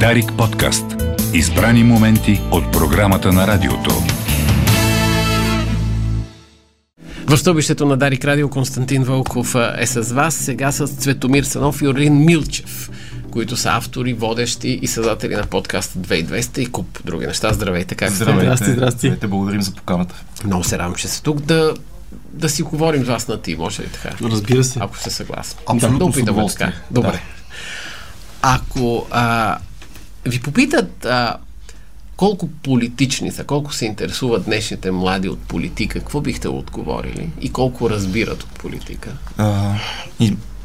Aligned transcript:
Дарик 0.00 0.32
подкаст. 0.38 0.84
Избрани 1.32 1.84
моменти 1.84 2.40
от 2.50 2.72
програмата 2.72 3.32
на 3.32 3.46
радиото. 3.46 3.90
В 7.26 7.36
стълбището 7.36 7.86
на 7.86 7.96
Дарик 7.96 8.24
Радио 8.24 8.48
Константин 8.48 9.02
Вълков 9.02 9.56
е 9.78 9.86
с 9.86 10.14
вас, 10.14 10.34
сега 10.34 10.72
с 10.72 10.86
Цветомир 10.86 11.44
Санов 11.44 11.82
и 11.82 11.88
Орлин 11.88 12.24
Милчев, 12.24 12.90
които 13.30 13.56
са 13.56 13.70
автори, 13.72 14.12
водещи 14.12 14.78
и 14.82 14.86
създатели 14.86 15.36
на 15.36 15.46
подкаста 15.46 15.98
2200 15.98 16.58
и 16.58 16.66
куп 16.66 16.98
други 17.04 17.26
неща. 17.26 17.52
Здравейте, 17.52 17.94
как 17.94 18.08
сте? 18.08 18.16
Здравейте, 18.16 18.46
Здрасти, 18.46 18.72
здрасти. 18.72 18.98
Здравейте, 18.98 19.26
благодарим 19.26 19.62
за 19.62 19.72
поканата. 19.72 20.24
Много 20.44 20.64
се 20.64 20.78
радвам, 20.78 20.94
че 20.94 21.08
сте 21.08 21.22
тук 21.22 21.40
да, 21.40 21.74
да 22.32 22.48
си 22.48 22.62
говорим 22.62 23.04
с 23.04 23.08
вас 23.08 23.28
на 23.28 23.42
ти, 23.42 23.56
може 23.56 23.82
ли 23.82 23.86
така? 23.86 24.10
Разбира 24.22 24.64
се. 24.64 24.78
Ако 24.82 24.98
сте 24.98 25.10
съгласни. 25.10 25.60
Абсолютно 25.66 25.98
да, 25.98 26.04
да 26.04 26.10
опитаме 26.10 26.46
така. 26.46 26.72
Добре. 26.90 27.10
Да. 27.10 27.20
Ако 28.42 29.06
а, 29.10 29.58
ви 30.26 30.40
попитат 30.40 31.04
а, 31.04 31.36
колко 32.16 32.48
политични 32.48 33.32
са, 33.32 33.44
колко 33.44 33.74
се 33.74 33.86
интересуват 33.86 34.44
днешните 34.44 34.90
млади 34.90 35.28
от 35.28 35.38
политика, 35.38 35.98
какво 35.98 36.20
бихте 36.20 36.48
отговорили? 36.48 37.30
И 37.40 37.52
колко 37.52 37.90
разбират 37.90 38.42
от 38.42 38.50
политика? 38.50 39.16
А, 39.36 39.74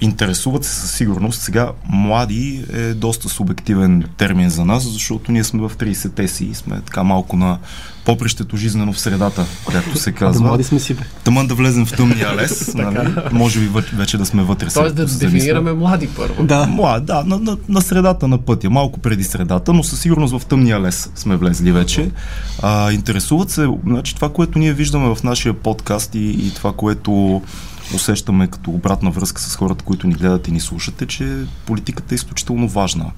интересуват 0.02 0.64
се 0.64 0.72
със 0.72 0.92
сигурност. 0.92 1.42
Сега 1.42 1.72
млади 1.90 2.66
е 2.74 2.94
доста 2.94 3.30
субективен 3.30 4.04
термин 4.18 4.50
за 4.50 4.66
нас, 4.66 4.92
защото 4.92 5.32
ние 5.32 5.44
сме 5.44 5.62
в 5.62 5.72
30-те 5.78 6.28
си 6.28 6.46
и 6.46 6.56
сме 6.56 6.82
така 6.82 7.04
малко 7.04 7.38
на 7.38 7.58
попрището 8.06 8.58
жизнено 8.58 8.94
в 8.94 9.00
средата, 9.00 9.46
както 9.72 9.98
се 9.98 10.10
А 10.10 10.14
да 10.14 10.20
казва. 10.20 10.48
млади 10.48 10.64
сме 10.64 10.80
си, 10.80 10.94
бе. 10.94 11.02
Тъмън 11.24 11.48
да 11.48 11.56
влезем 11.56 11.86
в 11.86 11.94
тъмния 11.94 12.36
лес, 12.38 12.74
нали? 12.76 13.14
може 13.32 13.60
би 13.60 13.70
вече 13.94 14.18
да 14.18 14.26
сме 14.26 14.44
вътре. 14.44 14.68
Тоест 14.74 14.96
да 14.96 15.06
дефинираме 15.06 15.74
млади 15.74 16.08
първо. 16.08 16.44
Да. 16.44 16.66
Млад, 16.66 17.06
да, 17.06 17.24
на, 17.24 17.40
на, 17.40 17.58
на 17.70 17.82
средата 17.82 18.28
на 18.28 18.38
пътя, 18.38 18.70
малко 18.70 19.00
преди 19.00 19.24
средата, 19.24 19.74
но 19.74 19.84
със 19.84 20.00
сигурност 20.00 20.40
в 20.40 20.46
тъмния 20.46 20.82
лес 20.82 21.12
сме 21.16 21.36
влезли 21.36 21.72
вече. 21.72 22.12
А, 22.62 22.92
интересуват 22.92 23.50
се, 23.50 23.68
значи 23.86 24.16
това, 24.16 24.30
което 24.30 24.60
ние 24.60 24.74
виждаме 24.74 25.16
в 25.16 25.24
нашия 25.24 25.54
подкаст 25.54 26.16
и, 26.16 26.30
и 26.30 26.52
това, 26.54 26.74
което 26.74 27.42
усещаме 27.96 28.48
като 28.48 28.72
обратна 28.72 29.12
връзка 29.12 29.42
с 29.42 29.56
хората, 29.56 29.86
които 29.86 30.08
ни 30.08 30.14
гледат 30.14 30.48
и 30.48 30.52
ни 30.52 30.60
слушат, 30.60 31.02
е, 31.02 31.06
че 31.06 31.46
политиката 31.66 32.14
е 32.14 32.16
изключително 32.16 32.68
важна. 32.68 33.12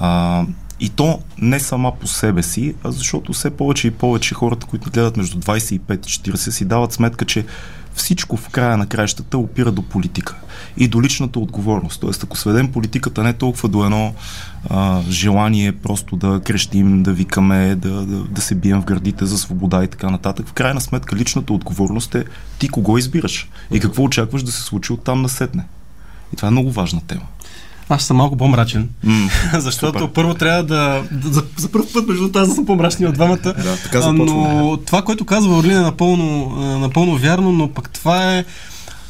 А, 0.00 0.44
и 0.80 0.88
то 0.88 1.22
не 1.38 1.60
сама 1.60 1.92
по 2.00 2.06
себе 2.06 2.42
си, 2.42 2.74
а 2.84 2.90
защото 2.90 3.32
все 3.32 3.50
повече 3.50 3.86
и 3.88 3.90
повече 3.90 4.34
хората, 4.34 4.66
които 4.66 4.90
гледат 4.90 5.16
между 5.16 5.38
25 5.40 5.72
и 5.76 6.32
40, 6.32 6.36
си 6.36 6.64
дават 6.64 6.92
сметка, 6.92 7.24
че 7.24 7.44
всичко 7.94 8.36
в 8.36 8.48
края 8.48 8.76
на 8.76 8.86
краищата 8.86 9.38
опира 9.38 9.72
до 9.72 9.82
политика 9.82 10.36
и 10.76 10.88
до 10.88 11.02
личната 11.02 11.38
отговорност. 11.38 12.00
Тоест, 12.00 12.24
ако 12.24 12.36
сведем 12.36 12.72
политиката 12.72 13.22
не 13.22 13.32
толкова 13.32 13.68
до 13.68 13.84
едно 13.84 14.14
а, 14.70 15.02
желание 15.10 15.72
просто 15.72 16.16
да 16.16 16.40
крещим, 16.44 17.02
да 17.02 17.12
викаме, 17.12 17.74
да, 17.74 18.06
да, 18.06 18.24
да 18.24 18.40
се 18.40 18.54
бием 18.54 18.82
в 18.82 18.84
гърдите 18.84 19.26
за 19.26 19.38
свобода 19.38 19.84
и 19.84 19.88
така 19.88 20.10
нататък, 20.10 20.48
в 20.48 20.52
крайна 20.52 20.80
сметка 20.80 21.16
личната 21.16 21.52
отговорност 21.52 22.14
е 22.14 22.24
ти 22.58 22.68
кого 22.68 22.98
избираш 22.98 23.48
и 23.70 23.80
какво 23.80 24.02
очакваш 24.02 24.42
да 24.42 24.52
се 24.52 24.62
случи 24.62 24.92
оттам 24.92 25.22
насетне. 25.22 25.64
И 26.32 26.36
това 26.36 26.48
е 26.48 26.50
много 26.50 26.70
важна 26.70 27.00
тема. 27.06 27.22
Аз 27.88 28.04
съм 28.04 28.16
малко 28.16 28.36
по-мрачен. 28.36 28.88
М, 29.04 29.28
Защото 29.58 29.98
супер. 29.98 30.12
първо 30.12 30.34
трябва 30.34 30.62
да... 30.62 31.02
за, 31.22 31.42
за 31.56 31.72
първ 31.72 31.84
път, 31.94 32.08
между 32.08 32.22
другото, 32.22 32.38
аз 32.38 32.54
съм 32.54 32.66
по-мрачния 32.66 33.08
от 33.08 33.14
двамата. 33.14 33.36
Да, 33.36 33.76
така 33.82 34.00
започваме. 34.00 34.54
Но 34.54 34.76
това, 34.76 35.02
което 35.02 35.24
казва 35.24 35.58
Орлин 35.58 35.76
е 35.76 35.80
напълно, 35.80 36.54
а, 36.56 36.60
напълно 36.78 37.16
вярно, 37.16 37.52
но 37.52 37.68
пък 37.68 37.90
това 37.90 38.34
е... 38.34 38.44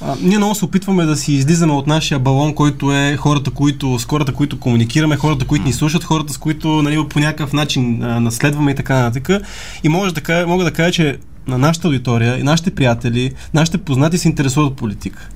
А, 0.01 0.15
ние 0.21 0.39
много 0.39 0.55
се 0.55 0.65
опитваме 0.65 1.05
да 1.05 1.17
си 1.17 1.33
излизаме 1.33 1.73
от 1.73 1.87
нашия 1.87 2.19
балон, 2.19 2.55
който 2.55 2.93
е 2.93 3.17
хората, 3.17 3.51
които, 3.51 3.99
с 3.99 4.05
хората, 4.05 4.33
които 4.33 4.61
комуникираме, 4.61 5.17
хората, 5.17 5.45
които 5.45 5.65
ни 5.65 5.73
слушат, 5.73 6.05
хората, 6.05 6.33
с 6.33 6.39
които 6.39 6.83
нали, 6.83 7.09
по 7.09 7.19
някакъв 7.19 7.53
начин 7.53 8.03
а, 8.03 8.21
наследваме 8.21 8.71
и 8.71 8.75
така 8.75 8.95
нататък. 8.95 9.43
И 9.85 9.89
може 9.89 10.15
да 10.15 10.47
мога 10.47 10.65
да 10.65 10.71
кажа, 10.71 10.93
че 10.93 11.19
на 11.47 11.59
нашата 11.59 11.89
аудитория 11.89 12.39
и 12.39 12.43
нашите 12.43 12.75
приятели, 12.75 13.33
нашите 13.55 13.79
познати 13.79 14.19
се 14.19 14.29
интересуват 14.29 14.71
от 14.71 14.77
политика. 14.77 15.29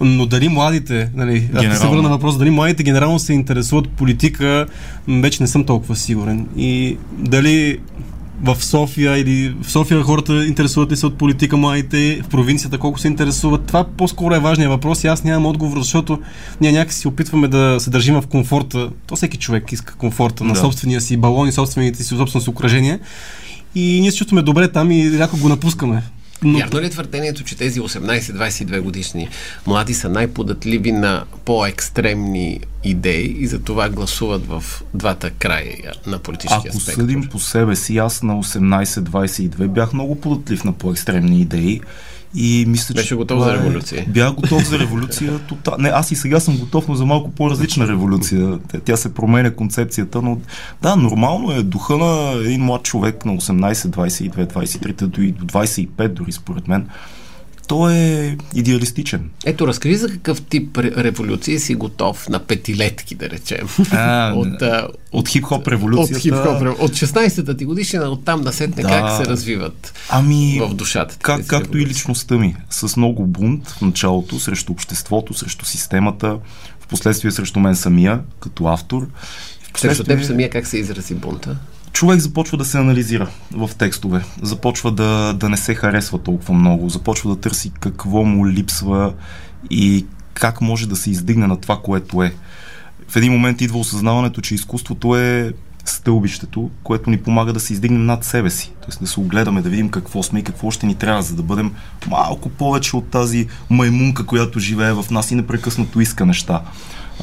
Но 0.00 0.26
дали 0.26 0.48
младите, 0.48 1.10
нали, 1.14 1.48
ако 1.54 1.76
се 1.76 1.86
върна 1.86 2.02
на 2.02 2.08
въпроса, 2.08 2.38
дали 2.38 2.50
младите 2.50 2.82
генерално 2.82 3.18
се 3.18 3.32
интересуват 3.32 3.88
политика, 3.88 4.66
вече 5.08 5.42
не 5.42 5.46
съм 5.46 5.64
толкова 5.64 5.96
сигурен. 5.96 6.46
И 6.56 6.96
дали 7.18 7.78
в 8.42 8.64
София 8.64 9.18
или 9.18 9.54
в 9.62 9.70
София 9.70 10.02
хората 10.02 10.46
интересуват 10.46 10.92
ли 10.92 10.96
се 10.96 11.06
от 11.06 11.18
политика 11.18 11.56
младите, 11.56 12.20
в 12.24 12.28
провинцията 12.28 12.78
колко 12.78 12.98
се 12.98 13.08
интересуват. 13.08 13.66
Това 13.66 13.84
по-скоро 13.84 14.34
е 14.34 14.38
важният 14.38 14.70
въпрос 14.70 15.04
и 15.04 15.06
аз 15.06 15.24
нямам 15.24 15.46
отговор, 15.46 15.78
защото 15.78 16.18
ние 16.60 16.72
някакси 16.72 17.08
опитваме 17.08 17.48
да 17.48 17.76
се 17.80 17.90
държим 17.90 18.14
в 18.20 18.26
комфорта. 18.26 18.90
То 19.06 19.16
всеки 19.16 19.36
човек 19.36 19.72
иска 19.72 19.94
комфорта 19.94 20.44
на 20.44 20.54
Да. 20.54 20.60
собствения 20.60 21.00
си 21.00 21.16
балон 21.16 21.48
и 21.48 21.52
собствените 21.52 22.02
си 22.02 22.16
собствено 22.16 22.42
си 22.42 22.50
окръжение. 22.50 22.98
И 23.74 24.00
ние 24.00 24.10
се 24.10 24.16
чувстваме 24.16 24.42
добре 24.42 24.68
там 24.68 24.90
и 24.90 25.04
някой 25.04 25.40
го 25.40 25.48
напускаме. 25.48 26.02
Но 26.42 26.58
Вярно 26.58 26.80
ли 26.80 26.86
е 26.86 26.90
твърдението, 26.90 27.44
че 27.44 27.56
тези 27.56 27.80
18-22 27.80 28.80
годишни 28.80 29.28
млади 29.66 29.94
са 29.94 30.08
най-податливи 30.08 30.92
на 30.92 31.24
по-екстремни 31.44 32.60
идеи 32.84 33.36
и 33.38 33.46
за 33.46 33.58
това 33.58 33.88
гласуват 33.88 34.46
в 34.46 34.64
двата 34.94 35.30
края 35.30 35.92
на 36.06 36.18
политическия 36.18 36.70
Ако 36.70 36.80
спектър? 36.80 37.00
съдим 37.00 37.28
по 37.30 37.38
себе 37.38 37.76
си, 37.76 37.98
аз 37.98 38.22
на 38.22 38.34
18-22 38.42 39.68
бях 39.68 39.92
много 39.92 40.20
податлив 40.20 40.64
на 40.64 40.72
по-екстремни 40.72 41.40
идеи. 41.40 41.80
И 42.34 42.64
мисля, 42.68 42.94
Беше 42.94 43.08
че 43.08 43.14
готов 43.14 43.44
за 43.44 43.50
е- 43.50 43.54
революция. 43.54 44.04
Бях 44.08 44.32
готов 44.32 44.68
за 44.68 44.78
революция. 44.78 45.38
Тота... 45.38 45.76
Не, 45.78 45.88
аз 45.88 46.10
и 46.10 46.16
сега 46.16 46.40
съм 46.40 46.56
готов, 46.56 46.88
но 46.88 46.94
за 46.94 47.06
малко 47.06 47.30
по-различна 47.30 47.88
революция. 47.88 48.58
Тя- 48.84 48.96
се 48.96 49.14
променя 49.14 49.50
концепцията, 49.50 50.22
но 50.22 50.38
да, 50.82 50.96
нормално 50.96 51.52
е 51.52 51.62
духа 51.62 51.96
на 51.96 52.32
един 52.40 52.64
млад 52.64 52.82
човек 52.82 53.24
на 53.24 53.32
18, 53.32 53.72
22, 53.72 54.52
23, 54.54 55.06
дори 55.06 55.32
до 55.32 55.44
25 55.44 56.08
дори 56.08 56.32
според 56.32 56.68
мен. 56.68 56.86
Той 57.68 57.94
е 57.94 58.36
идеалистичен. 58.54 59.30
Ето, 59.44 59.66
разкажи 59.66 59.96
за 59.96 60.08
какъв 60.08 60.42
тип 60.42 60.72
ре- 60.72 60.96
революция 60.96 61.60
си 61.60 61.74
готов 61.74 62.28
на 62.28 62.38
петилетки, 62.38 63.14
да 63.14 63.30
речем. 63.30 63.68
А, 63.90 64.32
от, 64.36 64.62
а, 64.62 64.88
от 65.12 65.28
хип-хоп 65.28 65.60
от 65.60 65.68
революцията. 65.68 66.20
хип-хоп. 66.20 66.62
ре- 66.62 66.78
От 66.78 66.90
16-та 66.92 67.56
ти 67.56 67.64
годишна, 67.64 68.00
от 68.00 68.24
там 68.24 68.40
насетне 68.40 68.82
Да. 68.82 68.88
как 68.90 69.16
се 69.16 69.30
развиват 69.30 69.94
Ами, 70.10 70.60
в 70.60 70.74
душата 70.74 71.16
как, 71.18 71.46
както 71.46 71.78
и 71.78 71.86
личността 71.86 72.34
ми. 72.34 72.56
С 72.70 72.96
много 72.96 73.26
бунт 73.26 73.68
в 73.68 73.80
началото 73.80 74.40
срещу 74.40 74.72
обществото, 74.72 75.34
срещу 75.34 75.64
системата, 75.64 76.38
в 76.80 76.86
последствие 76.86 77.30
срещу 77.30 77.60
мен 77.60 77.76
самия, 77.76 78.20
като 78.40 78.66
автор. 78.66 79.08
Срещу 79.76 80.04
теб 80.04 80.24
самия 80.24 80.50
как 80.50 80.66
се 80.66 80.78
изрази 80.78 81.14
бунта? 81.14 81.56
Човек 81.92 82.20
започва 82.20 82.58
да 82.58 82.64
се 82.64 82.78
анализира 82.78 83.28
в 83.52 83.70
текстове, 83.78 84.24
започва 84.42 84.92
да, 84.92 85.32
да 85.32 85.48
не 85.48 85.56
се 85.56 85.74
харесва 85.74 86.18
толкова 86.18 86.54
много, 86.54 86.88
започва 86.88 87.34
да 87.34 87.40
търси 87.40 87.72
какво 87.80 88.24
му 88.24 88.48
липсва 88.48 89.14
и 89.70 90.06
как 90.34 90.60
може 90.60 90.88
да 90.88 90.96
се 90.96 91.10
издигне 91.10 91.46
на 91.46 91.60
това, 91.60 91.80
което 91.82 92.22
е. 92.22 92.34
В 93.08 93.16
един 93.16 93.32
момент 93.32 93.60
идва 93.60 93.78
осъзнаването, 93.78 94.40
че 94.40 94.54
изкуството 94.54 95.16
е 95.16 95.52
стълбището, 95.84 96.70
което 96.82 97.10
ни 97.10 97.18
помага 97.18 97.52
да 97.52 97.60
се 97.60 97.72
издигнем 97.72 98.06
над 98.06 98.24
себе 98.24 98.50
си. 98.50 98.72
Тоест 98.84 99.00
да 99.00 99.06
се 99.06 99.20
огледаме, 99.20 99.62
да 99.62 99.68
видим 99.68 99.88
какво 99.88 100.22
сме 100.22 100.38
и 100.38 100.44
какво 100.44 100.70
ще 100.70 100.86
ни 100.86 100.94
трябва, 100.94 101.22
за 101.22 101.34
да 101.34 101.42
бъдем 101.42 101.74
малко 102.08 102.48
повече 102.48 102.96
от 102.96 103.10
тази 103.10 103.46
маймунка, 103.70 104.26
която 104.26 104.60
живее 104.60 104.92
в 104.92 105.06
нас 105.10 105.30
и 105.30 105.34
непрекъснато 105.34 106.00
иска 106.00 106.26
неща. 106.26 106.62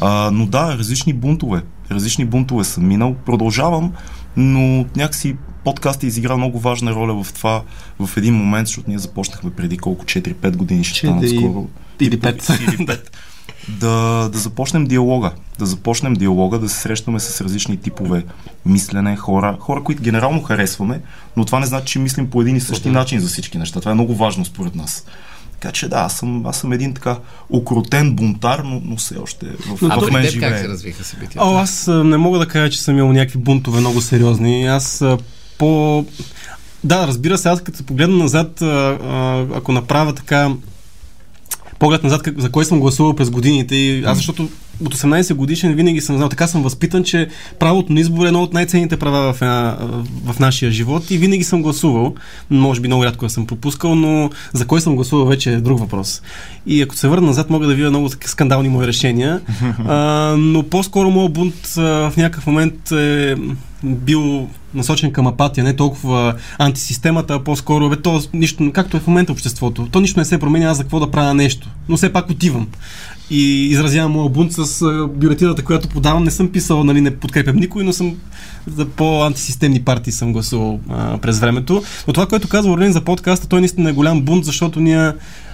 А, 0.02 0.32
но 0.32 0.46
да, 0.46 0.78
различни 0.78 1.14
бунтове. 1.14 1.64
Различни 1.92 2.26
бунтове 2.26 2.64
съм 2.64 2.88
минал. 2.88 3.16
Продължавам, 3.26 3.94
но 4.38 4.86
някакси 4.96 5.36
подкаст 5.64 6.04
изигра 6.04 6.38
много 6.38 6.60
важна 6.60 6.92
роля 6.92 7.24
в 7.24 7.34
това 7.34 7.64
в 8.00 8.18
един 8.18 8.34
момент, 8.34 8.68
защото 8.68 8.90
ние 8.90 9.00
започнахме 9.00 9.52
преди 9.52 9.78
колко 9.78 10.06
4-5 10.06 10.56
години 10.56 10.84
ще 10.84 11.00
станат 11.00 11.30
скоро. 11.30 11.68
или 12.00 12.20
пет. 12.20 12.50
Или 12.68 12.86
пет. 12.86 13.18
Да, 13.70 14.30
да 14.34 14.40
започнем 14.40 14.86
диалога. 14.86 15.32
Да 15.60 15.66
започнем 15.66 16.14
диалога, 16.14 16.60
да 16.60 16.70
се 16.70 16.80
срещаме 16.80 17.20
с 17.20 17.42
различни 17.42 17.78
типове 17.78 18.26
мислене, 18.66 19.16
хора, 19.16 19.58
хора, 19.60 19.84
които 19.84 20.04
генерално 20.04 20.44
харесваме, 20.44 21.02
но 21.38 21.46
това 21.46 21.60
не 21.60 21.66
значи, 21.66 21.86
че 21.86 22.00
мислим 22.00 22.30
по 22.30 22.42
един 22.42 22.56
и 22.56 22.62
същи 22.62 22.90
начин 22.90 23.20
за 23.20 23.28
всички 23.28 23.58
неща. 23.58 23.80
Това 23.80 23.92
е 23.92 23.96
много 23.96 24.16
важно 24.16 24.46
според 24.46 24.76
нас. 24.76 25.06
Така 25.66 25.74
че 25.74 25.88
да, 25.88 25.96
аз 25.98 26.18
съм, 26.18 26.46
аз 26.46 26.58
съм 26.58 26.74
един 26.74 26.94
така 26.94 27.18
окрутен 27.50 28.16
бунтар, 28.16 28.60
но, 28.60 28.82
но 28.86 28.96
все 28.96 29.18
още 29.18 29.46
в, 29.46 29.90
А 29.90 29.96
в 29.96 30.00
дори 30.00 30.12
мен 30.12 30.24
теб 30.24 30.32
как 30.32 30.32
живее. 30.32 30.62
се 30.62 30.68
развиха 30.68 31.04
събитията? 31.04 31.48
О, 31.48 31.58
аз 31.58 31.88
не 31.88 32.18
мога 32.18 32.40
да 32.40 32.48
кажа, 32.48 32.70
че 32.70 32.82
съм 32.82 32.98
имал 32.98 33.14
някакви 33.14 33.40
бунтове 33.40 33.80
много 33.80 34.02
сериозни. 34.02 34.68
Аз 34.68 35.02
а, 35.02 35.18
по... 35.58 36.06
Да, 36.84 37.08
разбира 37.08 37.38
се, 37.38 37.50
аз 37.50 37.62
като 37.62 37.78
се 37.78 37.86
погледна 37.86 38.18
назад, 38.18 38.62
ако 39.56 39.72
направя 39.72 40.14
така 40.14 40.52
поглед 41.80 42.04
назад 42.04 42.24
как, 42.24 42.40
за 42.42 42.52
кой 42.52 42.66
съм 42.66 42.80
гласувал 42.80 43.16
през 43.16 43.30
годините 43.30 43.76
и 43.76 44.04
аз 44.04 44.18
защото 44.18 44.50
от 44.82 44.96
18 44.96 45.34
годишен 45.34 45.74
винаги 45.74 46.02
съм 46.02 46.18
знал, 46.18 46.30
така 46.30 46.48
съм 46.48 46.64
възпитан, 46.64 47.04
че 47.04 47.28
правото 47.60 47.94
на 47.94 48.00
избор 48.00 48.26
е 48.26 48.28
едно 48.28 48.44
от 48.44 48.54
най-ценните 48.54 48.98
права 48.98 49.34
в, 49.34 49.42
една, 49.42 49.78
в 50.26 50.40
нашия 50.40 50.72
живот 50.72 51.12
и 51.12 51.18
винаги 51.18 51.44
съм 51.44 51.62
гласувал. 51.62 52.16
Може 52.50 52.82
би 52.82 52.88
много 52.88 53.06
рядко 53.06 53.30
съм 53.30 53.48
пропускал, 53.48 53.96
но 53.96 54.30
за 54.54 54.68
кой 54.68 54.82
съм 54.82 54.96
гласувал 54.96 55.26
вече 55.26 55.54
е 55.54 55.58
друг 55.58 55.80
въпрос. 55.80 56.22
И 56.68 56.82
ако 56.82 56.96
се 56.96 57.08
върна 57.08 57.28
назад, 57.28 57.50
мога 57.50 57.68
да 57.68 57.76
видя 57.76 57.90
много 57.90 58.10
скандални 58.10 58.70
мои 58.70 58.88
решения, 58.88 59.42
а, 59.88 59.96
но 60.38 60.64
по-скоро 60.64 61.12
моят 61.12 61.34
бунт 61.34 61.74
а, 61.78 61.82
в 61.82 62.14
някакъв 62.18 62.48
момент 62.48 62.92
е 62.92 63.36
бил 63.84 64.48
насочен 64.74 65.12
към 65.12 65.28
апатия, 65.28 65.64
не 65.64 65.76
толкова 65.76 66.36
антисистемата, 66.58 67.34
а 67.34 67.44
по-скоро, 67.44 67.90
бе, 67.90 67.96
то 67.96 68.22
нищо, 68.34 68.72
както 68.74 68.98
е 68.98 69.00
в 69.00 69.08
момента 69.08 69.32
обществото, 69.32 69.88
то 69.92 70.02
нищо 70.02 70.20
не 70.20 70.26
се 70.26 70.40
променя, 70.40 70.70
аз 70.70 70.78
за 70.78 70.84
какво 70.84 71.00
да 71.00 71.12
правя 71.12 71.34
нещо, 71.34 71.70
но 71.90 71.98
все 71.98 72.14
пак 72.14 72.30
отивам 72.30 72.68
и 73.30 73.68
изразявам 73.70 74.12
моя 74.12 74.30
бунт 74.30 74.52
с 74.52 74.86
бюлетината, 75.16 75.64
която 75.64 75.88
подавам. 75.88 76.24
Не 76.24 76.32
съм 76.32 76.52
писал, 76.52 76.84
нали, 76.84 77.02
не 77.02 77.16
подкрепям 77.16 77.56
никой, 77.56 77.84
но 77.84 77.94
съм 77.94 78.16
за 78.68 78.86
по-антисистемни 78.86 79.82
партии 79.82 80.14
съм 80.14 80.34
гласувал 80.34 80.80
а, 80.90 81.18
през 81.18 81.40
времето. 81.40 81.84
Но 82.08 82.14
това, 82.14 82.26
което 82.26 82.48
казва 82.48 82.72
Орлин 82.72 82.92
за 82.92 83.02
подкаста, 83.02 83.48
той 83.48 83.60
наистина 83.60 83.90
е 83.90 83.94
голям 83.94 84.22
бунт, 84.22 84.46
защото 84.46 84.80
ние 84.80 85.12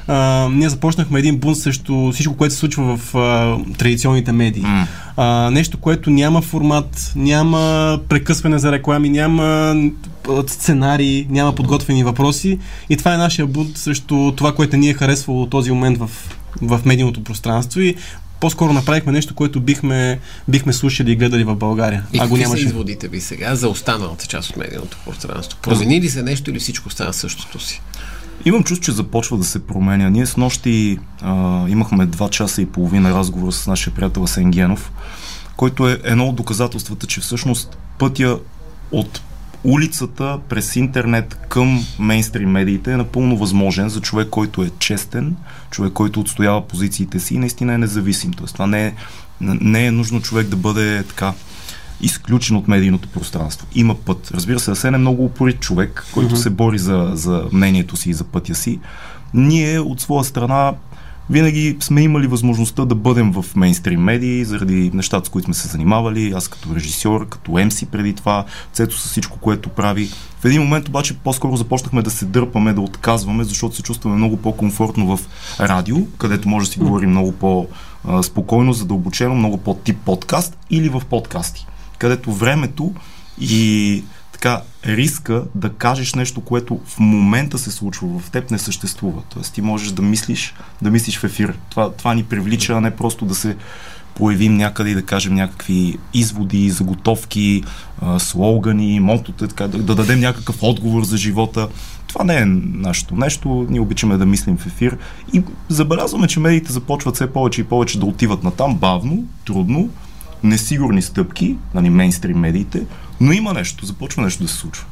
а, 0.07 0.49
ние 0.51 0.69
започнахме 0.69 1.19
един 1.19 1.37
бунт 1.37 1.57
срещу 1.57 2.11
всичко, 2.11 2.37
което 2.37 2.53
се 2.53 2.59
случва 2.59 2.97
в 2.97 3.15
а, 3.15 3.57
традиционните 3.77 4.31
медии. 4.31 4.63
Mm. 4.63 4.85
А, 5.17 5.49
нещо, 5.51 5.77
което 5.77 6.09
няма 6.09 6.41
формат, 6.41 7.11
няма 7.15 7.99
прекъсване 8.09 8.59
за 8.59 8.71
реклами, 8.71 9.09
няма 9.09 9.75
сценарии, 10.47 11.27
няма 11.29 11.55
подготвени 11.55 12.03
въпроси. 12.03 12.59
И 12.89 12.97
това 12.97 13.13
е 13.13 13.17
нашия 13.17 13.47
бунт 13.47 13.77
срещу 13.77 14.31
това, 14.31 14.55
което 14.55 14.77
ни 14.77 14.89
е 14.89 14.93
харесвало 14.93 15.45
този 15.45 15.71
момент 15.71 15.97
в, 15.97 16.09
в 16.61 16.81
медийното 16.85 17.23
пространство. 17.23 17.81
И 17.81 17.95
по-скоро 18.39 18.73
направихме 18.73 19.11
нещо, 19.11 19.35
което 19.35 19.61
бихме, 19.61 20.19
бихме 20.47 20.73
слушали 20.73 21.11
и 21.11 21.15
гледали 21.15 21.43
в 21.43 21.55
България. 21.55 22.05
И 22.13 22.19
а 22.19 22.27
го 22.27 22.37
нямаше. 22.37 22.61
са 22.61 22.67
изводите 22.67 23.07
ви 23.07 23.21
сега 23.21 23.55
за 23.55 23.69
останалата 23.69 24.27
част 24.27 24.49
от 24.49 24.57
медийното 24.57 24.97
пространство? 25.05 25.59
Промени 25.61 26.01
ли 26.01 26.09
се 26.09 26.23
нещо 26.23 26.49
или 26.49 26.59
всичко 26.59 26.89
стана 26.89 27.13
същото 27.13 27.59
си? 27.59 27.81
Имам 28.45 28.63
чувство, 28.63 28.85
че 28.85 28.91
започва 28.91 29.37
да 29.37 29.43
се 29.43 29.67
променя. 29.67 30.09
Ние 30.09 30.25
с 30.25 30.37
нощи 30.37 30.99
а, 31.21 31.65
имахме 31.69 32.05
два 32.05 32.29
часа 32.29 32.61
и 32.61 32.65
половина 32.65 33.13
разговор 33.13 33.51
с 33.51 33.67
нашия 33.67 33.93
приятел 33.93 34.23
Асен 34.23 34.51
Генов, 34.51 34.91
който 35.57 35.89
е 35.89 35.99
едно 36.03 36.27
от 36.27 36.35
доказателствата, 36.35 37.07
че 37.07 37.21
всъщност 37.21 37.77
пътя 37.97 38.39
от 38.91 39.21
улицата 39.63 40.39
през 40.49 40.75
интернет 40.75 41.35
към 41.49 41.85
мейнстрим 41.99 42.49
медиите 42.49 42.93
е 42.93 42.97
напълно 42.97 43.37
възможен 43.37 43.89
за 43.89 44.01
човек, 44.01 44.27
който 44.29 44.63
е 44.63 44.71
честен, 44.79 45.35
човек, 45.71 45.93
който 45.93 46.19
отстоява 46.19 46.67
позициите 46.67 47.19
си 47.19 47.35
и 47.35 47.37
наистина 47.37 47.73
е 47.73 47.77
независим. 47.77 48.33
Тоест, 48.33 48.53
това 48.53 48.67
не 48.67 48.85
е, 48.85 48.93
не 49.41 49.85
е 49.85 49.91
нужно 49.91 50.21
човек 50.21 50.47
да 50.47 50.55
бъде 50.55 51.03
така 51.03 51.33
изключен 52.01 52.57
от 52.57 52.67
медийното 52.67 53.09
пространство. 53.09 53.67
Има 53.75 53.95
път. 53.95 54.31
Разбира 54.33 54.59
се, 54.59 54.71
Асен 54.71 54.95
е 54.95 54.97
много 54.97 55.25
упорит 55.25 55.59
човек, 55.59 56.05
който 56.13 56.35
mm-hmm. 56.35 56.43
се 56.43 56.49
бори 56.49 56.77
за, 56.77 57.11
за 57.13 57.45
мнението 57.51 57.95
си 57.95 58.09
и 58.09 58.13
за 58.13 58.23
пътя 58.23 58.55
си. 58.55 58.79
Ние 59.33 59.79
от 59.79 60.01
своя 60.01 60.23
страна 60.23 60.73
винаги 61.29 61.77
сме 61.79 62.01
имали 62.01 62.27
възможността 62.27 62.85
да 62.85 62.95
бъдем 62.95 63.31
в 63.31 63.45
мейнстрим 63.55 64.01
медии 64.01 64.45
заради 64.45 64.91
нещата, 64.93 65.25
с 65.25 65.29
които 65.29 65.45
сме 65.45 65.53
се 65.53 65.67
занимавали. 65.67 66.33
Аз 66.35 66.47
като 66.47 66.75
режисьор, 66.75 67.27
като 67.29 67.51
МС 67.51 67.85
преди 67.85 68.13
това, 68.13 68.45
Цето 68.73 68.97
с 68.97 69.09
всичко, 69.09 69.37
което 69.37 69.69
прави. 69.69 70.09
В 70.39 70.45
един 70.45 70.61
момент 70.61 70.89
обаче 70.89 71.17
по-скоро 71.17 71.57
започнахме 71.57 72.01
да 72.01 72.11
се 72.11 72.25
дърпаме, 72.25 72.73
да 72.73 72.81
отказваме, 72.81 73.43
защото 73.43 73.75
се 73.75 73.83
чувстваме 73.83 74.15
много 74.15 74.37
по-комфортно 74.37 75.17
в 75.17 75.19
радио, 75.59 75.97
където 76.17 76.49
може 76.49 76.65
да 76.65 76.71
си 76.71 76.79
говорим 76.79 77.09
много 77.09 77.31
по-спокойно, 77.31 78.73
задълбочено, 78.73 79.35
много 79.35 79.57
по-тип 79.57 79.97
подкаст 80.05 80.57
или 80.69 80.89
в 80.89 81.01
подкасти 81.09 81.67
където 82.01 82.31
времето 82.31 82.93
и 83.41 84.03
така 84.41 84.61
риска 84.85 85.43
да 85.55 85.69
кажеш 85.69 86.13
нещо, 86.13 86.41
което 86.41 86.79
в 86.85 86.99
момента 86.99 87.57
се 87.57 87.71
случва 87.71 88.19
в 88.19 88.31
теб, 88.31 88.51
не 88.51 88.59
съществува. 88.59 89.21
Тоест 89.29 89.53
ти 89.53 89.61
можеш 89.61 89.91
да 89.91 90.01
мислиш, 90.01 90.53
да 90.81 90.91
мислиш 90.91 91.17
в 91.17 91.23
ефир. 91.23 91.57
Това, 91.69 91.91
това 91.91 92.13
ни 92.13 92.23
привлича, 92.23 92.73
а 92.73 92.81
не 92.81 92.91
просто 92.91 93.25
да 93.25 93.35
се 93.35 93.57
появим 94.15 94.57
някъде 94.57 94.89
и 94.89 94.93
да 94.93 95.05
кажем 95.05 95.33
някакви 95.33 95.97
изводи, 96.13 96.69
заготовки, 96.69 97.63
слогани, 98.17 98.99
мотота, 98.99 99.47
така, 99.47 99.67
да, 99.67 99.77
да 99.77 99.95
дадем 99.95 100.19
някакъв 100.19 100.57
отговор 100.61 101.03
за 101.03 101.17
живота. 101.17 101.67
Това 102.07 102.23
не 102.23 102.37
е 102.37 102.45
нашето 102.45 103.15
нещо. 103.15 103.67
Ние 103.69 103.79
обичаме 103.79 104.17
да 104.17 104.25
мислим 104.25 104.57
в 104.57 104.65
ефир 104.65 104.97
и 105.33 105.43
забелязваме, 105.69 106.27
че 106.27 106.39
медиите 106.39 106.73
започват 106.73 107.15
все 107.15 107.33
повече 107.33 107.61
и 107.61 107.63
повече 107.63 107.99
да 107.99 108.05
отиват 108.05 108.43
на 108.43 108.51
там 108.51 108.75
бавно, 108.75 109.25
трудно, 109.45 109.89
несигурни 110.43 111.01
стъпки, 111.01 111.57
нали, 111.73 111.89
мейнстрим 111.89 112.37
медиите, 112.37 112.85
но 113.21 113.31
има 113.31 113.53
нещо, 113.53 113.85
започва 113.85 114.23
нещо 114.23 114.43
да 114.43 114.49
се 114.49 114.55
случва. 114.55 114.85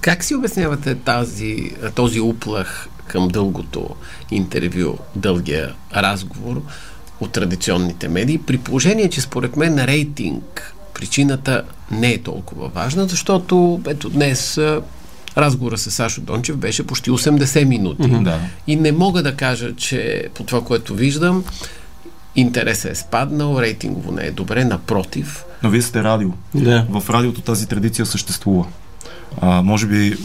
Как 0.00 0.24
си 0.24 0.34
обяснявате 0.34 0.94
тази, 0.94 1.70
този 1.94 2.20
уплах 2.20 2.88
към 3.06 3.28
дългото 3.28 3.88
интервю, 4.30 4.98
дългия 5.16 5.74
разговор 5.94 6.62
от 7.20 7.32
традиционните 7.32 8.08
медии, 8.08 8.38
при 8.38 8.58
положение, 8.58 9.10
че 9.10 9.20
според 9.20 9.56
мен 9.56 9.84
рейтинг 9.84 10.74
причината 10.94 11.62
не 11.90 12.12
е 12.12 12.22
толкова 12.22 12.68
важна, 12.68 13.06
защото 13.06 13.80
ето 13.86 14.10
днес 14.10 14.60
разговора 15.36 15.78
с 15.78 15.90
Сашо 15.90 16.20
Дончев 16.20 16.56
беше 16.56 16.86
почти 16.86 17.10
80 17.10 17.64
минути. 17.64 18.02
Mm-hmm, 18.02 18.22
да. 18.22 18.40
И 18.66 18.76
не 18.76 18.92
мога 18.92 19.22
да 19.22 19.36
кажа, 19.36 19.76
че 19.76 20.28
по 20.34 20.44
това, 20.44 20.64
което 20.64 20.94
виждам, 20.94 21.44
интересът 22.40 22.92
е 22.92 22.94
спаднал, 22.94 23.60
рейтингово 23.60 24.12
не 24.12 24.22
е 24.22 24.30
добре, 24.30 24.64
напротив. 24.64 25.44
Но 25.62 25.70
вие 25.70 25.82
сте 25.82 26.02
радио. 26.02 26.28
Да. 26.54 26.86
В 26.90 27.10
радиото 27.10 27.40
тази 27.40 27.68
традиция 27.68 28.06
съществува. 28.06 28.66
А, 29.40 29.62
може 29.62 29.86
би 29.86 30.16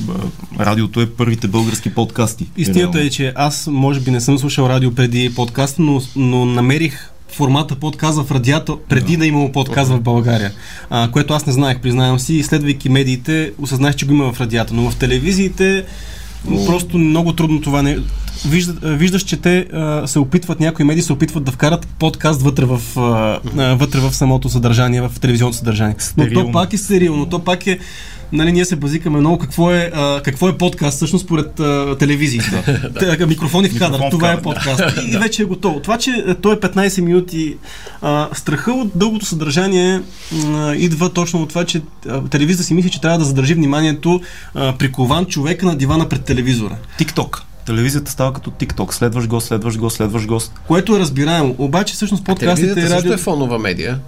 радиото 0.59 1.01
е 1.01 1.09
първите 1.09 1.47
български 1.47 1.93
подкасти. 1.93 2.47
Истината 2.57 3.01
е, 3.01 3.09
че 3.09 3.33
аз 3.35 3.67
може 3.67 3.99
би 3.99 4.11
не 4.11 4.21
съм 4.21 4.39
слушал 4.39 4.65
радио 4.65 4.95
преди 4.95 5.35
подкаста, 5.35 5.81
но, 5.81 6.01
но 6.15 6.45
намерих 6.45 7.09
формата 7.27 7.75
подкаст 7.75 8.23
в 8.23 8.31
радиато, 8.31 8.79
преди 8.89 9.11
да, 9.11 9.17
да 9.17 9.25
имало 9.25 9.51
подкаст 9.51 9.91
okay. 9.91 9.95
в 9.95 10.01
България. 10.01 10.51
А, 10.89 11.11
което 11.11 11.33
аз 11.33 11.45
не 11.45 11.53
знаех, 11.53 11.79
признавам 11.79 12.19
си, 12.19 12.35
и 12.35 12.43
следвайки 12.43 12.89
медиите, 12.89 13.51
осъзнах, 13.59 13.95
че 13.95 14.05
го 14.05 14.13
има 14.13 14.33
в 14.33 14.41
радиата. 14.41 14.73
Но 14.73 14.91
в 14.91 14.95
телевизиите 14.95 15.85
но... 16.45 16.65
просто 16.65 16.97
много 16.97 17.33
трудно 17.33 17.61
това 17.61 17.81
не 17.81 17.97
вижда, 18.45 18.73
виждаш, 18.83 19.23
че 19.23 19.37
те 19.37 19.67
а, 19.73 20.07
се 20.07 20.19
опитват, 20.19 20.59
някои 20.59 20.85
медии 20.85 21.03
се 21.03 21.13
опитват 21.13 21.43
да 21.43 21.51
вкарат 21.51 21.87
подкаст 21.87 22.41
вътре 22.41 22.65
в, 22.65 22.81
а, 22.97 23.75
вътре 23.75 23.99
в 23.99 24.13
самото 24.13 24.49
съдържание, 24.49 25.01
в 25.01 25.11
телевизионното 25.21 25.57
съдържание. 25.57 25.95
Но 26.17 26.33
то 26.33 26.51
пак 26.51 26.73
е 26.73 26.77
стерилно, 26.77 27.25
то 27.25 27.39
пак 27.39 27.67
е 27.67 27.79
нали, 28.33 28.51
ние 28.51 28.65
се 28.65 28.75
базикаме 28.75 29.19
много 29.19 29.37
какво 29.37 29.71
е, 29.71 29.91
а, 29.93 30.21
какво 30.21 30.49
е 30.49 30.57
подкаст, 30.57 30.95
всъщност 30.95 31.25
според 31.25 31.59
а, 31.59 31.95
телевизиите. 31.99 32.79
да. 33.17 33.27
Микрофони 33.27 33.69
в 33.69 33.79
кадър, 33.79 34.01
това 34.11 34.31
е 34.31 34.41
подкаст. 34.41 34.83
И, 35.07 35.11
и 35.11 35.17
вече 35.17 35.41
е 35.41 35.45
готово. 35.45 35.79
Това, 35.79 35.97
че 35.97 36.35
то 36.41 36.51
е 36.51 36.55
15 36.55 37.01
минути, 37.01 37.57
а, 38.01 38.29
страха 38.33 38.71
от 38.71 38.91
дългото 38.95 39.25
съдържание 39.25 40.01
а, 40.45 40.75
идва 40.75 41.13
точно 41.13 41.41
от 41.41 41.49
това, 41.49 41.65
че 41.65 41.81
телевизията 42.29 42.63
си 42.63 42.73
мисли, 42.73 42.89
че 42.89 43.01
трябва 43.01 43.17
да 43.17 43.25
задържи 43.25 43.53
вниманието 43.53 44.21
а, 44.55 44.73
прикован 44.77 45.25
човека 45.25 45.65
на 45.65 45.77
дивана 45.77 46.09
пред 46.09 46.23
телевизора. 46.23 46.75
Тикток 46.97 47.45
телевизията 47.65 48.11
става 48.11 48.33
като 48.33 48.51
TikTok. 48.51 48.91
Следваш 48.91 49.27
го, 49.27 49.41
следваш 49.41 49.77
го, 49.77 49.89
следваш 49.89 50.27
го. 50.27 50.39
Което 50.67 50.95
е 50.95 50.99
разбираемо. 50.99 51.55
Обаче 51.57 51.93
всъщност 51.93 52.25
подкастите 52.25 52.81
е 52.81 52.89
радио... 52.89 53.13
е 53.13 53.17
фонова 53.17 53.59
медия. 53.59 53.99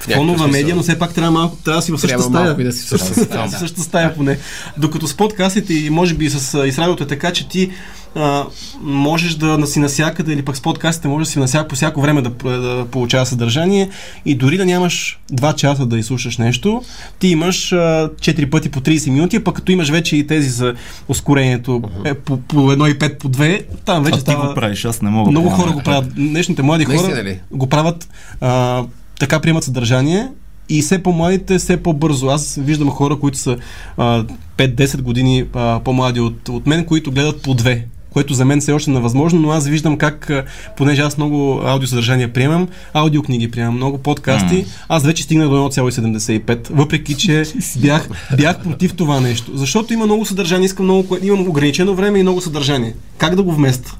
Фонова 0.00 0.48
медия, 0.48 0.76
но 0.76 0.82
все 0.82 0.98
пак 0.98 1.14
трябва 1.14 1.30
малко, 1.30 1.56
трябва 1.56 1.78
да 1.78 1.82
си 1.82 1.92
в 1.92 1.98
същата 1.98 2.22
стая. 2.22 2.54
Да 2.54 2.72
си 2.72 2.86
в 2.86 2.88
същата 2.88 3.20
стая. 3.24 3.48
в 3.48 3.50
същата 3.50 3.82
стая 3.82 4.14
поне. 4.14 4.38
Докато 4.76 5.06
с 5.06 5.14
подкастите 5.14 5.74
и 5.74 5.90
може 5.90 6.14
би 6.14 6.30
с, 6.30 6.66
и 6.66 6.72
с 6.72 6.78
радиото 6.78 7.02
е 7.02 7.06
така, 7.06 7.32
че 7.32 7.48
ти 7.48 7.70
а, 8.14 8.44
можеш 8.82 9.34
да 9.34 9.66
си 9.66 9.80
насякъде 9.80 10.32
или 10.32 10.42
пък 10.42 10.56
с 10.56 10.60
подкастите 10.60 11.08
можеш 11.08 11.28
да 11.28 11.32
си 11.32 11.38
насяк, 11.38 11.68
по 11.68 11.74
всяко 11.74 12.00
време 12.00 12.22
да, 12.22 12.30
да 12.30 12.86
получава 12.90 13.26
съдържание 13.26 13.90
и 14.26 14.34
дори 14.34 14.56
да 14.56 14.66
нямаш 14.66 15.20
2 15.32 15.54
часа 15.54 15.86
да 15.86 15.98
изслушаш 15.98 16.38
нещо, 16.38 16.82
ти 17.18 17.28
имаш 17.28 17.72
а, 17.72 17.76
4 17.76 18.50
пъти 18.50 18.68
по 18.68 18.80
30 18.80 19.10
минути, 19.10 19.44
пък 19.44 19.56
като 19.56 19.72
имаш 19.72 19.90
вече 19.90 20.16
и 20.16 20.26
тези 20.26 20.48
за 20.48 20.74
ускорението 21.08 21.70
uh-huh. 21.70 22.10
е, 22.10 22.14
по, 22.14 22.36
по 22.36 22.56
1 22.56 22.94
и 22.94 22.98
5 22.98 23.18
по 23.18 23.28
2, 23.28 23.64
там 23.84 24.04
вече 24.04 24.18
а 24.18 24.20
става... 24.20 24.42
ти 24.42 24.48
го 24.48 24.54
правиш, 24.54 24.84
аз 24.84 25.02
не 25.02 25.10
мога. 25.10 25.30
Много 25.30 25.48
хора 25.48 25.72
го 25.72 25.82
правят. 25.82 26.14
Днешните 26.14 26.62
млади 26.62 26.84
хора 26.84 27.36
го 27.50 27.66
правят 27.66 28.08
а, 28.40 28.84
така 29.18 29.40
приемат 29.40 29.64
съдържание 29.64 30.28
и 30.68 30.82
все 30.82 31.02
по-младите, 31.02 31.58
все 31.58 31.82
по-бързо. 31.82 32.28
Аз 32.28 32.58
виждам 32.60 32.90
хора, 32.90 33.16
които 33.16 33.38
са 33.38 33.56
а, 33.96 34.24
5-10 34.56 35.00
години 35.02 35.44
а, 35.54 35.80
по-млади 35.84 36.20
от, 36.20 36.48
от 36.48 36.66
мен, 36.66 36.84
които 36.84 37.12
гледат 37.12 37.42
по 37.42 37.54
две 37.54 37.86
което 38.12 38.34
за 38.34 38.44
мен 38.44 38.60
все 38.60 38.72
още 38.72 38.90
е 38.90 38.94
невъзможно, 38.94 39.40
но 39.40 39.50
аз 39.50 39.66
виждам 39.66 39.98
как, 39.98 40.30
понеже 40.76 41.02
аз 41.02 41.16
много 41.16 41.60
аудиосъдържание 41.64 42.32
приемам, 42.32 42.68
аудиокниги 42.92 43.50
приемам, 43.50 43.76
много 43.76 43.98
подкасти, 43.98 44.54
mm. 44.54 44.66
аз 44.88 45.04
вече 45.04 45.22
стигнах 45.22 45.48
до 45.48 45.54
1,75, 45.54 46.68
въпреки 46.70 47.14
че 47.14 47.44
бях, 47.80 48.08
бях 48.36 48.62
против 48.62 48.94
това 48.94 49.20
нещо. 49.20 49.52
Защото 49.54 49.92
има 49.92 50.06
много 50.06 50.24
съдържание, 50.24 50.66
искам 50.66 50.84
много, 50.84 51.16
имам 51.22 51.48
ограничено 51.48 51.94
време 51.94 52.18
и 52.18 52.22
много 52.22 52.40
съдържание. 52.40 52.94
Как 53.18 53.34
да 53.34 53.42
го 53.42 53.52
вместа? 53.52 53.96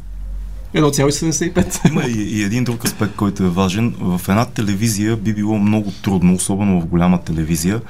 1,75. 0.74 1.90
Има 1.90 2.02
и, 2.04 2.38
и 2.38 2.42
един 2.42 2.64
друг 2.64 2.84
аспект, 2.84 3.16
който 3.16 3.42
е 3.42 3.48
важен. 3.48 3.94
В 4.00 4.20
една 4.28 4.44
телевизия 4.44 5.16
би 5.16 5.32
било 5.32 5.58
много 5.58 5.92
трудно, 6.02 6.34
особено 6.34 6.80
в 6.80 6.86
голяма 6.86 7.22
телевизия, 7.22 7.80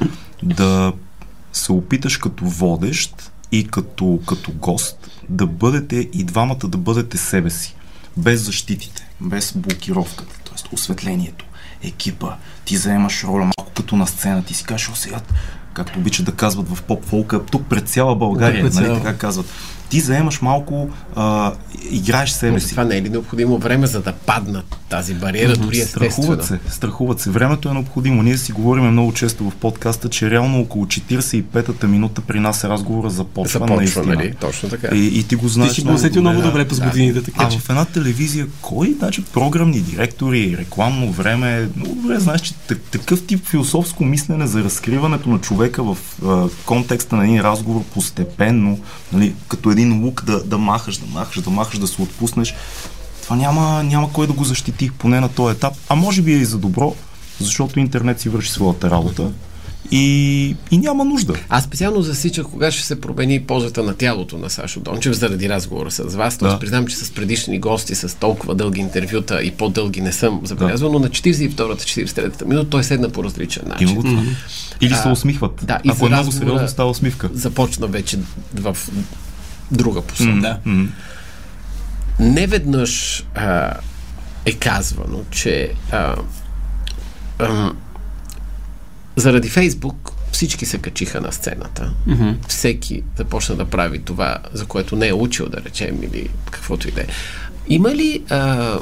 да 0.42 0.92
се 1.52 1.72
опиташ 1.72 2.16
като 2.16 2.44
водещ 2.44 3.32
и 3.52 3.66
като, 3.66 4.20
като 4.26 4.52
гост 4.52 5.10
да 5.28 5.46
бъдете 5.46 5.96
и 5.96 6.24
двамата 6.24 6.68
да 6.68 6.78
бъдете 6.78 7.18
себе 7.18 7.50
си. 7.50 7.74
Без 8.16 8.40
защитите, 8.40 9.08
без 9.20 9.52
блокировката, 9.56 10.40
т.е. 10.44 10.74
осветлението, 10.74 11.44
екипа. 11.82 12.36
Ти 12.64 12.76
заемаш 12.76 13.24
роля 13.24 13.44
малко 13.44 13.72
като 13.74 13.96
на 13.96 14.06
сцена. 14.06 14.44
Ти 14.44 14.54
си 14.54 14.64
кажеш, 14.64 14.88
о, 14.88 14.94
сега, 14.94 15.20
както 15.74 15.98
обичат 15.98 16.26
да 16.26 16.32
казват 16.32 16.68
в 16.68 16.82
поп-фолка, 16.82 17.46
тук 17.46 17.66
пред 17.66 17.88
цяла 17.88 18.16
България, 18.16 18.64
Тук 18.64 18.74
пред 18.74 18.88
нали, 18.88 18.98
така 18.98 19.18
казват. 19.18 19.46
Ти 19.90 20.00
заемаш 20.00 20.40
малко, 20.42 20.88
а, 21.16 21.52
играеш 21.90 22.30
себе 22.30 22.52
Но 22.52 22.60
си. 22.60 22.70
това 22.70 22.84
не 22.84 22.96
е 22.96 23.02
ли 23.02 23.08
необходимо 23.08 23.58
време, 23.58 23.86
за 23.86 24.00
да 24.00 24.12
паднат 24.12 24.76
тази 24.88 25.14
бариера, 25.14 25.56
дори 25.56 25.78
естествено? 25.78 26.10
Страхуват 26.12 26.44
се, 26.44 26.58
страхуват 26.68 27.20
се. 27.20 27.30
Времето 27.30 27.68
е 27.68 27.72
необходимо. 27.72 28.22
Ние 28.22 28.38
си 28.38 28.52
говорим 28.52 28.84
много 28.84 29.12
често 29.12 29.50
в 29.50 29.54
подкаста, 29.54 30.08
че 30.08 30.30
реално 30.30 30.60
около 30.60 30.86
45-та 30.86 31.86
минута 31.86 32.20
при 32.20 32.40
нас 32.40 32.64
разговора 32.64 33.10
започва, 33.10 33.52
Започва, 33.58 33.76
наистина. 33.76 34.06
нали? 34.06 34.34
Точно 34.40 34.68
така. 34.68 34.96
И, 34.96 35.18
и 35.18 35.22
ти 35.22 35.34
го 35.34 35.48
знаеш. 35.48 35.70
Ти 35.70 35.80
си 35.80 35.86
го 35.86 35.92
усетил 35.94 36.22
много 36.22 36.42
добре 36.42 36.68
през 36.68 36.78
да. 36.78 36.86
годините, 36.86 37.22
така 37.22 37.44
А 37.44 37.48
че. 37.48 37.58
в 37.58 37.70
една 37.70 37.84
телевизия, 37.84 38.46
кой, 38.62 38.94
значи, 38.98 39.24
програмни 39.24 39.80
директори, 39.80 40.56
рекламно 40.58 41.12
време, 41.12 41.68
много 41.76 41.94
добре 41.94 42.18
знаеш, 42.20 42.40
че 42.40 42.54
так- 42.54 42.80
такъв 42.82 43.26
тип 43.26 43.46
философско 43.46 44.04
мислене 44.04 44.46
за 44.46 44.64
разкриването 44.64 45.28
на 45.28 45.38
човека 45.38 45.82
в 45.84 45.96
а, 46.26 46.48
контекста 46.66 47.16
на 47.16 47.24
един 47.24 47.40
разговор 47.40 47.82
постепенно, 47.84 48.78
нали, 49.12 49.34
като 49.48 49.70
един 49.70 49.79
лук 49.88 50.24
да, 50.24 50.44
да 50.44 50.58
махаш, 50.58 50.96
да 50.96 51.06
махаш, 51.06 51.40
да 51.42 51.50
махаш, 51.50 51.78
да 51.78 51.86
се 51.86 52.02
отпуснеш, 52.02 52.54
това 53.22 53.36
няма, 53.36 53.82
няма 53.82 54.12
кой 54.12 54.26
да 54.26 54.32
го 54.32 54.44
защити, 54.44 54.90
поне 54.90 55.20
на 55.20 55.28
този 55.28 55.56
етап. 55.56 55.74
А 55.88 55.94
може 55.94 56.22
би 56.22 56.32
е 56.32 56.36
и 56.36 56.44
за 56.44 56.58
добро, 56.58 56.94
защото 57.40 57.80
интернет 57.80 58.20
си 58.20 58.28
върши 58.28 58.50
своята 58.50 58.90
работа 58.90 59.30
и, 59.90 60.56
и 60.70 60.78
няма 60.78 61.04
нужда. 61.04 61.34
Аз 61.48 61.64
специално 61.64 62.02
засичах 62.02 62.46
кога 62.46 62.70
ще 62.70 62.82
се 62.82 63.00
промени 63.00 63.40
позата 63.42 63.82
на 63.82 63.94
тялото 63.94 64.38
на 64.38 64.50
Сашо 64.50 64.80
Дончев 64.80 65.12
заради 65.16 65.48
разговора 65.48 65.90
с 65.90 66.02
вас. 66.02 66.38
Тоест, 66.38 66.54
Да. 66.54 66.58
признам, 66.58 66.86
че 66.86 66.96
с 66.96 67.10
предишни 67.10 67.58
гости, 67.58 67.94
с 67.94 68.18
толкова 68.18 68.54
дълги 68.54 68.80
интервюта 68.80 69.42
и 69.42 69.50
по-дълги 69.50 70.00
не 70.00 70.12
съм 70.12 70.40
забелязвал, 70.44 70.92
но 70.92 70.98
на 70.98 71.08
42-та, 71.08 71.74
43-та 71.74 72.44
минута 72.44 72.70
той 72.70 72.84
седна 72.84 73.10
по 73.10 73.24
различен 73.24 73.62
начин. 73.66 73.88
Има 73.88 73.96
го 73.96 74.02
това. 74.02 74.22
Или 74.80 74.94
се 74.94 75.08
усмихват. 75.08 75.60
да, 75.62 75.78
Ако 75.88 76.06
е 76.06 76.08
много 76.08 76.32
сериозно, 76.32 76.68
става 76.68 76.90
усмивка. 76.90 77.30
Започна 77.34 77.86
вече 77.86 78.18
в 78.54 78.76
друга 79.72 80.02
посока. 80.02 80.30
М, 80.30 80.40
Да. 80.40 80.58
м. 80.64 80.88
Не 82.18 82.46
веднъж 82.46 83.24
а, 83.34 83.74
е 84.46 84.52
казвано, 84.52 85.20
че 85.30 85.72
а, 85.92 86.16
а, 87.38 87.72
заради 89.16 89.48
Фейсбук 89.48 90.12
всички 90.32 90.66
се 90.66 90.78
качиха 90.78 91.20
на 91.20 91.32
сцената. 91.32 91.92
Мгм. 92.06 92.30
Всеки 92.48 93.02
започна 93.18 93.56
да 93.56 93.64
прави 93.64 93.98
това, 93.98 94.38
за 94.52 94.66
което 94.66 94.96
не 94.96 95.08
е 95.08 95.12
учил, 95.12 95.48
да 95.48 95.60
речем, 95.60 96.02
или 96.02 96.28
каквото 96.50 96.88
и 96.88 96.92
да 96.92 97.00
е. 97.00 97.06
Има 97.68 97.94
ли, 97.94 98.22
а, 98.30 98.78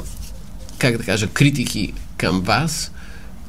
как 0.77 0.97
да 0.97 1.03
кажа, 1.03 1.27
критики 1.27 1.93
към 2.17 2.41
вас, 2.41 2.91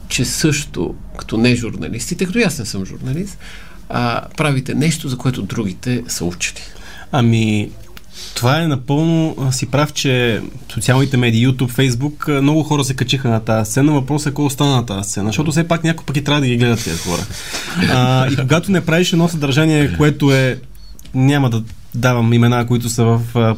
че 0.09 0.25
също, 0.25 0.94
като 1.18 1.37
не 1.37 1.56
журналистите, 1.56 2.26
като 2.26 2.38
и 2.38 2.42
аз 2.42 2.59
не 2.59 2.66
съм 2.66 2.85
журналист, 2.87 3.38
а, 3.88 4.23
правите 4.37 4.75
нещо, 4.75 5.09
за 5.09 5.16
което 5.16 5.42
другите 5.42 6.02
са 6.09 6.25
учили? 6.25 6.61
Ами, 7.12 7.71
това 8.35 8.62
е 8.62 8.67
напълно 8.67 9.37
си 9.52 9.67
прав, 9.67 9.93
че 9.93 10.43
социалните 10.75 11.17
медии, 11.17 11.49
YouTube, 11.49 11.90
Facebook, 11.90 12.40
много 12.40 12.62
хора 12.62 12.85
се 12.85 12.95
качиха 12.95 13.29
на 13.29 13.40
тази 13.40 13.71
сцена. 13.71 13.93
Въпросът 13.93 14.31
е 14.31 14.35
кой 14.35 14.45
остана 14.45 14.76
на 14.76 14.87
тази 14.87 15.11
сцена, 15.11 15.29
защото 15.29 15.50
все 15.50 15.69
пак 15.69 15.85
някой 15.85 16.05
пък 16.07 16.17
и 16.17 16.25
трябва 16.25 16.40
да 16.40 16.47
ги 16.47 16.57
гледат 16.57 16.85
тези 16.85 16.99
хора. 16.99 17.23
А, 17.93 18.29
и 18.33 18.37
когато 18.37 18.73
не 18.73 18.81
правиш 18.81 19.12
едно 19.12 19.29
съдържание, 19.29 19.97
което 19.97 20.33
е, 20.33 20.59
няма 21.14 21.50
да 21.50 21.62
давам 21.95 22.33
имена, 22.33 22.67
които 22.67 22.88
са 22.88 23.05
в 23.05 23.57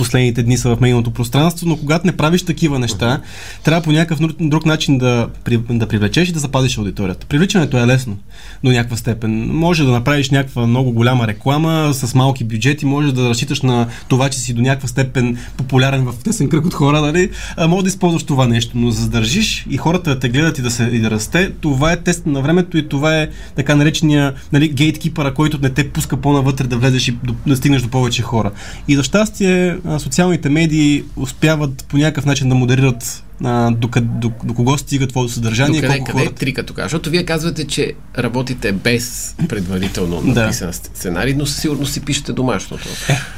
последните 0.00 0.42
дни 0.42 0.56
са 0.56 0.76
в 0.76 0.80
медийното 0.80 1.10
пространство, 1.10 1.68
но 1.68 1.76
когато 1.76 2.06
не 2.06 2.16
правиш 2.16 2.42
такива 2.42 2.78
неща, 2.78 3.20
трябва 3.64 3.82
по 3.82 3.92
някакъв 3.92 4.18
друг, 4.40 4.66
начин 4.66 4.98
да, 4.98 5.28
да 5.70 5.86
привлечеш 5.86 6.28
и 6.28 6.32
да 6.32 6.38
запазиш 6.38 6.78
аудиторията. 6.78 7.26
Привличането 7.26 7.78
е 7.78 7.86
лесно 7.86 8.16
до 8.64 8.70
някаква 8.70 8.96
степен. 8.96 9.50
Може 9.52 9.84
да 9.84 9.90
направиш 9.90 10.30
някаква 10.30 10.66
много 10.66 10.92
голяма 10.92 11.26
реклама 11.26 11.90
с 11.94 12.14
малки 12.14 12.44
бюджети, 12.44 12.86
може 12.86 13.14
да 13.14 13.28
разчиташ 13.28 13.62
на 13.62 13.86
това, 14.08 14.28
че 14.28 14.38
си 14.38 14.54
до 14.54 14.62
някаква 14.62 14.88
степен 14.88 15.38
популярен 15.56 16.04
в 16.04 16.14
тесен 16.24 16.48
кръг 16.48 16.66
от 16.66 16.74
хора, 16.74 17.00
нали? 17.00 17.30
Може 17.68 17.82
да 17.82 17.88
използваш 17.88 18.22
това 18.22 18.46
нещо, 18.46 18.72
но 18.74 18.90
задържиш 18.90 19.66
и 19.70 19.76
хората 19.76 20.10
да 20.10 20.18
те 20.18 20.28
гледат 20.28 20.58
и 20.58 20.62
да, 20.62 20.70
се, 20.70 20.82
и 20.82 20.98
да 20.98 21.10
расте, 21.10 21.52
това 21.60 21.92
е 21.92 21.96
тест 21.96 22.26
на 22.26 22.40
времето 22.40 22.78
и 22.78 22.88
това 22.88 23.20
е 23.20 23.28
така 23.56 23.74
наречения 23.74 24.34
нали, 24.52 24.68
гейткипъра, 24.68 25.34
който 25.34 25.58
не 25.62 25.70
те 25.70 25.90
пуска 25.90 26.16
по-навътре 26.16 26.66
да 26.66 26.76
влезеш 26.76 27.08
и 27.08 27.16
да 27.46 27.56
стигнеш 27.56 27.82
до 27.82 27.88
повече 27.88 28.22
хора. 28.22 28.50
И 28.88 28.96
за 28.96 29.02
щастие 29.02 29.76
социалните 29.98 30.48
медии 30.48 31.04
успяват 31.16 31.84
по 31.88 31.96
някакъв 31.96 32.26
начин 32.26 32.48
да 32.48 32.54
модерират 32.54 33.24
а, 33.44 33.70
до, 33.70 33.88
къд- 33.88 34.18
до, 34.18 34.32
до 34.44 34.54
кого 34.54 34.78
стига 34.78 35.06
твоето 35.06 35.32
съдържание, 35.32 35.80
До 35.80 35.86
къде, 35.86 35.98
колко 35.98 36.10
къде 36.10 36.22
е 36.22 36.24
хората. 36.24 36.38
трика 36.40 36.66
тогава? 36.66 36.86
Защото 36.86 37.10
вие 37.10 37.24
казвате, 37.24 37.66
че 37.66 37.92
работите 38.18 38.72
без 38.72 39.34
предварително 39.48 40.22
Да. 40.22 40.40
написан 40.42 40.72
сценарий, 40.72 41.34
но 41.34 41.46
със 41.46 41.60
сигурност 41.60 41.92
си 41.92 42.00
пишете 42.00 42.32
домашното. 42.32 42.88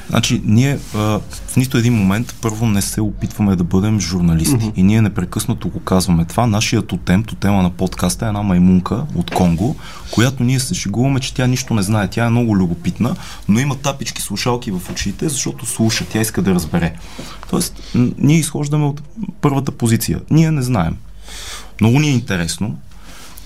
Значи, 0.08 0.42
ние 0.44 0.78
а, 0.94 0.98
в 1.46 1.56
нито 1.56 1.78
един 1.78 1.94
момент 1.94 2.34
първо 2.40 2.66
не 2.66 2.82
се 2.82 3.00
опитваме 3.00 3.56
да 3.56 3.64
бъдем 3.64 4.00
журналисти. 4.00 4.54
Мгм. 4.54 4.66
И 4.76 4.82
ние 4.82 5.02
непрекъснато 5.02 5.68
го 5.68 5.80
казваме 5.80 6.24
това. 6.24 6.46
Нашият 6.46 6.86
тотем, 6.86 7.24
тотема 7.24 7.62
на 7.62 7.70
подкаста 7.70 8.24
е 8.24 8.28
една 8.28 8.42
маймунка 8.42 9.04
от 9.14 9.30
Конго, 9.30 9.76
която 10.10 10.42
ние 10.42 10.60
се 10.60 10.74
шегуваме, 10.74 11.20
че 11.20 11.34
тя 11.34 11.46
нищо 11.46 11.74
не 11.74 11.82
знае. 11.82 12.08
Тя 12.08 12.24
е 12.24 12.30
много 12.30 12.56
любопитна, 12.56 13.16
но 13.48 13.60
има 13.60 13.76
тапички 13.76 14.22
слушалки 14.22 14.70
в 14.70 14.80
очите, 14.90 15.28
защото 15.28 15.66
слуша, 15.66 16.04
тя 16.12 16.20
иска 16.20 16.42
да 16.42 16.54
разбере. 16.54 16.94
Тоест, 17.50 17.82
ние 18.18 18.38
изхождаме 18.38 18.84
от 18.84 19.02
първата 19.40 19.72
позиция. 19.72 19.91
Ние 20.30 20.50
не 20.50 20.62
знаем. 20.62 20.96
Много 21.80 21.98
ни 21.98 22.08
е 22.08 22.12
интересно, 22.12 22.78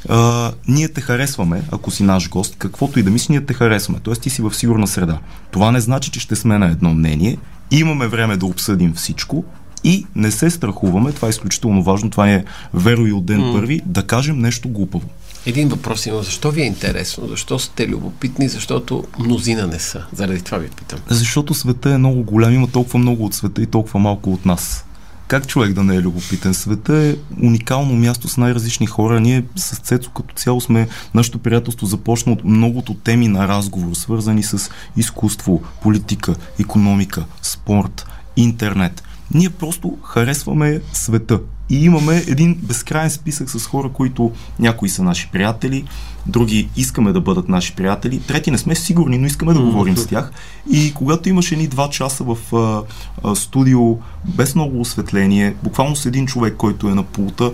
а, 0.09 0.53
ние 0.69 0.89
те 0.89 1.01
харесваме, 1.01 1.63
ако 1.73 1.91
си 1.91 2.03
наш 2.03 2.29
гост, 2.29 2.57
каквото 2.59 2.99
и 2.99 3.03
да 3.03 3.11
мисли, 3.11 3.33
ние 3.33 3.47
те 3.47 3.55
харесваме. 3.55 4.01
Тоест 4.03 4.23
ти 4.23 4.31
си 4.31 4.43
в 4.43 4.55
сигурна 4.55 4.87
среда. 4.87 5.19
Това 5.51 5.71
не 5.71 5.81
значи, 5.81 6.11
че 6.11 6.21
ще 6.21 6.37
сме 6.37 6.59
на 6.59 6.67
едно 6.67 6.95
мнение. 6.95 7.39
Имаме 7.71 8.07
време 8.07 8.37
да 8.37 8.47
обсъдим 8.47 8.95
всичко 8.95 9.45
и 9.85 10.07
не 10.15 10.31
се 10.31 10.51
страхуваме, 10.51 11.13
това 11.13 11.29
е 11.29 11.31
изключително 11.31 11.83
важно, 11.83 12.11
това 12.11 12.31
е 12.31 12.45
веро 12.75 13.07
и 13.07 13.13
от 13.13 13.27
ден 13.27 13.53
първи, 13.53 13.81
да 13.87 14.03
кажем 14.03 14.39
нещо 14.39 14.69
глупаво. 14.69 15.09
Един 15.47 15.69
въпрос 15.69 16.07
има. 16.07 16.23
Защо 16.23 16.51
ви 16.51 16.63
е 16.63 16.65
интересно? 16.65 17.29
Защо 17.29 17.59
сте 17.59 17.89
любопитни? 17.89 18.49
Защото 18.49 19.05
мнозина 19.19 19.67
не 19.67 19.79
са. 19.79 20.05
Заради 20.13 20.43
това 20.43 20.59
ви 20.59 20.69
питам. 20.69 20.99
Защото 21.09 21.55
света 21.55 21.91
е 21.91 21.99
много 21.99 22.23
голям, 22.23 22.55
има 22.55 22.69
толкова 22.69 22.99
много 22.99 23.25
от 23.25 23.35
света 23.35 23.63
и 23.63 23.67
толкова 23.67 24.01
малко 24.01 24.33
от 24.33 24.47
нас. 24.47 24.86
Как 25.29 25.47
човек 25.47 25.73
да 25.73 25.85
не 25.85 25.97
е 25.97 26.03
любопитен? 26.03 26.55
Света 26.55 26.97
е 26.97 27.17
уникално 27.43 27.97
място 27.97 28.29
с 28.29 28.37
най-различни 28.37 28.87
хора. 28.87 29.21
Ние 29.21 29.45
с 29.57 29.77
Цецо 29.77 30.11
като 30.11 30.35
цяло 30.35 30.61
сме, 30.61 30.89
нашето 31.15 31.39
приятелство 31.39 31.87
започна 31.87 32.33
от 32.33 32.45
многото 32.45 32.95
теми 32.95 33.29
на 33.29 33.49
разговор, 33.49 33.95
свързани 33.95 34.43
с 34.43 34.71
изкуство, 34.97 35.63
политика, 35.83 36.35
економика, 36.61 37.25
спорт, 37.43 38.07
интернет. 38.37 39.03
Ние 39.35 39.51
просто 39.51 39.99
харесваме 40.05 40.81
света. 40.93 41.41
И 41.71 41.85
имаме 41.85 42.25
един 42.27 42.55
безкрайен 42.63 43.11
списък 43.11 43.51
с 43.51 43.67
хора, 43.67 43.89
които 43.89 44.33
някои 44.59 44.89
са 44.89 45.03
наши 45.03 45.29
приятели, 45.33 45.85
други 46.27 46.69
искаме 46.77 47.13
да 47.13 47.21
бъдат 47.21 47.49
наши 47.49 47.75
приятели, 47.75 48.21
трети 48.21 48.51
не 48.51 48.59
сме 48.59 48.75
сигурни, 48.75 49.19
но 49.19 49.27
искаме 49.27 49.55
да 49.55 49.61
говорим 49.61 49.97
с 49.97 50.07
тях. 50.07 50.31
И 50.73 50.95
когато 50.95 51.29
имаш 51.29 51.53
едни 51.53 51.69
два 51.69 51.91
часа 51.91 52.25
в 52.25 52.55
а, 52.55 52.83
а, 53.25 53.35
студио, 53.35 53.99
без 54.25 54.55
много 54.55 54.81
осветление, 54.81 55.55
буквално 55.63 55.97
с 55.97 56.07
един 56.07 56.27
човек, 56.27 56.55
който 56.57 56.89
е 56.89 56.95
на 56.95 57.03
пулта 57.03 57.53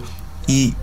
и 0.48 0.74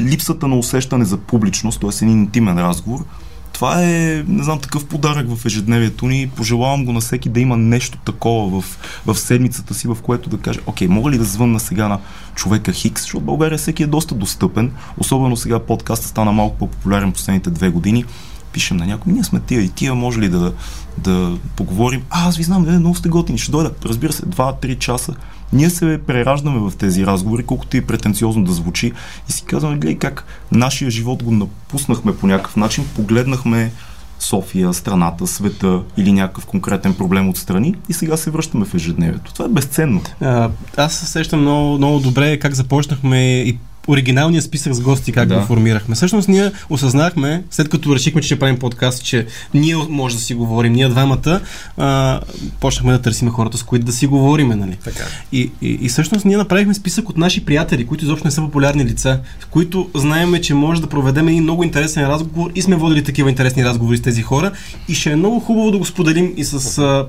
липсата 0.00 0.48
на 0.48 0.58
усещане 0.58 1.04
за 1.04 1.16
публичност, 1.16 1.80
т.е. 1.80 2.04
един 2.04 2.18
интимен 2.18 2.58
разговор, 2.58 3.04
това 3.52 3.82
е, 3.82 4.24
не 4.28 4.42
знам, 4.42 4.60
такъв 4.60 4.86
подарък 4.86 5.36
в 5.36 5.46
ежедневието 5.46 6.06
ни. 6.06 6.30
Пожелавам 6.36 6.84
го 6.84 6.92
на 6.92 7.00
всеки 7.00 7.28
да 7.28 7.40
има 7.40 7.56
нещо 7.56 7.98
такова 7.98 8.60
в, 8.60 8.78
в 9.06 9.18
седмицата 9.18 9.74
си, 9.74 9.88
в 9.88 9.96
което 10.02 10.30
да 10.30 10.38
каже, 10.38 10.60
окей, 10.66 10.88
мога 10.88 11.10
ли 11.10 11.18
да 11.18 11.24
звънна 11.24 11.60
сега 11.60 11.88
на 11.88 11.98
човека 12.34 12.72
Хикс, 12.72 13.02
защото 13.02 13.24
България 13.24 13.58
всеки 13.58 13.82
е 13.82 13.86
доста 13.86 14.14
достъпен, 14.14 14.72
особено 14.98 15.36
сега 15.36 15.58
подкаста 15.58 16.06
стана 16.06 16.32
малко 16.32 16.56
по-популярен 16.56 17.12
последните 17.12 17.50
две 17.50 17.68
години. 17.68 18.04
Пишем 18.52 18.76
на 18.76 18.86
някой, 18.86 19.12
ние 19.12 19.24
сме 19.24 19.40
тия 19.40 19.62
и 19.62 19.68
тия, 19.68 19.94
може 19.94 20.20
ли 20.20 20.28
да, 20.28 20.52
да 20.98 21.38
поговорим? 21.56 22.02
А, 22.10 22.28
аз 22.28 22.36
ви 22.36 22.42
знам, 22.42 22.62
не, 22.62 22.78
много 22.78 22.96
сте 22.96 23.08
готини, 23.08 23.38
ще 23.38 23.52
дойда. 23.52 23.72
Разбира 23.84 24.12
се, 24.12 24.22
2-3 24.22 24.78
часа. 24.78 25.14
Ние 25.52 25.70
се 25.70 26.00
прераждаме 26.06 26.58
в 26.70 26.76
тези 26.78 27.06
разговори, 27.06 27.42
колкото 27.42 27.76
и 27.76 27.80
претенциозно 27.80 28.44
да 28.44 28.52
звучи 28.52 28.92
и 29.28 29.32
си 29.32 29.44
казваме, 29.44 29.76
гледай 29.76 29.98
как 29.98 30.24
нашия 30.52 30.90
живот 30.90 31.22
го 31.22 31.30
напуснахме 31.30 32.16
по 32.16 32.26
някакъв 32.26 32.56
начин, 32.56 32.84
погледнахме 32.94 33.72
София, 34.18 34.72
страната, 34.72 35.26
света 35.26 35.82
или 35.96 36.12
някакъв 36.12 36.46
конкретен 36.46 36.94
проблем 36.94 37.28
отстрани 37.28 37.74
и 37.88 37.92
сега 37.92 38.16
се 38.16 38.30
връщаме 38.30 38.64
в 38.64 38.74
ежедневието. 38.74 39.32
Това 39.32 39.44
е 39.44 39.48
безценно. 39.48 40.02
А, 40.20 40.50
аз 40.76 40.94
се 40.94 41.06
сещам 41.06 41.40
много, 41.40 41.78
много 41.78 42.00
добре 42.00 42.38
как 42.38 42.54
започнахме 42.54 43.42
и 43.42 43.58
оригиналния 43.88 44.42
списък 44.42 44.74
с 44.74 44.80
гости, 44.80 45.12
как 45.12 45.28
да. 45.28 45.38
го 45.38 45.46
формирахме. 45.46 45.94
Всъщност 45.94 46.28
ние 46.28 46.52
осъзнахме, 46.70 47.42
след 47.50 47.68
като 47.68 47.94
решихме, 47.94 48.20
че 48.20 48.26
ще 48.26 48.38
правим 48.38 48.58
подкаст, 48.58 49.04
че 49.04 49.26
ние 49.54 49.76
може 49.88 50.16
да 50.16 50.22
си 50.22 50.34
говорим, 50.34 50.72
ние 50.72 50.88
двамата, 50.88 51.40
а, 51.76 52.20
почнахме 52.60 52.92
да 52.92 53.02
търсим 53.02 53.30
хората, 53.30 53.58
с 53.58 53.62
които 53.62 53.86
да 53.86 53.92
си 53.92 54.06
говорим. 54.06 54.48
Нали? 54.48 54.78
Така. 54.84 55.04
И, 55.32 55.50
и, 55.62 55.78
и 55.80 55.88
всъщност 55.88 56.24
ние 56.24 56.36
направихме 56.36 56.74
списък 56.74 57.08
от 57.08 57.16
наши 57.16 57.44
приятели, 57.44 57.86
които 57.86 58.04
изобщо 58.04 58.26
не 58.26 58.30
са 58.30 58.40
популярни 58.40 58.84
лица, 58.84 59.20
с 59.40 59.44
които 59.44 59.90
знаеме, 59.94 60.40
че 60.40 60.54
може 60.54 60.80
да 60.80 60.86
проведем 60.86 61.28
един 61.28 61.42
много 61.42 61.64
интересен 61.64 62.06
разговор 62.06 62.50
и 62.54 62.62
сме 62.62 62.76
водили 62.76 63.04
такива 63.04 63.30
интересни 63.30 63.64
разговори 63.64 63.96
с 63.96 64.02
тези 64.02 64.22
хора 64.22 64.52
и 64.88 64.94
ще 64.94 65.10
е 65.10 65.16
много 65.16 65.40
хубаво 65.40 65.70
да 65.70 65.78
го 65.78 65.84
споделим 65.84 66.32
и 66.36 66.44
с 66.44 66.78
а, 66.78 67.06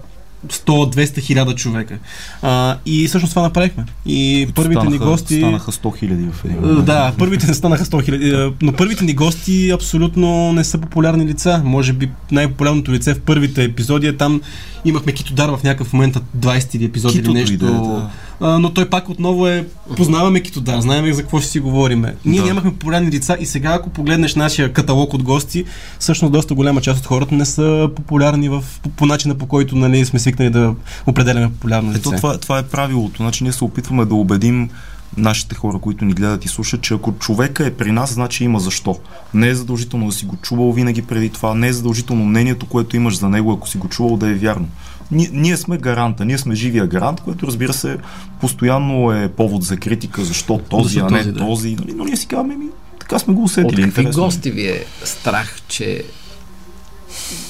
100-200 0.48 1.20
хиляда 1.20 1.56
човека. 1.56 1.98
А, 2.42 2.78
и 2.86 3.08
всъщност 3.08 3.32
това 3.32 3.42
направихме. 3.42 3.86
И 4.06 4.42
Които 4.46 4.54
първите 4.54 4.82
станаха, 4.82 4.92
ни 4.92 4.98
гости... 4.98 5.38
Станаха 5.38 5.72
100 5.72 5.98
хиляди 6.00 6.28
в 6.32 6.46
един 6.46 6.62
момент. 6.62 6.86
Да, 6.86 7.14
първите 7.18 7.48
не 7.48 7.54
станаха 7.54 7.86
100 7.86 8.04
хиляди, 8.04 8.52
но 8.62 8.74
първите 8.74 9.06
ни 9.06 9.14
гости 9.14 9.70
абсолютно 9.70 10.54
не 10.54 10.64
са 10.64 10.78
популярни 10.78 11.26
лица. 11.26 11.62
Може 11.66 11.94
би 11.94 12.10
най-популярното 12.32 12.92
лице 12.92 13.14
в 13.14 13.22
първите 13.22 13.64
епизоди 13.64 14.08
е 14.08 14.18
там 14.18 14.42
имахме 14.86 15.12
Китодар 15.12 15.50
в 15.50 15.64
някакъв 15.64 15.94
момент, 15.94 16.18
20 16.38 16.76
или 16.76 16.86
епизод 16.86 17.16
или 17.16 17.34
нещо. 17.34 17.54
иде, 17.54 17.66
да. 17.66 18.10
А, 18.42 18.60
но 18.60 18.74
той 18.74 18.90
пак 18.90 19.10
отново 19.10 19.48
е, 19.48 19.66
познаваме 19.98 20.40
Китодар, 20.40 20.82
знаем 20.82 21.14
за 21.14 21.22
какво 21.22 21.40
ще 21.40 21.50
си 21.50 21.60
говориме. 21.60 22.16
Ние 22.26 22.40
Да. 22.40 22.46
нямахме 22.46 22.72
популярни 22.72 23.12
лица 23.12 23.38
и 23.40 23.46
сега 23.46 23.70
ако 23.70 23.90
погледнеш 23.90 24.36
нашия 24.36 24.74
каталог 24.74 25.14
от 25.14 25.24
гости, 25.24 25.66
всъщност 26.00 26.32
доста 26.32 26.54
голяма 26.54 26.82
част 26.82 27.00
от 27.00 27.06
хората 27.06 27.36
не 27.36 27.46
са 27.46 27.90
популярни 27.96 28.50
в, 28.50 28.64
по, 28.84 28.90
по 28.90 29.06
начина 29.06 29.36
по 29.36 29.46
който 29.46 29.76
нали, 29.76 30.06
сме 30.06 30.20
свикнали 30.34 30.50
да 30.50 30.76
определяме 31.08 31.50
популярно 31.50 31.90
лице. 31.90 32.00
Ето 32.00 32.12
това, 32.12 32.38
това 32.38 32.60
е 32.60 32.64
правилото. 32.64 33.18
Значи 33.18 33.44
ние 33.44 33.54
се 33.54 33.64
опитваме 33.64 34.06
да 34.06 34.16
убедим 34.16 34.70
нашите 35.18 35.56
хора, 35.56 35.80
които 35.80 36.06
ни 36.06 36.14
гледат 36.14 36.46
и 36.46 36.48
слушат, 36.48 36.82
че 36.82 36.94
ако 36.94 37.14
човека 37.14 37.66
е 37.66 37.72
при 37.72 37.92
нас, 37.92 38.14
значи 38.14 38.44
има 38.44 38.60
защо. 38.60 39.00
Не 39.34 39.48
е 39.48 39.56
задължително 39.56 40.06
да 40.06 40.12
си 40.12 40.26
го 40.26 40.36
чувал 40.36 40.72
винаги 40.72 41.02
преди 41.02 41.30
това, 41.30 41.54
не 41.54 41.68
е 41.68 41.74
задължително 41.74 42.26
мнението, 42.26 42.66
което 42.66 42.96
имаш 42.96 43.18
за 43.18 43.30
него, 43.30 43.52
ако 43.52 43.70
си 43.70 43.78
го 43.78 43.88
чувал, 43.88 44.18
да 44.18 44.30
е 44.30 44.34
вярно. 44.34 44.68
Ние, 45.12 45.30
ние 45.34 45.58
сме 45.58 45.78
гаранта, 45.78 46.26
ние 46.26 46.38
сме 46.38 46.56
живия 46.56 46.88
гарант, 46.88 47.22
което 47.22 47.48
разбира 47.48 47.74
се 47.74 47.98
постоянно 48.42 49.12
е 49.12 49.28
повод 49.28 49.64
за 49.64 49.78
критика, 49.78 50.24
защо 50.24 50.58
този, 50.58 50.94
Защо 50.94 51.08
а 51.08 51.12
не 51.12 51.24
този, 51.24 51.34
този. 51.38 51.76
да. 51.76 51.82
Нали? 51.84 51.94
Но 51.98 52.04
ние 52.06 52.18
си 52.18 52.28
казваме, 52.28 52.56
ми, 52.56 52.66
така 53.00 53.20
сме 53.20 53.34
го 53.34 53.42
От 53.42 53.46
усетили. 53.46 53.70
какви 53.70 53.84
интересно 53.84 54.24
е. 54.24 54.26
гости 54.26 54.52
ви 54.52 54.68
е 54.68 54.86
страх, 55.04 55.56
че 55.68 56.04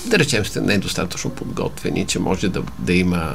да 0.05 0.19
речем 0.19 0.45
сте 0.45 0.61
недостатъчно 0.61 1.29
подготвени, 1.29 2.05
че 2.05 2.19
може 2.19 2.47
да, 2.47 2.61
да 2.79 2.93
има 2.93 3.33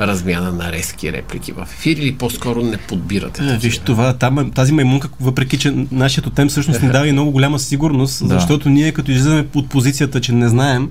размяна 0.00 0.52
на 0.52 0.72
резки 0.72 1.12
реплики 1.12 1.52
в 1.52 1.68
ефир 1.72 1.96
или 1.96 2.14
по-скоро 2.14 2.62
не 2.62 2.76
подбирате? 2.76 3.42
Е, 3.42 3.46
такива? 3.46 3.58
Виж, 3.58 3.78
това, 3.78 4.12
там, 4.12 4.50
тази 4.50 4.72
маймунка, 4.72 5.08
въпреки 5.20 5.58
че 5.58 5.86
нашият 5.92 6.34
тем 6.34 6.48
всъщност 6.48 6.82
ни 6.82 6.88
дава 6.88 7.08
и 7.08 7.12
много 7.12 7.30
голяма 7.30 7.58
сигурност, 7.58 8.28
Да. 8.28 8.34
защото 8.34 8.68
ние 8.68 8.92
като 8.92 9.10
излизаме 9.10 9.46
от 9.54 9.68
позицията, 9.68 10.20
че 10.20 10.32
не 10.32 10.48
знаем, 10.48 10.90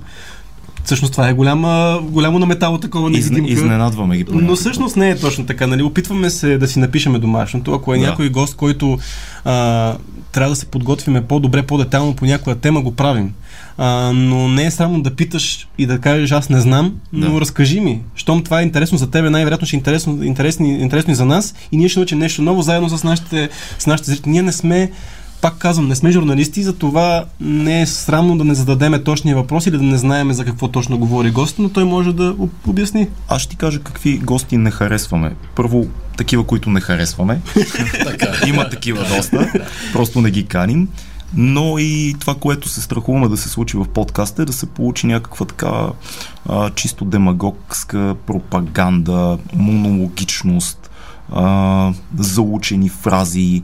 всъщност 0.84 1.12
това 1.12 1.28
е 1.28 1.32
голяма, 1.32 2.00
голямо 2.02 2.38
на 2.38 2.46
метало 2.46 2.78
такова 2.78 3.10
Изне, 3.10 3.20
невидимка. 3.30 3.52
изненадваме 3.52 4.16
ги. 4.16 4.24
Но 4.24 4.30
понякога. 4.30 4.56
всъщност 4.56 4.96
не 4.96 5.10
е 5.10 5.16
точно 5.16 5.46
така. 5.46 5.66
Нали? 5.66 5.82
Опитваме 5.82 6.30
се 6.30 6.58
да 6.58 6.68
си 6.68 6.78
напишеме 6.78 7.18
домашното. 7.18 7.72
Ако 7.72 7.94
е 7.94 7.98
Да. 7.98 8.06
някой 8.06 8.28
гост, 8.28 8.54
който 8.54 8.98
а, 9.44 9.96
трябва 10.34 10.50
да 10.50 10.56
се 10.56 10.66
подготвиме 10.66 11.24
по-добре, 11.24 11.62
по-детайлно 11.62 12.14
по 12.16 12.24
някоя 12.24 12.56
тема, 12.56 12.82
го 12.82 12.94
правим. 12.96 13.32
А, 13.78 14.12
но 14.14 14.48
не 14.48 14.64
е 14.66 14.70
само 14.70 15.02
да 15.02 15.14
питаш 15.14 15.68
и 15.78 15.86
да 15.86 15.98
кажеш 15.98 16.32
аз 16.32 16.48
не 16.48 16.60
знам, 16.60 16.94
но 17.12 17.34
Да. 17.34 17.40
разкажи 17.40 17.80
ми. 17.80 18.00
Щом 18.14 18.42
това 18.42 18.60
е 18.60 18.62
интересно 18.62 18.98
за 18.98 19.10
тебе, 19.10 19.30
най-вероятно 19.30 19.66
ще 19.66 19.76
е 19.76 19.78
интересно, 19.78 20.22
интересно, 20.24 20.66
интересно 20.66 21.12
и 21.12 21.16
за 21.16 21.24
нас 21.24 21.54
и 21.72 21.76
ние 21.76 21.88
ще 21.88 21.98
научим 21.98 22.18
нещо 22.18 22.42
ново 22.42 22.62
заедно 22.62 22.88
с 22.88 23.04
нашите, 23.04 23.48
с 23.78 23.86
нашите 23.86 24.10
зрители. 24.10 24.30
Ние 24.32 24.42
не 24.42 24.52
сме 24.52 24.90
пак 25.44 25.58
казвам, 25.58 25.88
не 25.88 25.94
сме 25.94 26.10
журналисти, 26.10 26.62
за 26.62 26.72
това 26.72 27.24
не 27.40 27.82
е 27.82 27.86
срамно 27.86 28.38
да 28.38 28.44
не 28.44 28.54
зададеме 28.54 29.02
точния 29.02 29.36
въпрос 29.36 29.66
или 29.66 29.76
да 29.76 29.82
не 29.82 29.98
знаеме 29.98 30.34
за 30.34 30.44
какво 30.44 30.68
точно 30.68 30.98
говори 30.98 31.30
гост, 31.30 31.58
но 31.58 31.68
той 31.68 31.84
може 31.84 32.12
да 32.12 32.34
об- 32.38 32.68
обясни. 32.68 33.08
Аз 33.28 33.42
ще 33.42 33.50
ти 33.50 33.56
кажа 33.56 33.80
какви 33.80 34.18
гости 34.18 34.56
не 34.56 34.70
харесваме. 34.70 35.34
Първо, 35.56 35.86
такива, 36.16 36.44
които 36.44 36.70
не 36.70 36.80
харесваме. 36.80 37.40
Има 38.46 38.68
такива 38.68 39.04
доста. 39.16 39.52
Просто 39.92 40.20
не 40.20 40.30
ги 40.30 40.46
каним. 40.46 40.88
Но 41.36 41.78
и 41.78 42.14
това, 42.20 42.34
което 42.34 42.68
се 42.68 42.80
страхуваме 42.80 43.28
да 43.28 43.36
се 43.36 43.48
случи 43.48 43.76
в 43.76 43.84
подкаста 43.94 44.42
е 44.42 44.44
да 44.44 44.52
се 44.52 44.66
получи 44.66 45.06
някаква 45.06 45.46
така 45.46 45.86
а, 46.48 46.70
чисто 46.70 47.04
демагогска 47.04 48.14
пропаганда, 48.26 49.38
монологичност, 49.54 50.90
а, 51.32 51.92
заучени 52.18 52.88
фрази, 52.88 53.62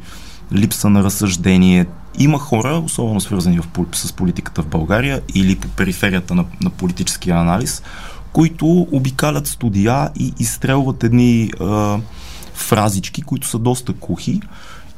липса 0.53 0.91
на 0.91 1.05
разсъждение. 1.05 1.87
Има 2.19 2.39
хора, 2.39 2.83
особено 2.85 3.21
свързани 3.21 3.59
в, 3.59 3.67
с 3.93 4.13
политиката 4.13 4.63
в 4.63 4.67
България 4.67 5.21
или 5.35 5.57
по 5.57 5.69
периферията 5.69 6.35
на, 6.35 6.45
на 6.61 6.71
политическия 6.71 7.37
анализ, 7.37 7.83
които 8.33 8.67
обикалят 8.93 9.47
студия 9.47 10.11
и 10.19 10.33
изстрелват 10.39 11.05
едни 11.05 11.51
а, 11.61 11.99
фразички, 12.55 13.23
които 13.23 13.49
са 13.49 13.59
доста 13.59 13.93
кухи. 13.93 14.41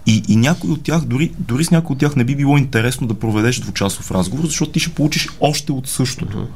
И, 0.06 0.22
и 0.28 0.36
някой 0.36 0.70
от 0.70 0.82
тях, 0.82 1.04
дори, 1.04 1.32
дори 1.38 1.64
с 1.64 1.70
някой 1.70 1.94
от 1.94 2.00
тях 2.00 2.16
не 2.16 2.24
би 2.24 2.36
било 2.36 2.58
интересно 2.58 3.06
да 3.06 3.14
проведеш 3.14 3.60
двучасов 3.60 4.10
разговор, 4.10 4.44
защото 4.44 4.72
ти 4.72 4.80
ще 4.80 4.94
получиш 4.94 5.28
още 5.40 5.72
от 5.72 5.88
същото. 5.88 6.46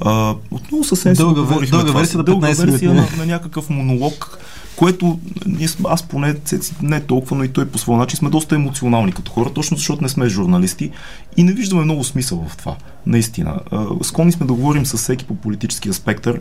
А, 0.00 0.34
отново 0.50 0.84
съвсем 0.84 1.16
си 1.16 1.22
Дълга 1.22 1.40
вер- 1.40 1.44
говорихме 1.44 1.66
дълга 1.70 1.86
това. 1.86 2.00
версия 2.00 2.22
дълга 2.22 2.46
15 2.48 2.70
версия 2.70 2.94
на, 2.94 3.06
на 3.18 3.26
някакъв 3.26 3.70
монолог, 3.70 4.38
което 4.80 5.20
ние, 5.46 5.68
аз 5.84 6.02
поне 6.02 6.34
Цеци, 6.34 6.74
не 6.82 7.00
толкова, 7.00 7.36
но 7.36 7.44
и 7.44 7.48
той 7.48 7.66
по 7.66 7.78
своя 7.78 7.98
начин 7.98 8.16
сме 8.16 8.30
доста 8.30 8.54
емоционални 8.54 9.12
като 9.12 9.32
хора, 9.32 9.50
точно 9.54 9.76
защото 9.76 10.02
не 10.02 10.08
сме 10.08 10.28
журналисти 10.28 10.90
и 11.36 11.42
не 11.42 11.52
виждаме 11.52 11.84
много 11.84 12.04
смисъл 12.04 12.46
в 12.48 12.56
това. 12.56 12.76
Наистина. 13.06 13.60
Склонни 14.02 14.32
сме 14.32 14.46
да 14.46 14.52
говорим 14.52 14.86
с 14.86 14.96
всеки 14.96 15.24
по 15.24 15.34
политическия 15.34 15.94
спектър, 15.94 16.40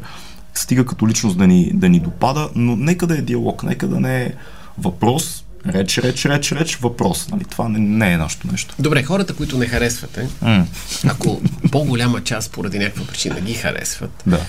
стига 0.54 0.86
като 0.86 1.08
личност 1.08 1.38
да 1.38 1.48
ни, 1.48 1.72
да 1.74 1.90
ни 1.90 2.00
допада, 2.00 2.50
но 2.56 2.76
нека 2.76 3.08
да 3.08 3.18
е 3.18 3.22
диалог, 3.22 3.64
нека 3.64 3.88
да 3.88 4.00
не 4.00 4.24
е 4.24 4.34
въпрос, 4.78 5.46
реч, 5.68 5.98
реч, 5.98 6.26
реч, 6.26 6.52
реч, 6.52 6.76
въпрос. 6.76 7.30
Нали? 7.30 7.44
Това 7.44 7.70
не, 7.70 7.80
не 7.80 8.14
е 8.14 8.18
нашето 8.18 8.52
нещо. 8.52 8.76
Добре, 8.80 9.04
хората, 9.04 9.36
които 9.36 9.58
не 9.58 9.66
харесвате, 9.66 10.28
М, 10.42 10.66
ако 11.08 11.42
по-голяма 11.72 12.24
част 12.24 12.52
поради 12.52 12.80
някаква 12.80 13.06
причина 13.06 13.42
ги 13.42 13.54
харесват, 13.54 14.24
да. 14.28 14.40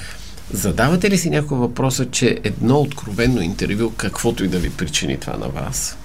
Задавате 0.53 1.11
ли 1.11 1.19
си 1.19 1.31
някой 1.31 1.59
въпроса, 1.59 2.07
че 2.07 2.41
едно 2.45 2.79
откровенно 2.79 3.41
интервю, 3.43 3.91
каквото 3.97 4.45
и 4.45 4.49
да 4.49 4.59
ви 4.59 4.71
причини 4.71 5.17
това 5.17 5.37
на 5.37 5.49
вас, 5.49 5.97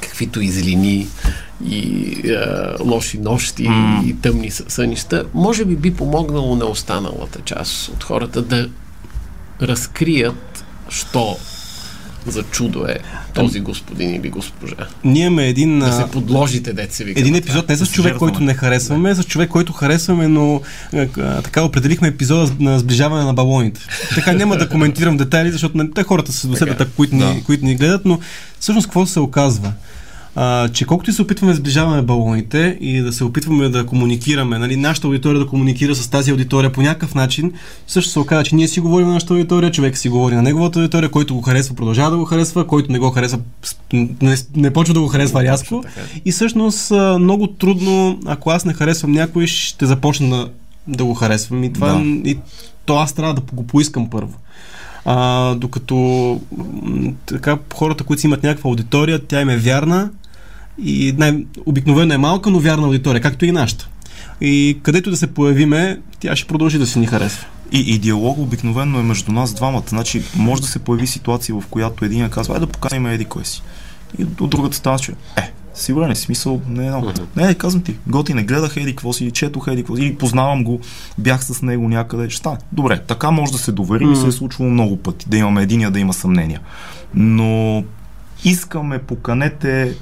каквито 0.00 0.40
излини 0.40 1.06
и 1.66 2.12
е, 2.24 2.36
лоши 2.82 3.18
нощи 3.18 3.68
М. 3.68 4.02
и 4.06 4.20
тъмни 4.20 4.50
съ- 4.50 4.68
сънища, 4.68 5.24
може 5.34 5.64
би 5.64 5.76
би 5.76 5.94
помогнало 5.94 6.56
на 6.56 6.64
останалата 6.64 7.40
част 7.44 7.88
от 7.88 8.04
хората 8.04 8.42
да 8.42 8.68
разкрият, 9.62 10.64
що 10.88 11.36
за 12.26 12.42
чудо 12.42 12.84
е 12.84 12.98
този 13.34 13.60
господин 13.60 14.14
или 14.14 14.30
госпожа. 14.30 14.74
Ние 15.04 15.26
имаме 15.26 15.46
един, 15.46 15.78
Да 15.78 15.92
се 15.92 16.04
подложите, 16.04 16.72
деца 16.72 17.04
вика. 17.04 17.20
един 17.20 17.34
епизод 17.34 17.68
не 17.68 17.76
с 17.76 17.80
Да 17.80 17.86
човек, 17.86 18.10
жертваме. 18.10 18.32
който 18.32 18.44
не 18.44 18.54
харесваме, 18.54 19.14
с 19.14 19.24
човек, 19.24 19.50
който 19.50 19.72
харесваме, 19.72 20.28
но 20.28 20.60
а, 20.94 21.06
така 21.42 21.62
определихме 21.62 22.08
епизода 22.08 22.52
на 22.60 22.78
сближаване 22.78 23.24
на 23.24 23.34
балоните. 23.34 23.80
Така 24.14 24.32
няма 24.32 24.56
да 24.56 24.68
коментирам 24.68 25.16
детайли, 25.16 25.50
защото 25.50 25.78
не, 25.78 25.90
те 25.90 26.02
хората 26.02 26.32
се 26.32 26.46
досетят, 26.46 26.78
Така. 26.78 26.90
които, 26.92 27.14
ни, 27.14 27.20
Да. 27.34 27.42
които 27.42 27.64
ни 27.64 27.76
гледат, 27.76 28.04
но 28.04 28.18
всъщност 28.60 28.86
какво 28.86 29.06
се 29.06 29.20
оказва? 29.20 29.72
А, 30.40 30.68
че 30.68 30.84
колкото 30.84 31.10
и 31.10 31.12
се 31.12 31.22
опитваме 31.22 31.52
да 31.52 31.56
сближаваме 31.56 32.02
балоните 32.02 32.78
и 32.80 33.00
да 33.00 33.12
се 33.12 33.24
опитваме 33.24 33.68
да 33.68 33.86
комуникираме, 33.86 34.58
нали, 34.58 34.76
нашата 34.76 35.06
аудитория 35.06 35.38
да 35.38 35.46
комуникира 35.46 35.94
с 35.94 36.08
тази 36.08 36.30
аудитория 36.30 36.72
по 36.72 36.82
някакъв 36.82 37.14
начин, 37.14 37.52
също 37.86 38.10
се 38.10 38.18
оказва, 38.18 38.44
че 38.44 38.54
ние 38.54 38.68
си 38.68 38.80
говорим 38.80 39.06
на 39.06 39.12
нашата 39.12 39.34
аудитория, 39.34 39.70
човек 39.70 39.98
си 39.98 40.08
говори 40.08 40.34
на 40.34 40.42
неговата 40.42 40.78
аудитория, 40.78 41.10
който 41.10 41.34
го 41.34 41.42
харесва, 41.42 41.74
продължава 41.74 42.10
да 42.10 42.16
го 42.16 42.24
харесва, 42.24 42.66
който 42.66 42.92
не 42.92 42.98
го 42.98 43.10
харесва, 43.10 43.38
не, 43.92 44.36
не 44.56 44.72
почва 44.72 44.94
да 44.94 45.00
го 45.00 45.08
харесва 45.08 45.42
рязко. 45.42 45.84
И 46.24 46.32
всъщност 46.32 46.90
много 47.18 47.46
трудно, 47.46 48.18
ако 48.26 48.50
аз 48.50 48.64
не 48.64 48.74
харесвам 48.74 49.12
някой, 49.12 49.46
ще 49.46 49.86
започна 49.86 50.28
да, 50.28 50.48
да 50.88 51.04
го 51.04 51.14
харесвам. 51.14 51.64
И 51.64 51.72
това 51.72 51.92
Да. 51.92 52.30
и 52.30 52.38
то 52.86 52.96
аз 52.96 53.12
трябва 53.12 53.34
да 53.34 53.40
го 53.52 53.66
поискам 53.66 54.10
първо. 54.10 54.34
А, 55.04 55.54
докато 55.54 56.40
така, 57.26 57.58
хората, 57.74 58.04
които 58.04 58.20
си 58.20 58.26
имат 58.26 58.42
някаква 58.42 58.68
аудитория, 58.68 59.26
тя 59.26 59.40
им 59.40 59.50
е 59.50 59.56
вярна 59.56 60.10
и 60.84 61.14
най- 61.18 61.44
обикновено 61.66 62.14
е 62.14 62.18
малка, 62.18 62.50
но 62.50 62.60
вярна 62.60 62.86
аудитория, 62.86 63.22
както 63.22 63.44
и 63.44 63.52
нашата. 63.52 63.88
И 64.40 64.78
където 64.82 65.10
да 65.10 65.16
се 65.16 65.26
появиме, 65.26 66.00
тя 66.20 66.36
ще 66.36 66.48
продължи 66.48 66.78
да 66.78 66.86
си 66.86 66.98
ни 66.98 67.06
харесва. 67.06 67.46
И, 67.72 67.94
и 67.94 67.98
диалог 67.98 68.38
обикновено 68.38 68.98
е 68.98 69.02
между 69.02 69.32
нас 69.32 69.54
двамата. 69.54 69.82
Значи, 69.86 70.22
може 70.36 70.62
да 70.62 70.68
се 70.68 70.78
появи 70.78 71.06
ситуация, 71.06 71.54
в 71.54 71.66
която 71.70 72.04
един 72.04 72.28
казва, 72.28 72.54
ай 72.54 72.60
да 72.60 72.66
поканим 72.66 73.06
еди 73.06 73.24
кой 73.24 73.44
си. 73.44 73.62
И 74.18 74.24
от 74.40 74.50
другата 74.50 74.76
страна, 74.76 74.98
че 74.98 75.12
е, 75.36 75.52
Сигурен 75.78 76.10
е 76.10 76.14
смисъл, 76.14 76.60
не 76.68 76.86
е 76.86 76.90
много. 76.90 77.12
Не, 77.36 77.46
не, 77.46 77.54
казвам 77.54 77.82
ти, 77.82 77.96
готи 78.06 78.34
не 78.34 78.42
гледах 78.42 78.76
еди 78.76 78.92
какво 78.92 79.12
си, 79.12 79.30
четох 79.30 79.68
еди 79.68 79.82
какво 79.82 79.96
си, 79.96 80.02
или 80.02 80.14
познавам 80.14 80.64
го, 80.64 80.80
бях 81.18 81.44
с 81.44 81.62
него 81.62 81.88
някъде, 81.88 82.30
ще 82.30 82.38
стане. 82.38 82.58
Добре, 82.72 83.02
така 83.06 83.30
може 83.30 83.52
да 83.52 83.58
се 83.58 83.72
довери 83.72 84.12
и 84.12 84.16
се 84.16 84.26
е 84.26 84.32
случвало 84.32 84.70
много 84.70 84.96
пъти, 84.96 85.28
да 85.28 85.36
имаме 85.36 85.62
единия 85.62 85.90
да 85.90 86.00
има 86.00 86.12
съмнения. 86.12 86.60
Но 87.14 87.84
искаме, 88.44 88.98
поканете 88.98 89.94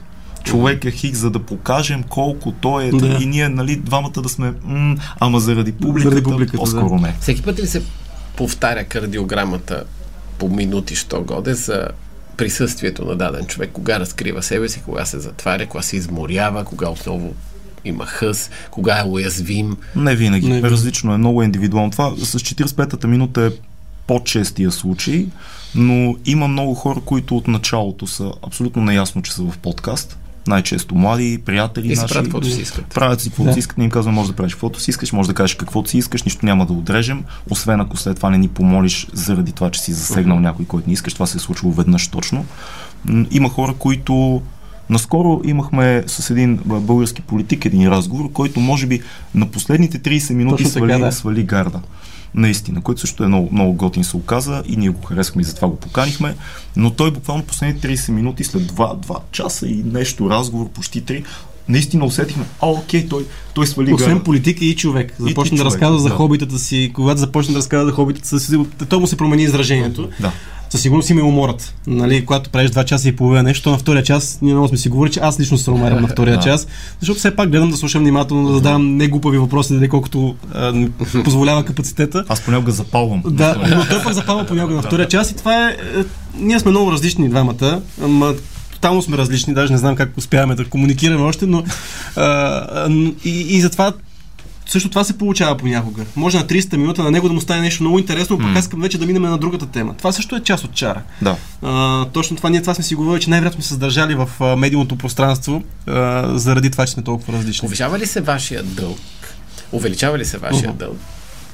човек 0.46 0.84
е 0.84 0.90
хик, 0.90 1.14
за 1.14 1.30
да 1.30 1.38
покажем 1.38 2.02
колко 2.02 2.52
той 2.52 2.84
е. 2.84 2.90
Да. 2.90 3.18
И 3.20 3.26
ние, 3.26 3.48
нали, 3.48 3.76
двамата 3.76 4.22
да 4.22 4.28
сме, 4.28 4.52
м- 4.64 4.96
ама 5.20 5.40
заради 5.40 5.72
публиката, 5.72 6.10
Заради 6.10 6.22
публиката, 6.22 6.58
по-скоро 6.58 6.98
не. 6.98 7.16
Всеки 7.20 7.42
път 7.42 7.58
ли 7.58 7.66
се 7.66 7.82
повтаря 8.36 8.84
кардиограмата 8.84 9.84
по 10.38 10.48
минути, 10.48 10.96
що 10.96 11.22
годе, 11.22 11.54
за 11.54 11.88
присъствието 12.36 13.04
на 13.04 13.16
даден 13.16 13.46
човек, 13.46 13.70
кога 13.72 14.00
разкрива 14.00 14.42
себе 14.42 14.68
си, 14.68 14.82
кога 14.84 15.04
се 15.04 15.18
затваря, 15.18 15.66
кога 15.66 15.82
се 15.82 15.96
изморява, 15.96 16.64
кога 16.64 16.88
отново 16.88 17.34
има 17.84 18.06
хъс, 18.06 18.50
кога 18.70 19.00
е 19.00 19.04
уязвим. 19.08 19.76
Не 19.96 20.16
винаги. 20.16 20.46
Не 20.46 20.54
Не 20.54 20.56
винаги. 20.60 20.74
Различно 20.74 21.14
е, 21.14 21.18
много 21.18 21.42
е 21.42 21.44
индивидуално. 21.44 21.90
Това 21.90 22.12
с 22.16 22.38
45-та 22.38 23.08
минута 23.08 23.42
е 23.42 23.50
по-честия 24.06 24.70
случай, 24.72 25.26
но 25.74 26.16
има 26.24 26.48
много 26.48 26.74
хора, 26.74 27.00
които 27.04 27.36
от 27.36 27.48
началото 27.48 28.06
са 28.06 28.32
абсолютно 28.46 28.82
наясно, 28.82 29.22
че 29.22 29.32
са 29.32 29.42
в 29.42 29.58
подкаст. 29.58 30.18
Най-често 30.46 30.94
млади, 30.94 31.38
приятели 31.44 31.86
И 31.86 31.96
наши. 31.96 32.06
правят 32.08 32.24
каквото 32.26 32.46
си 32.46 32.60
искат. 32.60 32.86
Правят 32.86 33.20
си 33.20 33.28
каквото 33.28 33.46
Да. 33.46 33.52
си 33.52 33.58
искат, 33.58 33.78
не 33.78 33.84
им 33.84 33.90
казвам, 33.90 34.14
може 34.14 34.30
да 34.30 34.36
правиш 34.36 34.54
каквото 34.54 34.80
си 34.80 34.90
искаш, 34.90 35.12
може 35.12 35.28
да 35.28 35.34
кажеш 35.34 35.54
каквото 35.54 35.90
си 35.90 35.98
искаш, 35.98 36.22
нищо 36.22 36.46
няма 36.46 36.66
да 36.66 36.72
отрежем, 36.72 37.24
освен 37.50 37.80
ако 37.80 37.96
след 37.96 38.16
това 38.16 38.30
не 38.30 38.38
ни 38.38 38.48
помолиш 38.48 39.06
заради 39.12 39.52
това, 39.52 39.70
че 39.70 39.80
си 39.80 39.92
засегнал 39.92 40.40
някой, 40.40 40.64
който 40.64 40.86
не 40.88 40.92
искаш. 40.92 41.14
Това 41.14 41.26
се 41.26 41.36
е 41.36 41.40
случило 41.40 41.72
веднъж 41.72 42.08
точно. 42.08 42.44
Има 43.30 43.48
хора, 43.48 43.74
които 43.74 44.42
Наскоро 44.90 45.40
имахме 45.44 46.04
с 46.06 46.30
един 46.30 46.58
български 46.64 47.22
политик 47.22 47.64
един 47.64 47.88
разговор, 47.88 48.32
който 48.32 48.60
може 48.60 48.86
би 48.86 49.00
на 49.34 49.46
последните 49.46 49.98
30 49.98 50.32
минути 50.34 50.64
Точно 50.64 50.74
така, 50.74 50.86
свали, 50.86 51.00
да. 51.00 51.12
свали 51.12 51.42
гарда. 51.42 51.80
Наистина, 52.36 52.82
който 52.82 53.00
също 53.00 53.24
е 53.24 53.28
много, 53.28 53.48
много 53.52 53.72
готин 53.72 54.04
се 54.04 54.16
оказа 54.16 54.62
и 54.66 54.76
ние 54.76 54.88
го 54.88 55.02
харесваме 55.02 55.42
и 55.42 55.44
затова 55.44 55.68
го 55.68 55.76
поканихме. 55.76 56.36
Но 56.76 56.90
той 56.90 57.10
буквално 57.10 57.44
последните 57.44 57.96
30 57.96 58.10
минути, 58.10 58.44
след 58.44 58.62
2, 58.62 59.06
2 59.06 59.20
часа 59.32 59.66
и 59.66 59.82
нещо 59.84 60.30
разговор, 60.30 60.68
почти 60.68 61.04
3, 61.04 61.24
наистина 61.68 62.04
усетихме, 62.04 62.44
а 62.60 62.66
окей, 62.66 63.08
той, 63.08 63.24
той 63.54 63.66
свали 63.66 63.94
Освен 63.94 64.08
гарда. 64.08 64.24
политика 64.24 64.64
и 64.64 64.76
човек. 64.76 65.14
Започна 65.18 65.44
ти 65.44 65.56
да 65.56 65.62
човек, 65.62 65.72
разказва 65.72 65.98
за 65.98 66.08
да. 66.08 66.14
хобитата 66.14 66.58
си. 66.58 66.90
Когато 66.94 67.20
започна 67.20 67.52
да 67.52 67.58
разказва 67.58 67.86
за 67.86 67.92
хобитата 67.92 68.40
си, 68.40 68.58
то 68.88 69.00
му 69.00 69.06
се 69.06 69.16
промени 69.16 69.42
изражението. 69.42 70.08
Да. 70.20 70.32
Със 70.70 70.80
сигурност 70.80 71.10
има 71.10 71.20
и 71.20 71.22
уморът. 71.22 71.74
Нали, 71.86 72.26
когато 72.26 72.50
правиш 72.50 72.70
2 72.70 72.84
часа 72.84 73.08
и 73.08 73.16
половина 73.16 73.42
нещо, 73.42 73.70
на 73.70 73.78
втория 73.78 74.02
час 74.02 74.38
ние 74.42 74.52
много 74.54 74.68
сме 74.68 74.78
си 74.78 74.88
говорили, 74.88 75.12
че 75.12 75.20
аз 75.20 75.40
лично 75.40 75.58
се 75.58 75.70
умарям 75.70 76.02
на 76.02 76.08
втория 76.08 76.36
Да. 76.36 76.42
час, 76.42 76.66
защото 77.00 77.18
все 77.18 77.36
пак 77.36 77.50
гледам 77.50 77.70
да 77.70 77.76
слушам 77.76 78.02
внимателно, 78.02 78.48
да 78.48 78.54
задавам 78.54 78.96
не 78.96 79.08
глупави 79.08 79.38
въпроси, 79.38 79.74
дали 79.74 79.88
колкото 79.88 80.34
а, 80.54 80.88
позволява 81.24 81.64
капацитета. 81.64 82.24
Аз 82.28 82.40
понякога 82.40 82.72
запалвам. 82.72 83.22
Да, 83.26 83.56
но 83.76 83.84
той 83.88 84.02
пък 84.02 84.12
запалва 84.12 84.46
понякога 84.46 84.74
на 84.74 84.82
втория 84.82 85.08
час 85.08 85.30
и 85.30 85.36
това 85.36 85.68
е, 85.68 85.70
е... 85.70 85.76
Ние 86.38 86.60
сме 86.60 86.70
много 86.70 86.92
различни 86.92 87.28
двамата, 87.28 87.80
ама 88.04 88.34
тотално 88.76 89.02
сме 89.02 89.16
различни, 89.16 89.54
даже 89.54 89.72
не 89.72 89.78
знам 89.78 89.96
как 89.96 90.18
успяваме 90.18 90.54
да 90.54 90.68
комуникираме 90.68 91.22
още, 91.22 91.46
но 91.46 91.64
а, 92.16 92.88
и, 93.24 93.30
и 93.56 93.60
затова 93.60 93.92
също 94.66 94.90
това 94.90 95.04
се 95.04 95.18
получава 95.18 95.56
понякога. 95.56 96.04
Може 96.16 96.38
на 96.38 96.44
30 96.44 96.76
минута 96.76 97.02
на 97.02 97.10
него 97.10 97.28
да 97.28 97.34
му 97.34 97.40
стане 97.40 97.60
нещо 97.60 97.82
много 97.82 97.98
интересно, 97.98 98.38
пък 98.38 98.56
аз 98.56 98.64
искам 98.64 98.80
вече 98.80 98.98
да 98.98 99.06
минем 99.06 99.22
на 99.22 99.38
другата 99.38 99.66
тема. 99.66 99.94
Това 99.98 100.12
също 100.12 100.36
е 100.36 100.40
част 100.40 100.64
от 100.64 100.74
чара. 100.74 101.02
Да. 101.22 101.36
А, 101.62 102.04
точно 102.04 102.36
това 102.36 102.50
ние 102.50 102.60
това 102.60 102.74
сме 102.74 102.84
си 102.84 102.94
говорили, 102.94 103.22
че 103.22 103.30
най-вероятно 103.30 103.62
сме 103.62 103.68
се 103.68 103.74
задържали 103.74 104.14
в 104.14 104.56
медийното 104.56 104.96
пространство 104.96 105.62
а, 105.86 106.30
заради 106.38 106.70
това, 106.70 106.86
че 106.86 106.92
сме 106.92 107.02
толкова 107.02 107.38
различни. 107.38 107.66
Повишава 107.66 107.98
ли 107.98 108.06
се 108.06 108.20
вашия 108.20 108.62
дълг? 108.62 108.98
Увеличава 109.72 110.18
ли 110.18 110.24
се 110.24 110.38
вашия 110.38 110.68
Мгм. 110.68 110.78
дълг? 110.78 110.98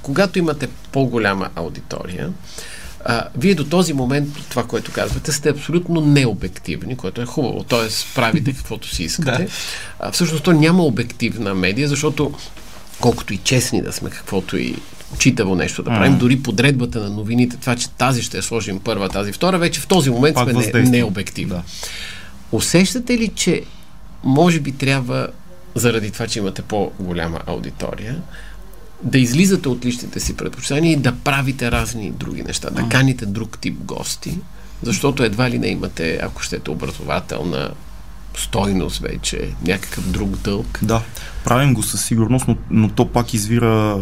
Когато 0.03 0.39
имате 0.39 0.69
по-голяма 0.93 1.49
аудитория, 1.57 2.31
а, 3.05 3.29
вие 3.39 3.55
до 3.55 3.65
този 3.65 3.93
момент, 3.93 4.29
това, 4.51 4.65
което 4.65 4.93
казвате, 4.93 5.33
сте 5.33 5.49
абсолютно 5.49 6.01
необективни, 6.01 6.97
което 6.97 7.23
е 7.23 7.27
хубаво. 7.27 7.65
Тоест, 7.65 8.07
правите 8.15 8.53
каквото 8.57 8.95
си 8.95 9.05
искате. 9.05 9.45
Да. 9.45 9.47
а, 10.01 10.13
всъщност, 10.13 10.45
то 10.45 10.53
няма 10.53 10.83
обективна 10.83 11.55
медия, 11.55 11.89
защото 11.89 12.35
колкото 13.01 13.35
и 13.35 13.37
честни 13.37 13.83
да 13.83 13.93
сме, 13.93 14.11
каквото 14.11 14.57
и 14.57 14.77
читаво 15.19 15.55
нещо 15.55 15.83
да 15.83 15.91
правим, 15.91 16.19
дори 16.19 16.43
подредбата 16.43 17.01
на 17.01 17.11
новините, 17.11 17.57
това, 17.57 17.77
че 17.77 17.91
тази 17.91 18.23
ще 18.23 18.37
я 18.37 18.43
сложим 18.43 18.81
първа, 18.81 19.09
тази 19.09 19.33
втора, 19.33 19.59
вече 19.59 19.81
в 19.81 19.87
този 19.87 20.11
момент 20.11 20.35
Пак 20.35 20.45
сме 20.45 20.53
не, 20.53 20.59
въздействие. 20.59 20.99
необективни. 20.99 21.55
Да. 21.55 21.63
Усещате 22.53 23.19
ли, 23.19 23.29
че 23.29 23.63
може 24.25 24.61
би 24.61 24.73
трябва, 24.73 25.29
заради 25.75 26.11
това, 26.11 26.27
че 26.27 26.39
имате 26.39 26.63
по-голяма 26.63 27.41
аудитория, 27.47 28.17
да 29.03 29.19
излизате 29.19 29.69
от 29.69 29.85
личните 29.85 30.21
си 30.21 30.37
предпочитания 30.37 30.93
и 30.93 30.97
да 30.97 31.13
правите 31.13 31.71
разни 31.71 32.11
други 32.11 32.43
неща, 32.43 32.71
да 32.71 32.89
каните 32.89 33.27
друг 33.27 33.59
тип 33.59 33.79
гости, 33.79 34.39
защото 34.83 35.23
едва 35.23 35.51
ли 35.51 35.59
не 35.59 35.69
имате, 35.69 36.19
ако 36.23 36.43
щете, 36.43 36.71
образователна 36.71 37.71
стойност 38.37 38.99
вече, 38.99 39.49
някакъв 39.67 40.11
друг 40.11 40.31
дълг. 40.37 40.79
Да, 40.83 41.03
правим 41.45 41.75
го 41.75 41.83
със 41.83 42.05
сигурност, 42.05 42.49
но, 42.49 42.57
но 42.71 42.89
то 42.89 43.09
пак 43.09 43.35
извира, 43.35 43.99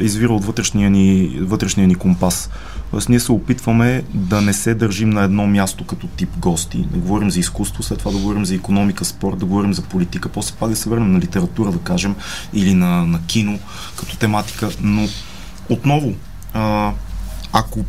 извира 0.00 0.32
от 0.32 0.44
вътрешния 0.44 0.90
ни, 0.90 1.38
вътрешния 1.40 1.88
ни 1.88 1.94
компас. 1.94 2.50
Тоест 2.90 3.08
ние 3.08 3.20
се 3.20 3.32
опитваме 3.32 4.02
да 4.14 4.40
не 4.40 4.52
се 4.52 4.74
държим 4.74 5.10
на 5.10 5.22
едно 5.22 5.46
място 5.46 5.86
като 5.86 6.06
тип 6.06 6.30
гости. 6.38 6.86
Да 6.90 6.98
говорим 6.98 7.30
за 7.30 7.40
изкуство, 7.40 7.82
след 7.82 7.98
това 7.98 8.10
да 8.10 8.18
говорим 8.18 8.44
за 8.44 8.54
економика, 8.54 9.04
спорт, 9.04 9.38
да 9.38 9.46
говорим 9.46 9.74
за 9.74 9.82
политика, 9.82 10.28
после 10.28 10.56
пак 10.56 10.70
да 10.70 10.76
се 10.76 10.88
върнем 10.88 11.12
на 11.12 11.20
литература, 11.20 11.72
да 11.72 11.78
кажем, 11.78 12.14
или 12.52 12.74
на, 12.74 13.06
на 13.06 13.20
кино 13.26 13.58
като 13.96 14.16
тематика. 14.16 14.70
Но 14.80 15.08
отново, 15.68 16.12
а, 16.54 16.92
ако 17.52 17.84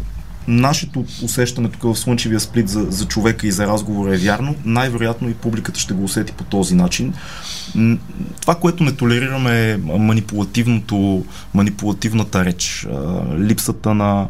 нашето 0.47 1.05
усещане 1.23 1.69
тук 1.69 1.83
в 1.83 1.99
Слънчевия 1.99 2.39
сплит 2.39 2.69
за, 2.69 2.85
за 2.89 3.05
човека 3.05 3.47
и 3.47 3.51
за 3.51 3.67
разговора 3.67 4.15
е 4.15 4.17
вярно, 4.17 4.55
най-вероятно 4.65 5.29
и 5.29 5.33
публиката 5.33 5.79
ще 5.79 5.93
го 5.93 6.03
усети 6.03 6.31
по 6.31 6.43
този 6.43 6.75
начин. 6.75 7.13
Това, 8.41 8.55
което 8.55 8.83
не 8.83 8.91
толерираме 8.91 9.71
е 9.71 9.77
манипулативното, 9.77 11.25
манипулативната 11.53 12.45
реч, 12.45 12.87
липсата 13.37 13.93
на 13.93 14.27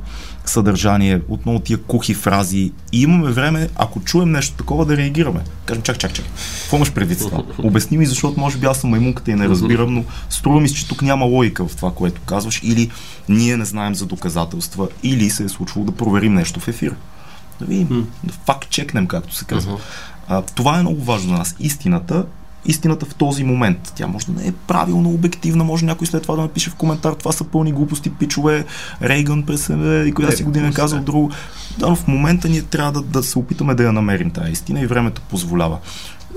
съдържание, 0.49 1.21
отново 1.27 1.59
тия 1.59 1.77
кухи 1.77 2.13
фрази. 2.13 2.71
И 2.91 3.01
имаме 3.01 3.31
време, 3.31 3.69
ако 3.75 3.99
чуем 3.99 4.31
нещо 4.31 4.57
такова, 4.57 4.85
да 4.85 4.97
реагираме. 4.97 5.39
Кажем, 5.65 5.83
чак, 5.83 5.97
чак, 5.97 6.13
чак. 6.13 6.25
Какво 6.61 6.77
имаш 6.77 6.93
предвид 6.93 7.19
това? 7.19 7.43
Обясни 7.63 7.97
ми, 7.97 8.05
защото 8.05 8.39
може 8.39 8.57
би 8.57 8.65
аз 8.65 8.77
съм 8.77 8.89
маймунката 8.89 9.31
и 9.31 9.35
не 9.35 9.49
разбирам, 9.49 9.93
но 9.93 10.03
струва 10.29 10.59
ми 10.61 10.69
се, 10.69 10.75
че 10.75 10.87
тук 10.87 11.01
няма 11.01 11.25
логика 11.25 11.67
в 11.67 11.75
това, 11.75 11.91
което 11.91 12.21
казваш, 12.21 12.61
или 12.63 12.91
ние 13.29 13.57
не 13.57 13.65
знаем 13.65 13.95
за 13.95 14.05
доказателства, 14.05 14.87
или 15.03 15.29
се 15.29 15.43
е 15.43 15.49
случвало 15.49 15.85
да 15.85 15.91
проверим 15.91 16.33
нещо 16.33 16.59
в 16.59 16.67
ефир. 16.67 16.95
Да 17.59 17.65
видим, 17.65 18.07
да 18.23 18.33
факт 18.45 18.69
чекнем, 18.69 19.07
както 19.07 19.35
се 19.35 19.45
казва. 19.45 19.79
А, 20.27 20.41
това 20.41 20.79
е 20.79 20.81
много 20.81 21.03
важно 21.03 21.29
за 21.29 21.37
нас. 21.37 21.55
Истината 21.59 22.25
истината 22.65 23.05
в 23.05 23.15
този 23.15 23.43
момент. 23.43 23.93
Тя 23.95 24.07
може 24.07 24.25
да 24.25 24.41
не 24.41 24.47
е 24.47 24.51
правилно 24.51 25.09
обективна, 25.09 25.63
може 25.63 25.85
някой 25.85 26.07
след 26.07 26.21
това 26.21 26.35
да 26.35 26.41
напише 26.41 26.69
в 26.69 26.75
коментар, 26.75 27.13
това 27.13 27.31
са 27.31 27.43
пълни 27.43 27.71
глупости, 27.71 28.09
пичове, 28.09 28.65
Рейган 29.01 29.43
през 29.43 29.69
е, 29.69 30.03
и 30.07 30.11
коя 30.11 30.31
си 30.31 30.43
година 30.43 30.67
е 30.67 30.71
казал 30.71 30.99
друго. 30.99 31.31
Да, 31.77 31.89
но 31.89 31.95
в 31.95 32.07
момента 32.07 32.49
ние 32.49 32.61
трябва 32.61 32.91
да, 32.91 33.01
да 33.01 33.23
се 33.23 33.39
опитаме 33.39 33.75
да 33.75 33.83
я 33.83 33.91
намерим 33.91 34.31
тази 34.31 34.51
истина 34.51 34.81
и 34.81 34.87
времето 34.87 35.21
позволява. 35.29 35.77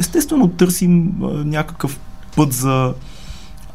Естествено, 0.01 0.49
търсим 0.49 1.12
а, 1.23 1.27
някакъв 1.27 2.01
път 2.37 2.53
за 2.53 2.95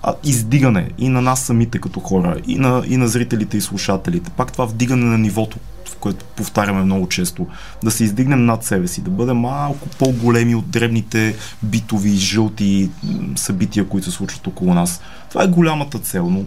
а, 0.03 0.13
издигане 0.23 0.89
и 0.97 1.09
на 1.09 1.21
нас 1.21 1.41
самите 1.41 1.79
като 1.79 1.99
хора, 1.99 2.37
и 2.47 2.55
на, 2.55 2.83
и 2.87 2.97
на 2.97 3.07
зрителите 3.07 3.57
и 3.57 3.61
слушателите. 3.61 4.29
Пак 4.29 4.51
това 4.51 4.65
вдигане 4.65 5.05
на 5.05 5.17
нивото, 5.17 5.57
в 5.85 5.95
което 5.95 6.25
повтаряме 6.25 6.83
много 6.83 7.09
често, 7.09 7.47
да 7.83 7.91
се 7.91 8.03
издигнем 8.03 8.45
над 8.45 8.63
себе 8.63 8.87
си, 8.87 9.01
да 9.01 9.09
бъдем 9.09 9.37
малко 9.37 9.87
по-големи 9.99 10.55
от 10.55 10.69
дребните 10.69 11.35
битови, 11.63 12.11
жълти 12.11 12.89
събития, 13.35 13.87
които 13.87 14.11
се 14.11 14.17
случват 14.17 14.47
около 14.47 14.73
нас. 14.73 15.01
Това 15.29 15.43
е 15.43 15.47
голямата 15.47 15.99
цел, 15.99 16.29
но 16.29 16.43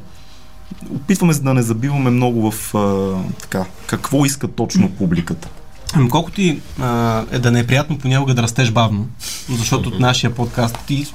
опитваме 0.90 1.34
се 1.34 1.42
да 1.42 1.54
не 1.54 1.62
забиваме 1.62 2.10
много 2.10 2.50
в 2.50 2.74
а, 2.74 3.14
така, 3.40 3.64
какво 3.86 4.24
иска 4.24 4.48
точно 4.48 4.90
публиката. 4.90 5.48
Ами, 5.94 6.08
Колкото 6.08 6.40
и 6.40 6.60
а, 6.80 7.24
е 7.32 7.38
да 7.38 7.50
не 7.50 7.60
е 7.60 7.66
приятно 7.66 7.98
понякога 7.98 8.34
да 8.34 8.42
растеш 8.42 8.70
бавно, 8.70 9.06
защото 9.50 9.88
от 9.88 10.00
нашия 10.00 10.34
подкаст 10.34 10.78
и 10.90 11.06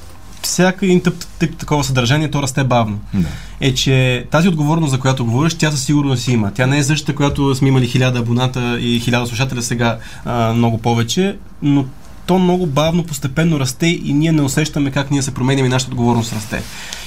всяка 0.42 0.86
един 0.86 1.02
тип, 1.02 1.14
тип 1.40 1.58
такова 1.58 1.84
съдържание, 1.84 2.32
то 2.32 2.42
расте 2.42 2.64
бавно. 2.64 3.00
Да. 3.14 3.28
Е, 3.62 3.74
че 3.74 4.26
тази 4.32 4.48
отговорност, 4.48 4.92
за 4.92 5.00
която 5.00 5.26
говориш, 5.26 5.54
тя 5.54 5.72
със 5.72 5.84
сигурност 5.84 6.24
си 6.24 6.32
има. 6.32 6.52
Тя 6.54 6.68
не 6.68 6.78
е 6.78 6.84
същата, 6.84 7.16
която 7.16 7.56
сме 7.56 7.68
имали 7.68 7.88
хиляда 7.88 8.20
абоната 8.20 8.80
и 8.80 9.00
хиляда 9.00 9.28
слушателя 9.28 9.62
сега 9.62 9.98
а, 10.26 10.54
много 10.54 10.78
повече, 10.78 11.38
но 11.62 11.86
то 12.26 12.40
много 12.40 12.66
бавно, 12.66 13.04
постепенно 13.04 13.60
расте 13.60 13.88
и 13.88 14.14
ние 14.14 14.32
не 14.32 14.42
усещаме 14.42 14.92
как 14.92 15.12
ние 15.12 15.22
се 15.22 15.34
променяме 15.34 15.68
и 15.68 15.72
нашата 15.72 15.92
отговорност 15.92 16.34
расте. 16.34 16.64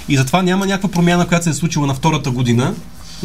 И 0.08 0.16
затова 0.16 0.42
няма 0.42 0.66
някаква 0.66 0.88
промяна, 0.88 1.26
която 1.26 1.44
се 1.44 1.50
е 1.50 1.54
случила 1.54 1.86
на 1.86 1.94
втората 1.94 2.30
година, 2.30 2.74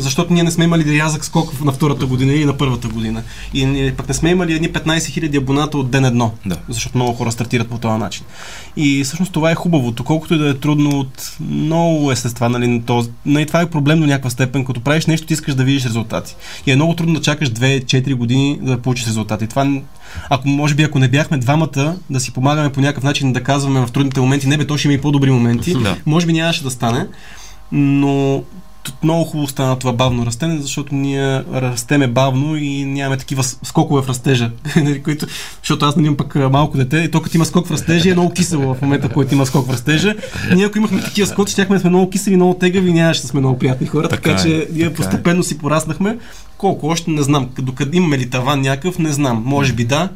защото 0.01 0.33
ние 0.33 0.43
не 0.43 0.51
сме 0.51 0.63
имали 0.63 0.97
рязък 0.99 1.25
скок 1.25 1.63
на 1.65 1.71
втората 1.71 2.05
година 2.05 2.33
или 2.33 2.45
на 2.45 2.57
първата 2.57 2.87
година. 2.87 3.23
И 3.53 3.93
пък 3.97 4.07
не 4.07 4.13
сме 4.13 4.29
имали 4.29 4.53
едни 4.53 4.69
15 4.69 4.97
000 4.97 5.37
абоната 5.37 5.77
от 5.77 5.91
ден 5.91 6.05
едно, 6.05 6.31
Да. 6.45 6.57
защото 6.69 6.97
много 6.97 7.13
хора 7.13 7.31
стартират 7.31 7.67
по 7.69 7.77
този 7.77 7.99
начин. 7.99 8.23
И 8.75 9.03
всъщност 9.03 9.31
това 9.31 9.51
е 9.51 9.55
хубавото, 9.55 10.03
колкото 10.03 10.33
и 10.33 10.37
да 10.37 10.49
е 10.49 10.53
трудно 10.53 10.89
от 10.99 11.31
много 11.39 12.11
естества, 12.11 12.49
нали, 12.49 12.67
на 12.67 12.81
този, 12.85 13.09
нали, 13.25 13.45
това 13.45 13.61
е 13.61 13.69
проблем 13.69 13.99
до 13.99 14.05
някаква 14.05 14.29
степен, 14.29 14.65
като 14.65 14.81
правиш 14.81 15.05
нещо, 15.05 15.27
ти 15.27 15.33
искаш 15.33 15.55
да 15.55 15.63
видиш 15.63 15.85
резултати. 15.85 16.35
И 16.65 16.71
е 16.71 16.75
много 16.75 16.95
трудно 16.95 17.13
да 17.13 17.21
чакаш 17.21 17.49
2-4 17.51 18.13
години 18.15 18.59
да 18.61 18.77
получиш 18.77 19.07
резултати. 19.07 19.47
Това, 19.47 19.81
ако 20.29 20.47
може 20.47 20.75
би, 20.75 20.83
ако 20.83 20.99
не 20.99 21.07
бяхме 21.07 21.37
двамата, 21.37 21.95
да 22.09 22.19
си 22.19 22.31
помагаме 22.31 22.71
по 22.71 22.81
някакъв 22.81 23.03
начин 23.03 23.33
да 23.33 23.43
казваме 23.43 23.85
в 23.85 23.91
трудните 23.91 24.19
моменти, 24.19 24.47
не 24.47 24.57
бе, 24.57 24.67
то 24.67 24.77
ще 24.77 24.87
има 24.87 24.93
и 24.93 25.01
по-добри 25.01 25.31
моменти, 25.31 25.73
Да. 25.73 25.95
може 26.05 26.25
би 26.25 26.33
нямаше 26.33 26.63
да 26.63 26.71
стане, 26.71 27.07
но 27.71 28.43
много 29.03 29.23
хубаво 29.25 29.47
стана 29.47 29.79
това 29.79 29.93
бавно 29.93 30.25
растене, 30.25 30.57
защото 30.57 30.95
ние 30.95 31.43
растеме 31.53 32.07
бавно 32.07 32.55
и 32.57 32.85
нямаме 32.85 33.17
такива 33.17 33.43
скокове 33.43 34.01
в 34.01 34.09
растежа. 34.09 34.51
нали, 34.75 35.03
които, 35.03 35.27
защото 35.63 35.85
аз 35.85 35.95
нали 35.95 36.05
имам 36.05 36.17
пък 36.17 36.35
малко 36.35 36.77
дете 36.77 36.97
и 36.97 37.11
то 37.11 37.21
като 37.21 37.37
има 37.37 37.45
скок 37.45 37.67
в 37.67 37.71
растежа 37.71 38.09
е 38.09 38.13
много 38.13 38.33
кисело 38.33 38.73
в 38.73 38.81
момента, 38.81 39.09
в 39.09 39.13
който 39.13 39.33
има 39.33 39.45
скок 39.45 39.67
в 39.67 39.73
растежа. 39.73 40.15
Ние 40.55 40.65
ако 40.65 40.77
имахме 40.77 41.01
такива 41.01 41.27
скоци, 41.27 41.51
щяхме 41.53 41.75
да 41.75 41.79
сме 41.79 41.89
много 41.89 42.09
кисели, 42.09 42.35
много 42.35 42.53
тегави 42.53 42.89
и 42.89 42.93
нямаше 42.93 43.21
да 43.21 43.27
сме 43.27 43.39
много 43.39 43.59
приятни 43.59 43.87
хора. 43.87 44.09
Така, 44.09 44.21
Така 44.21 44.41
е, 44.41 44.43
че 44.43 44.49
ние 44.49 44.83
така 44.83 44.85
е. 44.85 44.93
постепенно 44.93 45.43
си 45.43 45.57
пораснахме. 45.57 46.17
Колко 46.57 46.87
още 46.87 47.11
не 47.11 47.21
знам. 47.21 47.49
Докъде 47.59 47.97
имаме 47.97 48.17
ли 48.17 48.29
таван 48.29 48.61
някакъв, 48.61 48.99
не 48.99 49.11
знам. 49.11 49.43
Може 49.45 49.73
би 49.73 49.85
да. 49.85 50.09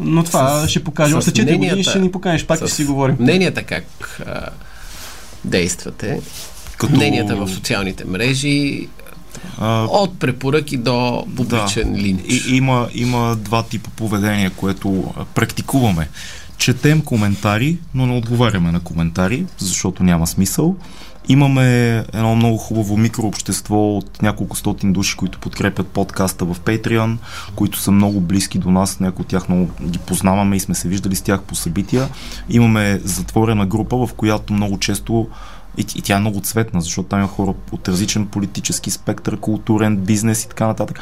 Но 0.00 0.24
това 0.24 0.60
С- 0.60 0.68
ще 0.68 0.84
покаже. 0.84 1.12
с 1.12 1.16
Още 1.16 1.30
4 1.32 1.56
години 1.58 1.84
ще 1.84 1.98
ни 1.98 2.12
поканеш, 2.12 2.44
пак 2.46 2.58
ще 2.58 2.68
с 2.68 2.74
си 2.74 2.84
говорим. 2.84 3.16
Мненията 3.20 3.62
как 3.62 3.84
а, 4.26 4.40
действате, 5.44 6.20
Като- 6.76 6.92
мненията 6.96 7.36
в 7.36 7.48
социалните 7.48 8.04
мрежи, 8.04 8.88
А, 9.58 9.84
от 9.84 10.18
препоръки 10.18 10.76
до 10.76 11.26
публичен 11.36 11.92
Да. 11.92 11.98
линч. 11.98 12.20
И, 12.28 12.56
има, 12.56 12.88
има 12.94 13.36
два 13.36 13.62
типа 13.62 13.90
поведение, 13.96 14.50
което 14.50 15.14
практикуваме. 15.34 16.08
Четем 16.58 17.00
коментари, 17.00 17.78
но 17.94 18.06
не 18.06 18.16
отговаряме 18.16 18.72
на 18.72 18.80
коментари, 18.80 19.46
защото 19.58 20.02
няма 20.02 20.26
смисъл. 20.26 20.76
Имаме 21.28 21.96
едно 22.12 22.36
много 22.36 22.56
хубаво 22.56 22.96
микрообщество 22.96 23.96
от 23.98 24.22
няколко 24.22 24.56
стотин 24.56 24.92
души, 24.92 25.16
които 25.16 25.38
подкрепят 25.38 25.86
подкаста 25.86 26.44
в 26.44 26.56
Patreon, 26.60 27.16
които 27.54 27.78
са 27.78 27.90
много 27.90 28.20
близки 28.20 28.58
до 28.58 28.70
нас, 28.70 29.00
някои 29.00 29.22
от 29.22 29.28
тях 29.28 29.48
много 29.48 29.70
ги 29.82 29.98
познаваме 29.98 30.56
и 30.56 30.60
сме 30.60 30.74
се 30.74 30.88
виждали 30.88 31.16
с 31.16 31.22
тях 31.22 31.42
по 31.42 31.54
събития. 31.54 32.08
Имаме 32.50 33.00
затворена 33.04 33.66
група, 33.66 34.06
в 34.06 34.14
която 34.16 34.52
много 34.52 34.78
често 34.78 35.28
и, 35.78 35.86
и 35.96 36.02
тя 36.02 36.16
е 36.16 36.20
много 36.20 36.40
цветна, 36.40 36.80
защото 36.80 37.08
там 37.08 37.18
има 37.18 37.28
хора 37.28 37.54
от 37.72 37.88
различен 37.88 38.26
политически 38.26 38.90
спектър, 38.90 39.36
културен, 39.36 39.96
бизнес 39.96 40.44
и 40.44 40.48
така 40.48 40.66
нататък. 40.66 41.00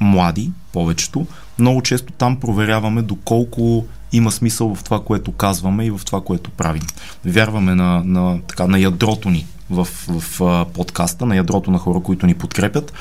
Млади, 0.00 0.50
повечето. 0.72 1.26
Много 1.58 1.82
често 1.82 2.12
там 2.12 2.40
проверяваме 2.40 3.02
доколко 3.02 3.84
има 4.12 4.30
смисъл 4.32 4.74
в 4.74 4.84
това, 4.84 5.00
което 5.04 5.32
казваме 5.32 5.86
и 5.86 5.90
в 5.90 6.00
това, 6.06 6.20
което 6.20 6.50
правим. 6.50 6.82
Вярваме 7.24 7.74
на, 7.74 8.02
на, 8.04 8.40
така, 8.48 8.66
на 8.66 8.78
ядрото 8.78 9.30
ни 9.30 9.46
в, 9.70 9.88
в 10.08 10.42
а, 10.42 10.64
подкаста, 10.64 11.26
на 11.26 11.36
ядрото 11.36 11.70
на 11.70 11.78
хора, 11.78 12.00
които 12.00 12.26
ни 12.26 12.34
подкрепят. 12.34 12.92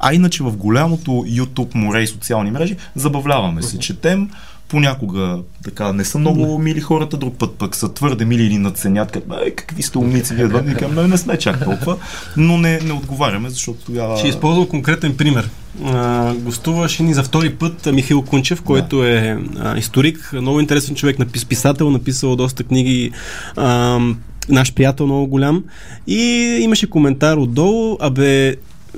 А 0.00 0.14
иначе 0.14 0.42
в 0.42 0.56
голямото 0.56 1.10
YouTube 1.10 1.74
море 1.74 2.02
и 2.02 2.06
социални 2.06 2.50
мрежи 2.50 2.76
забавляваме 2.96 3.62
се, 3.62 3.78
четем, 3.78 4.30
понякога 4.74 5.38
така 5.64 5.92
не 5.92 6.04
са 6.04 6.18
много 6.18 6.58
мили 6.58 6.80
хората, 6.80 7.16
друг 7.16 7.38
път 7.38 7.54
пък 7.58 7.76
са 7.76 7.94
твърде 7.94 8.24
мили 8.24 8.42
или 8.42 8.58
надценят, 8.58 9.10
като, 9.12 9.34
«Ай, 9.34 9.50
какви 9.50 9.82
сте 9.82 9.98
умници, 9.98 10.34
вие 10.34 10.48
два, 10.48 10.58
викам, 10.58 10.94
не, 10.94 11.08
не 11.08 11.18
сме 11.18 11.38
чак 11.38 11.64
толкова, 11.64 11.96
но 12.36 12.58
не, 12.58 12.80
не 12.80 12.92
отговаряме, 12.92 13.50
защото 13.50 13.84
тогава... 13.84 14.16
Ще 14.16 14.28
използвам 14.28 14.66
конкретен 14.66 15.16
пример. 15.16 15.50
А, 15.84 16.34
гостуваше 16.34 17.02
ни 17.02 17.14
за 17.14 17.22
втори 17.22 17.54
път 17.54 17.88
Михаил 17.92 18.22
Кунчев, 18.22 18.62
който 18.62 19.04
е 19.04 19.38
а, 19.58 19.78
историк, 19.78 20.32
много 20.32 20.60
интересен 20.60 20.94
човек, 20.94 21.18
напис, 21.18 21.44
писател, 21.44 21.90
написал 21.90 22.36
доста 22.36 22.64
книги, 22.64 23.10
а, 23.56 24.00
наш 24.48 24.74
приятел 24.74 25.06
много 25.06 25.26
голям. 25.26 25.64
И 26.06 26.20
имаше 26.60 26.90
коментар 26.90 27.36
отдолу, 27.36 27.96
абе, 28.00 28.56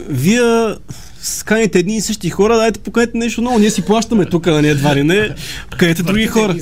вие 0.09 0.75
сканите 1.23 1.79
едни 1.79 1.97
и 1.97 2.01
същи 2.01 2.31
хора, 2.31 2.57
дайте 2.57 2.81
поканете 2.81 3.19
нещо 3.19 3.43
ново. 3.43 3.59
Ние 3.59 3.71
си 3.71 3.83
плащаме 3.83 4.25
тук, 4.25 4.47
нали, 4.47 4.69
едва 4.69 4.97
ли 4.97 5.03
не. 5.03 5.35
Поканете 5.71 6.03
други 6.03 6.27
хора. 6.27 6.57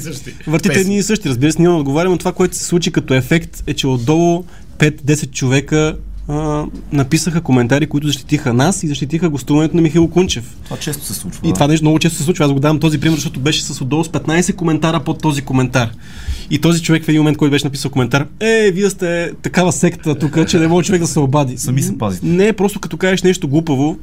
Въртите 0.46 0.80
едни 0.80 0.96
и 0.96 1.02
същи. 1.02 1.28
Разбира 1.28 1.52
се, 1.52 1.62
ние 1.62 1.68
не 1.68 1.74
отговаряме, 1.74 2.12
но 2.12 2.18
това, 2.18 2.32
което 2.32 2.56
се 2.56 2.64
случи 2.64 2.92
като 2.92 3.14
ефект 3.14 3.62
е, 3.66 3.74
че 3.74 3.86
отдолу 3.86 4.44
5-10 4.78 5.30
човека 5.30 5.96
а, 6.28 6.64
написаха 6.92 7.40
коментари, 7.40 7.86
които 7.86 8.06
защитиха 8.06 8.52
нас 8.52 8.82
и 8.82 8.88
защитиха 8.88 9.28
гостуването 9.28 9.76
на 9.76 9.82
Михаил 9.82 10.08
Кунчев. 10.08 10.56
Това 10.64 10.76
често 10.76 11.04
се 11.04 11.14
случва. 11.14 11.48
И 11.48 11.52
това 11.52 11.66
нещо 11.66 11.84
много 11.84 11.98
често 11.98 12.18
се 12.18 12.24
случва. 12.24 12.44
Аз 12.44 12.52
го 12.52 12.60
давам 12.60 12.80
този 12.80 13.00
пример, 13.00 13.14
защото 13.14 13.40
беше 13.40 13.62
с 13.62 13.80
отдолу 13.80 14.04
с 14.04 14.08
15 14.08 14.54
коментара 14.54 15.00
под 15.00 15.22
този 15.22 15.42
коментар. 15.42 15.90
И 16.50 16.58
този 16.58 16.82
човек 16.82 17.04
в 17.04 17.08
един 17.08 17.20
момент, 17.20 17.38
който 17.38 17.50
беше 17.50 17.66
написал 17.66 17.90
коментар, 17.90 18.26
е, 18.40 18.70
вие 18.74 18.90
сте 18.90 19.32
такава 19.42 19.72
секта 19.72 20.14
тук, 20.14 20.48
че 20.48 20.58
не 20.58 20.68
може 20.68 20.86
човек 20.86 21.00
да 21.00 21.06
се 21.06 21.18
обади. 21.20 21.58
Сами 21.58 21.82
се 21.82 21.98
пазите. 21.98 22.26
Не, 22.26 22.52
просто 22.52 22.80
като 22.80 22.96
кажеш 22.96 23.22
нещо 23.22 23.48
глупаво, 23.48 23.98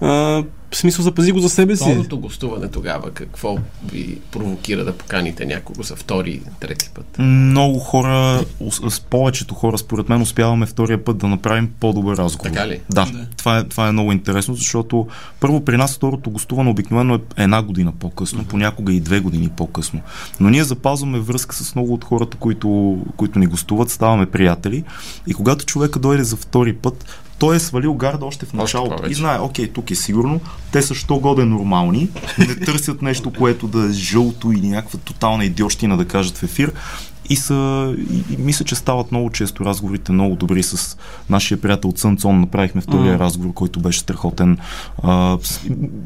а, 0.00 0.42
в 0.70 0.76
смисъл 0.76 1.02
запази 1.02 1.32
го 1.32 1.40
за 1.40 1.48
себе 1.48 1.76
си. 1.76 1.84
Второто 1.84 2.18
гостуване 2.18 2.68
тогава, 2.68 3.10
какво 3.10 3.58
ви 3.92 4.18
провокира 4.30 4.84
да 4.84 4.92
поканите 4.92 5.46
някого 5.46 5.82
за 5.82 5.96
втори, 5.96 6.40
трети 6.60 6.90
път? 6.94 7.18
Много 7.18 7.78
хора, 7.78 8.44
с 8.70 9.00
повечето 9.00 9.54
хора, 9.54 9.78
според 9.78 10.08
мен, 10.08 10.22
успяваме 10.22 10.66
втория 10.66 11.04
път 11.04 11.18
да 11.18 11.28
направим 11.28 11.70
по-добър 11.80 12.16
разговор. 12.16 12.50
Така 12.50 12.68
ли? 12.68 12.80
Да, 12.90 13.06
това 13.36 13.58
е, 13.58 13.64
това 13.64 13.88
е 13.88 13.92
много 13.92 14.12
интересно, 14.12 14.54
защото 14.54 15.06
първо 15.40 15.64
при 15.64 15.76
нас 15.76 15.96
второто 15.96 16.30
гостуване 16.30 16.70
обикновено 16.70 17.14
е 17.14 17.42
една 17.42 17.62
година 17.62 17.92
по-късно, 18.00 18.44
понякога 18.44 18.92
и 18.92 19.00
две 19.00 19.20
години 19.20 19.48
по-късно. 19.56 20.00
Но 20.40 20.50
ние 20.50 20.64
запазваме 20.64 21.18
връзка 21.18 21.54
с 21.54 21.74
много 21.74 21.94
от 21.94 22.04
хората, 22.04 22.36
които, 22.36 22.98
които 23.16 23.38
ни 23.38 23.46
гостуват, 23.46 23.90
ставаме 23.90 24.26
приятели 24.26 24.84
и 25.26 25.34
когато 25.34 25.64
човека 25.64 25.98
дойде 25.98 26.24
за 26.24 26.36
втори 26.36 26.72
път, 26.76 27.04
той 27.40 27.56
е 27.56 27.58
свалил 27.58 27.94
гарда 27.94 28.26
още 28.26 28.46
в 28.46 28.52
началото 28.52 28.96
повече. 28.96 29.12
и 29.12 29.14
знае, 29.14 29.38
окей, 29.38 29.68
тук 29.68 29.90
е 29.90 29.94
сигурно, 29.94 30.40
те 30.72 30.82
са 30.82 30.94
що 30.94 31.18
годе 31.18 31.44
нормални, 31.44 32.08
не 32.38 32.56
търсят 32.56 33.02
нещо, 33.02 33.32
което 33.32 33.68
да 33.68 33.86
е 33.86 33.92
жълто 33.92 34.52
или 34.52 34.68
някаква 34.68 34.98
тотална 34.98 35.44
идиощина 35.44 35.96
да 35.96 36.08
кажат 36.08 36.38
в 36.38 36.42
ефир. 36.42 36.72
И, 37.30 37.36
са, 37.36 37.94
и, 38.10 38.34
и 38.34 38.36
мисля, 38.38 38.64
че 38.64 38.74
стават 38.74 39.12
много 39.12 39.30
често 39.30 39.64
разговорите 39.64 40.12
много 40.12 40.36
добри 40.36 40.62
с 40.62 40.96
нашия 41.30 41.60
приятел 41.60 41.92
Цънцон. 41.92 42.40
Направихме 42.40 42.80
втория 42.80 43.14
Мгм. 43.14 43.22
разговор, 43.24 43.54
който 43.54 43.80
беше 43.80 43.98
страхотен. 44.00 44.58
А, 45.02 45.38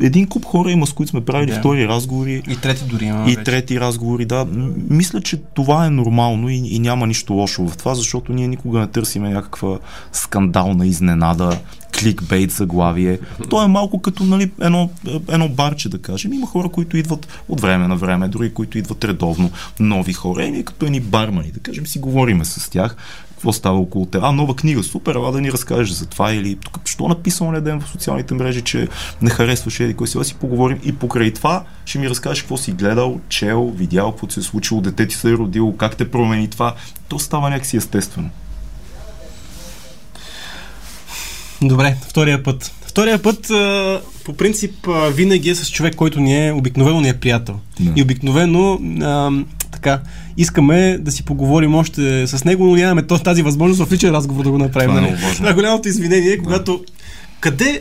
един 0.01 0.27
куп 0.29 0.45
хора 0.45 0.71
има, 0.71 0.87
с 0.87 0.93
които 0.93 1.11
сме 1.11 1.25
правили 1.25 1.51
Да. 1.51 1.59
втори 1.59 1.89
разговори. 1.89 2.43
И 2.49 2.57
трети 2.57 2.85
дори 2.85 3.05
има. 3.05 3.31
И 3.31 3.37
трети 3.45 3.81
разговори, 3.81 4.25
да. 4.25 4.47
Мисля, 4.91 5.21
че 5.21 5.37
това 5.37 5.87
е 5.87 5.91
нормално 5.91 6.49
и, 6.49 6.57
и 6.57 6.79
няма 6.79 7.07
нищо 7.07 7.33
лошо 7.33 7.69
в 7.69 7.77
това, 7.77 7.95
защото 7.95 8.33
ние 8.33 8.49
никога 8.49 8.81
не 8.81 8.87
търсиме 8.87 9.31
някаква 9.31 9.79
скандална 10.13 10.87
изненада, 10.87 11.59
кликбейт 12.05 12.51
заглавие. 12.51 13.19
То 13.51 13.65
е 13.65 13.69
малко 13.69 14.03
като 14.03 14.25
нали, 14.25 14.51
едно, 14.61 14.91
едно 15.29 15.49
барче, 15.49 15.89
да 15.89 15.99
кажем. 15.99 16.33
Има 16.33 16.47
хора, 16.47 16.69
които 16.69 16.97
идват 16.97 17.29
от 17.49 17.61
време 17.61 17.89
на 17.89 17.97
време, 17.97 18.29
други, 18.29 18.55
които 18.55 18.79
идват 18.79 19.05
редовно, 19.05 19.51
нови 19.81 20.13
хора. 20.13 20.45
И 20.45 20.51
ние 20.51 20.63
като 20.63 20.87
едни 20.87 21.01
бармани, 21.01 21.51
да 21.55 21.61
кажем, 21.61 21.87
си 21.87 21.99
говориме 21.99 22.45
с 22.45 22.71
тях. 22.71 22.97
Какво 23.31 23.53
става 23.53 23.79
около 23.79 24.07
те? 24.07 24.19
А, 24.23 24.33
нова 24.33 24.57
книга, 24.57 24.83
супер, 24.83 25.15
ела 25.15 25.33
да 25.33 25.41
ни 25.41 25.53
разкажеш 25.53 25.95
за 25.95 26.07
това 26.07 26.33
или 26.33 26.57
тук, 26.57 26.81
що 26.85 27.09
написано 27.09 27.53
на 27.53 27.61
ден 27.61 27.81
в 27.81 27.89
социалните 27.89 28.35
мрежи, 28.35 28.63
че 28.63 28.89
не 29.23 29.31
харесваш 29.31 29.81
еди 29.81 29.95
кой 29.95 30.09
си, 30.09 30.19
да 30.19 30.25
си 30.25 30.35
поговорим 30.35 30.79
и 30.85 30.93
покрай 30.93 31.31
това 31.31 31.65
ще 31.85 31.99
ми 31.99 32.11
разкажеш 32.11 32.43
какво 32.43 32.57
си 32.57 32.73
гледал, 32.73 33.21
чел, 33.29 33.73
видял, 33.77 34.11
какво 34.11 34.31
се 34.31 34.41
е 34.41 34.43
случило, 34.43 34.81
дете 34.81 35.09
ти 35.09 35.15
се 35.15 35.31
е 35.31 35.33
родило, 35.33 35.77
как 35.77 35.97
те 35.97 36.11
промени 36.11 36.49
това. 36.49 36.75
То 37.09 37.19
става 37.19 37.51
някакси 37.51 37.77
естествено. 37.77 38.31
Добре, 41.65 41.97
втория 42.09 42.43
път. 42.43 42.73
Втория 42.87 43.23
път, 43.23 43.51
по 44.25 44.33
принцип, 44.37 44.89
винаги 45.13 45.51
е 45.51 45.55
с 45.55 45.71
човек, 45.71 45.95
който 45.95 46.21
ни 46.21 46.47
е 46.47 46.53
обикновено 46.53 47.01
ни 47.01 47.09
е 47.09 47.15
приятел. 47.15 47.61
Да. 47.81 47.93
И 47.97 48.03
обикновено 48.03 48.79
а, 49.03 49.31
така, 49.71 50.01
искаме 50.37 50.99
да 51.01 51.13
си 51.13 51.25
поговорим 51.25 51.75
още 51.75 52.27
с 52.27 52.45
него, 52.45 52.67
но 52.67 52.77
нямаме 52.77 53.07
тази 53.07 53.43
възможност 53.43 53.89
в 53.89 53.93
личен 53.93 54.11
разговор 54.11 54.45
да 54.45 54.51
го 54.51 54.59
направим. 54.59 54.91
Това 54.91 55.07
е 55.07 55.11
нали? 55.11 55.35
Това 55.37 55.51
е 55.51 55.55
голямото 55.55 55.89
извинение, 55.89 56.33
е, 56.33 56.39
когато 56.39 56.85
къде 57.41 57.81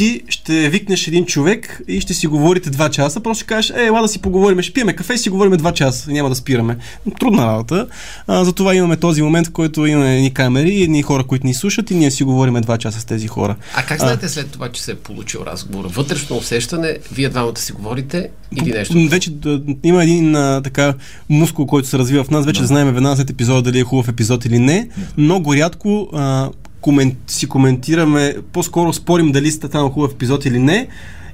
ти 0.00 0.22
ще 0.28 0.68
викнеш 0.68 1.08
един 1.08 1.26
човек 1.26 1.82
и 1.88 2.00
ще 2.00 2.14
си 2.14 2.26
говорите 2.26 2.70
два 2.70 2.90
часа, 2.90 3.20
просто 3.20 3.40
ще 3.40 3.46
кажеш, 3.46 3.70
е, 3.70 3.86
ела 3.86 4.02
да 4.02 4.08
си 4.08 4.18
поговорим, 4.18 4.62
ще 4.62 4.72
пиеме 4.72 4.96
кафе 4.96 5.14
и 5.14 5.18
си 5.18 5.30
говорим 5.30 5.56
два 5.56 5.72
часа, 5.72 6.10
няма 6.10 6.28
да 6.28 6.34
спираме. 6.34 6.76
Трудна 7.20 7.46
работа. 7.46 7.86
А, 8.26 8.44
затова 8.44 8.74
имаме 8.74 8.96
този 8.96 9.22
момент, 9.22 9.46
в 9.46 9.50
който 9.50 9.86
имаме 9.86 10.16
едни 10.16 10.34
камери, 10.34 10.82
едни 10.82 11.02
хора, 11.02 11.24
които 11.24 11.46
ни 11.46 11.54
слушат 11.54 11.90
и 11.90 11.94
ние 11.94 12.10
си 12.10 12.24
говорим 12.24 12.54
два 12.54 12.78
часа 12.78 13.00
с 13.00 13.04
тези 13.04 13.28
хора. 13.28 13.56
А 13.74 13.82
как 13.82 14.00
знаете 14.00 14.28
след 14.28 14.50
това, 14.50 14.68
че 14.68 14.82
се 14.82 14.92
е 14.92 14.94
получил 14.94 15.40
разговор? 15.46 15.84
Вътрешно 15.84 16.36
усещане, 16.36 16.98
вие 17.12 17.28
двамата 17.28 17.58
си 17.58 17.72
говорите 17.72 18.28
или 18.62 18.72
нещо? 18.72 19.08
Вече 19.10 19.30
да, 19.30 19.60
има 19.84 20.02
един 20.02 20.36
а, 20.36 20.60
така 20.64 20.94
мускул, 21.28 21.66
който 21.66 21.88
се 21.88 21.98
развива 21.98 22.24
в 22.24 22.30
нас. 22.30 22.46
Вече 22.46 22.60
да. 22.60 22.66
знаем 22.66 22.94
веднага 22.94 23.16
след 23.16 23.30
епизода 23.30 23.62
дали 23.62 23.78
е 23.78 23.84
хубав 23.84 24.08
епизод 24.08 24.44
или 24.44 24.58
не. 24.58 24.88
Много 25.16 25.54
рядко 25.54 26.08
а, 26.12 26.48
комен, 26.80 27.16
си 27.26 27.46
коментираме, 27.48 28.34
по-скоро 28.52 28.92
спорим 28.92 29.32
дали 29.32 29.50
сте 29.50 29.68
там 29.68 29.90
хубав 29.90 30.12
епизод 30.12 30.44
или 30.44 30.58
не. 30.58 30.88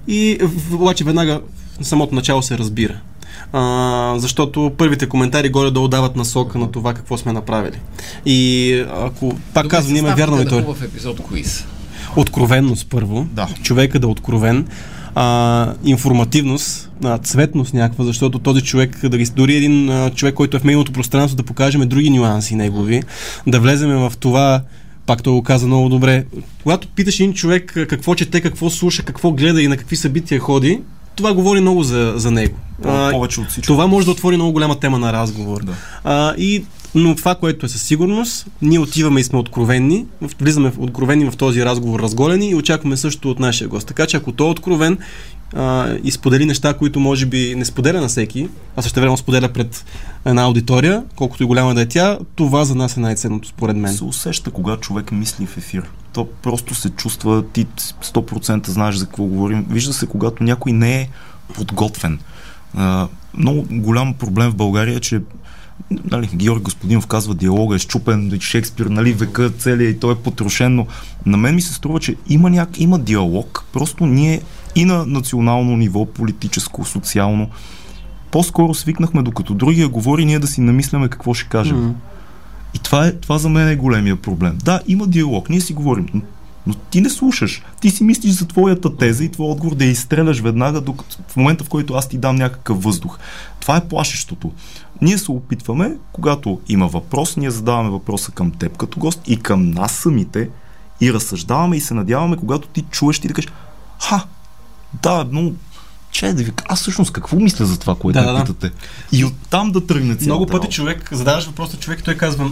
И 0.08 0.38
в- 0.42 0.74
обаче 0.74 1.04
веднага 1.04 1.40
в 1.80 1.86
самото 1.86 2.14
начало 2.14 2.42
се 2.42 2.58
разбира. 2.58 3.00
А, 3.52 4.14
защото 4.18 4.72
първите 4.78 5.08
коментари 5.08 5.48
горе-долу 5.48 5.88
дават 5.88 6.16
насока 6.16 6.58
на 6.58 6.70
това 6.70 6.94
какво 6.94 7.16
сме 7.16 7.32
направили. 7.32 7.80
И 8.26 8.72
ако, 8.96 9.28
пак 9.54 9.62
Добре, 9.62 9.76
казвам, 9.76 9.96
има 9.96 10.08
съставката 10.08 10.30
вярно 10.30 10.42
и 10.42 10.44
на 10.44 10.50
той. 10.50 10.62
хубав 10.62 10.82
епизод, 10.82 11.20
са? 11.44 11.64
Откровенност 12.16 12.86
първо. 12.90 13.26
Да. 13.32 13.48
Човека 13.62 13.98
да 13.98 14.06
е 14.06 14.10
откровен. 14.10 14.66
А, 15.14 15.72
информативност, 15.84 16.90
а, 17.04 17.18
цветност 17.18 17.74
някаква, 17.74 18.04
защото 18.04 18.38
този 18.38 18.60
човек, 18.62 19.08
да, 19.08 19.18
дори 19.36 19.56
един 19.56 19.90
а, 19.90 20.10
човек, 20.10 20.34
който 20.34 20.56
е 20.56 20.60
в 20.60 20.64
медийното 20.64 20.92
пространство, 20.92 21.36
да 21.36 21.42
покажем 21.42 21.80
други 21.80 22.10
нюанси 22.10 22.54
негови, 22.54 23.02
да 23.46 23.60
влеземе 23.60 23.94
в 23.96 24.12
това, 24.20 24.62
пак 25.06 25.22
той 25.22 25.32
го 25.32 25.42
каза 25.42 25.66
много 25.66 25.88
добре, 25.88 26.24
когато 26.62 26.88
питаш 26.88 27.20
един 27.20 27.34
човек 27.34 27.72
какво 27.88 28.14
чете, 28.14 28.40
какво 28.40 28.70
слуша, 28.70 29.02
какво 29.02 29.32
гледа 29.32 29.62
и 29.62 29.68
на 29.68 29.76
какви 29.76 29.96
събития 29.96 30.40
ходи, 30.40 30.80
това 31.16 31.34
говори 31.34 31.60
много 31.60 31.82
за, 31.82 32.12
за 32.16 32.30
него. 32.30 32.56
А, 32.84 33.10
Повече 33.10 33.40
от 33.40 33.50
всичко. 33.50 33.66
това 33.66 33.86
може 33.86 34.04
да 34.04 34.10
отвори 34.12 34.36
много 34.36 34.52
голяма 34.52 34.80
тема 34.80 34.98
на 34.98 35.12
разговор. 35.12 35.62
Да. 35.62 35.72
А, 36.04 36.34
и, 36.38 36.64
но 36.94 37.14
това, 37.14 37.34
което 37.34 37.66
е 37.66 37.68
със 37.68 37.82
сигурност, 37.82 38.46
ние 38.62 38.78
отиваме 38.78 39.20
и 39.20 39.24
сме 39.24 39.38
откровенни, 39.38 40.04
влизаме 40.40 40.72
откровени 40.78 41.30
в 41.30 41.36
този 41.36 41.64
разговор 41.64 42.00
разголени 42.00 42.50
и 42.50 42.54
очакваме 42.54 42.96
също 42.96 43.30
от 43.30 43.38
нашия 43.40 43.68
гост. 43.68 43.86
Така 43.88 44.06
че 44.06 44.16
ако 44.16 44.32
той 44.32 44.46
е 44.46 44.50
откровен 44.50 44.98
и 46.02 46.10
сподели 46.10 46.46
неща, 46.46 46.74
които 46.74 47.00
може 47.00 47.26
би 47.26 47.54
не 47.56 47.64
споделя 47.64 48.00
на 48.00 48.08
всеки, 48.08 48.48
а 48.76 48.82
също 48.82 49.00
време 49.00 49.16
споделя 49.16 49.48
пред 49.48 49.84
една 50.24 50.42
аудитория, 50.42 51.04
колкото 51.16 51.42
и 51.42 51.46
голяма 51.46 51.74
да 51.74 51.80
е 51.80 51.86
тя, 51.86 52.18
това 52.34 52.64
за 52.64 52.74
нас 52.74 52.96
е 52.96 53.00
най-ценното 53.00 53.48
според 53.48 53.76
мен. 53.76 53.94
се 53.94 54.04
усеща, 54.04 54.50
когато 54.50 54.80
човек 54.80 55.12
мисли 55.12 55.46
в 55.46 55.56
ефир. 55.56 55.90
То 56.12 56.28
просто 56.42 56.74
се 56.74 56.90
чувства, 56.90 57.44
ти 57.52 57.66
100% 57.66 58.68
знаеш 58.68 58.94
за 58.94 59.06
какво 59.06 59.24
говорим. 59.24 59.66
Вижда 59.70 59.92
се, 59.92 60.06
когато 60.06 60.44
някой 60.44 60.72
не 60.72 61.00
е 61.00 61.08
подготвен. 61.54 62.18
А, 62.74 63.08
много 63.34 63.66
голям 63.70 64.14
проблем 64.14 64.50
в 64.50 64.56
България 64.56 64.96
е, 64.96 65.00
че 65.00 65.20
нали, 65.90 66.30
Георги 66.34 66.62
Господинов 66.62 67.06
казва 67.06 67.34
диалога 67.34 67.76
е 67.76 67.78
щупен, 67.78 68.38
Шекспир, 68.40 68.86
нали, 68.86 69.12
века 69.12 69.50
целият 69.58 69.96
и 69.96 70.00
той 70.00 70.12
е 70.12 70.16
потрошен, 70.16 70.74
но 70.74 70.86
на 71.26 71.36
мен 71.36 71.54
ми 71.54 71.62
се 71.62 71.74
струва, 71.74 72.00
че 72.00 72.16
има, 72.28 72.50
няк... 72.50 72.80
има 72.80 72.98
диалог, 72.98 73.64
просто 73.72 74.06
ние 74.06 74.40
и 74.76 74.84
на 74.84 75.06
национално 75.06 75.76
ниво, 75.76 76.06
политическо, 76.06 76.84
социално, 76.84 77.48
по-скоро 78.30 78.74
свикнахме, 78.74 79.22
докато 79.22 79.54
другия 79.54 79.88
говори, 79.88 80.24
ние 80.24 80.38
да 80.38 80.46
си 80.46 80.60
намисляме 80.60 81.08
какво 81.08 81.34
ще 81.34 81.48
кажем. 81.48 81.80
М. 81.80 81.94
И 82.74 82.78
това, 82.78 83.06
е, 83.06 83.12
това 83.12 83.38
за 83.38 83.48
мен 83.48 83.68
е 83.68 83.76
големия 83.76 84.16
проблем. 84.16 84.58
Да, 84.64 84.80
има 84.86 85.06
диалог, 85.06 85.50
ние 85.50 85.60
си 85.60 85.72
говорим, 85.72 86.06
но, 86.14 86.20
но 86.66 86.74
ти 86.74 87.00
не 87.00 87.10
слушаш. 87.10 87.62
Ти 87.80 87.90
си 87.90 88.04
мислиш 88.04 88.32
за 88.32 88.48
твоята 88.48 88.96
теза 88.96 89.24
и 89.24 89.28
твой 89.28 89.50
отговор 89.50 89.74
да 89.74 89.84
я 89.84 89.90
изстреляш 89.90 90.40
веднага, 90.40 90.80
докато, 90.80 91.16
в 91.28 91.36
момента 91.36 91.64
в 91.64 91.68
който 91.68 91.94
аз 91.94 92.08
ти 92.08 92.18
дам 92.18 92.36
някакъв 92.36 92.82
въздух. 92.82 93.18
Това 93.60 93.76
е 93.76 93.88
плашещото. 93.88 94.52
Ние 95.02 95.18
се 95.18 95.32
опитваме, 95.32 95.96
когато 96.12 96.60
има 96.68 96.86
въпрос, 96.86 97.36
ние 97.36 97.50
задаваме 97.50 97.90
въпроса 97.90 98.32
към 98.32 98.50
теб 98.50 98.76
като 98.76 98.98
гост 98.98 99.20
и 99.26 99.36
към 99.36 99.70
нас 99.70 99.92
самите 99.92 100.48
и 101.00 101.12
разсъждаваме 101.12 101.76
и 101.76 101.80
се 101.80 101.94
надяваме, 101.94 102.36
когато 102.36 102.68
ти 102.68 102.82
чуеш, 102.82 103.18
ти 103.18 103.28
да 103.28 103.34
кажеш, 103.34 103.52
ха, 104.00 104.26
да, 105.02 105.26
но 105.32 105.52
че 106.10 106.32
да 106.32 106.42
ви 106.42 106.52
аз 106.68 106.80
всъщност 106.80 107.12
какво 107.12 107.36
мисля 107.36 107.66
за 107.66 107.78
това, 107.78 107.94
което 107.94 108.18
Да, 108.18 108.32
да, 108.32 108.40
питате? 108.40 108.70
И 109.12 109.24
оттам 109.24 109.72
да 109.72 109.86
тръгне 109.86 110.16
цялата 110.16 110.24
Много 110.24 110.46
пъти 110.46 110.68
човек, 110.68 111.08
задаваш 111.12 111.46
въпроса 111.46 111.76
човек, 111.76 112.00
и 112.00 112.02
той 112.02 112.14
казва, 112.14 112.50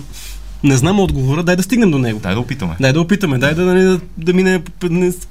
не 0.64 0.76
знам 0.76 1.00
отговора, 1.00 1.42
дай 1.42 1.56
да 1.56 1.62
стигнем 1.62 1.90
до 1.90 1.98
него. 1.98 2.20
Дай 2.20 2.34
да 2.34 2.40
опитаме. 2.40 2.76
Дай 2.80 2.92
да 2.92 3.00
опитаме, 3.00 3.38
дай 3.38 3.54
да, 3.54 3.64
нали, 3.64 3.82
да, 3.82 4.00
да 4.18 4.32
мине, 4.32 4.62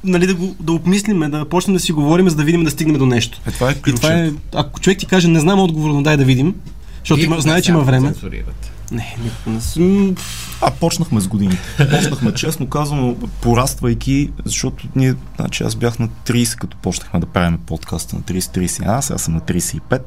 нали, 0.04 0.28
да, 0.28 0.36
го, 0.36 0.56
да 0.60 0.72
обмислиме, 0.74 1.30
да 1.30 1.46
почнем 1.46 1.74
да 1.74 1.80
си 1.80 1.92
говорим, 1.92 2.30
за 2.30 2.36
да 2.36 2.44
видим 2.44 2.63
да 2.63 2.72
стигнем 2.72 2.98
до 2.98 3.06
нещо. 3.06 3.42
Е, 3.48 3.52
това 3.52 3.70
е 3.70 3.72
И 3.72 3.76
това 3.76 3.92
ключът. 3.92 4.12
е, 4.12 4.34
ако 4.54 4.80
човек 4.80 5.00
ти 5.00 5.06
каже, 5.06 5.28
не 5.28 5.39
знам 5.39 5.60
отговора, 5.60 5.94
но 5.94 6.02
дай 6.02 6.18
да 6.18 6.26
видим, 6.26 6.56
защото 7.00 7.22
има, 7.22 7.42
знае, 7.42 7.62
че 7.62 7.72
има 7.72 7.82
време. 7.82 8.12
цензурирате? 8.12 8.73
Не, 8.93 9.17
не, 9.47 9.53
не, 9.53 9.86
не, 9.86 10.15
А 10.62 10.71
почнахме 10.71 11.21
с 11.21 11.27
годините. 11.27 11.62
Почнахме, 11.77 12.34
честно 12.34 12.69
казано, 12.69 13.15
пораствайки, 13.41 14.32
защото 14.45 14.88
ние, 14.95 15.15
значи 15.36 15.63
аз 15.63 15.75
бях 15.75 15.99
на 15.99 16.08
30, 16.08 16.58
като 16.58 16.77
почнахме 16.77 17.19
да 17.19 17.25
правим 17.25 17.58
подкаста 17.58 18.15
на 18.15 18.21
30-31, 18.21 19.01
сега 19.01 19.17
съм 19.17 19.34
на 19.34 19.41
35. 19.41 20.01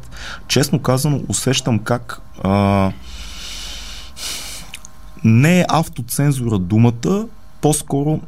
Честно 0.49 0.79
казано, 0.79 1.21
усещам 1.29 1.79
как 1.79 2.21
а, 2.45 2.93
не 5.25 5.61
е 5.61 5.65
автоцензура 5.69 6.59
думата, 6.59 7.27
по-скоро 7.61 8.21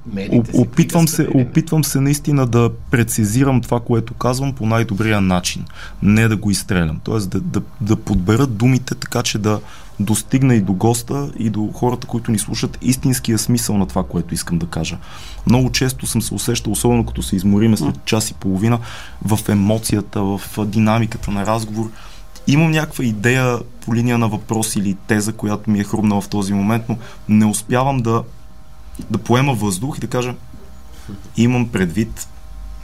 опитвам 0.55 1.09
се, 1.09 1.29
опитвам 1.35 1.85
се 1.85 2.01
наистина 2.01 2.47
да 2.47 2.71
прецизирам 2.91 3.61
това, 3.61 3.81
което 3.81 4.15
казвам 4.15 4.53
по 4.53 4.67
най-добрия 4.67 5.21
начин. 5.21 5.65
Не 6.03 6.29
да 6.29 6.37
го 6.37 6.51
изстрелям. 6.51 7.01
Тоест 7.05 7.31
да, 7.31 7.41
да, 7.41 7.63
да 7.81 7.97
подбера 7.97 8.47
думите 8.47 8.95
така, 8.95 9.23
че 9.23 9.39
да 9.39 9.61
достигна 10.01 10.55
и 10.55 10.61
до 10.61 10.73
госта, 10.73 11.31
и 11.39 11.51
до 11.51 11.71
хората, 11.75 12.07
които 12.07 12.31
ни 12.31 12.39
слушат 12.39 12.79
истинския 12.83 13.39
смисъл 13.39 13.79
на 13.79 13.87
това, 13.87 14.03
което 14.03 14.35
искам 14.35 14.59
да 14.59 14.67
кажа. 14.67 14.99
Много 15.47 15.73
често 15.73 16.07
съм 16.07 16.23
се 16.23 16.35
усещал, 16.35 16.73
особено 16.73 17.07
като 17.07 17.23
се 17.23 17.37
измориме 17.37 17.77
след 17.77 18.05
час 18.05 18.31
и 18.31 18.35
половина, 18.35 18.79
в 19.25 19.49
емоцията, 19.49 20.23
в 20.23 20.41
динамиката 20.65 21.31
на 21.31 21.47
разговор. 21.47 21.91
Имам 22.47 22.71
някаква 22.71 23.05
идея 23.05 23.59
по 23.81 23.95
линия 23.95 24.19
на 24.19 24.29
въпрос 24.29 24.77
или 24.77 24.95
теза, 24.95 25.33
която 25.33 25.71
ми 25.71 25.81
е 25.81 25.85
хрумнала 25.85 26.21
в 26.21 26.29
този 26.29 26.53
момент, 26.53 26.85
но 26.89 26.97
не 27.29 27.45
успявам 27.45 27.99
да, 27.99 28.23
да 29.11 29.19
поема 29.19 29.55
въздух 29.55 29.97
и 29.99 30.01
да 30.01 30.07
кажа 30.07 30.35
имам 31.37 31.69
предвид 31.69 32.29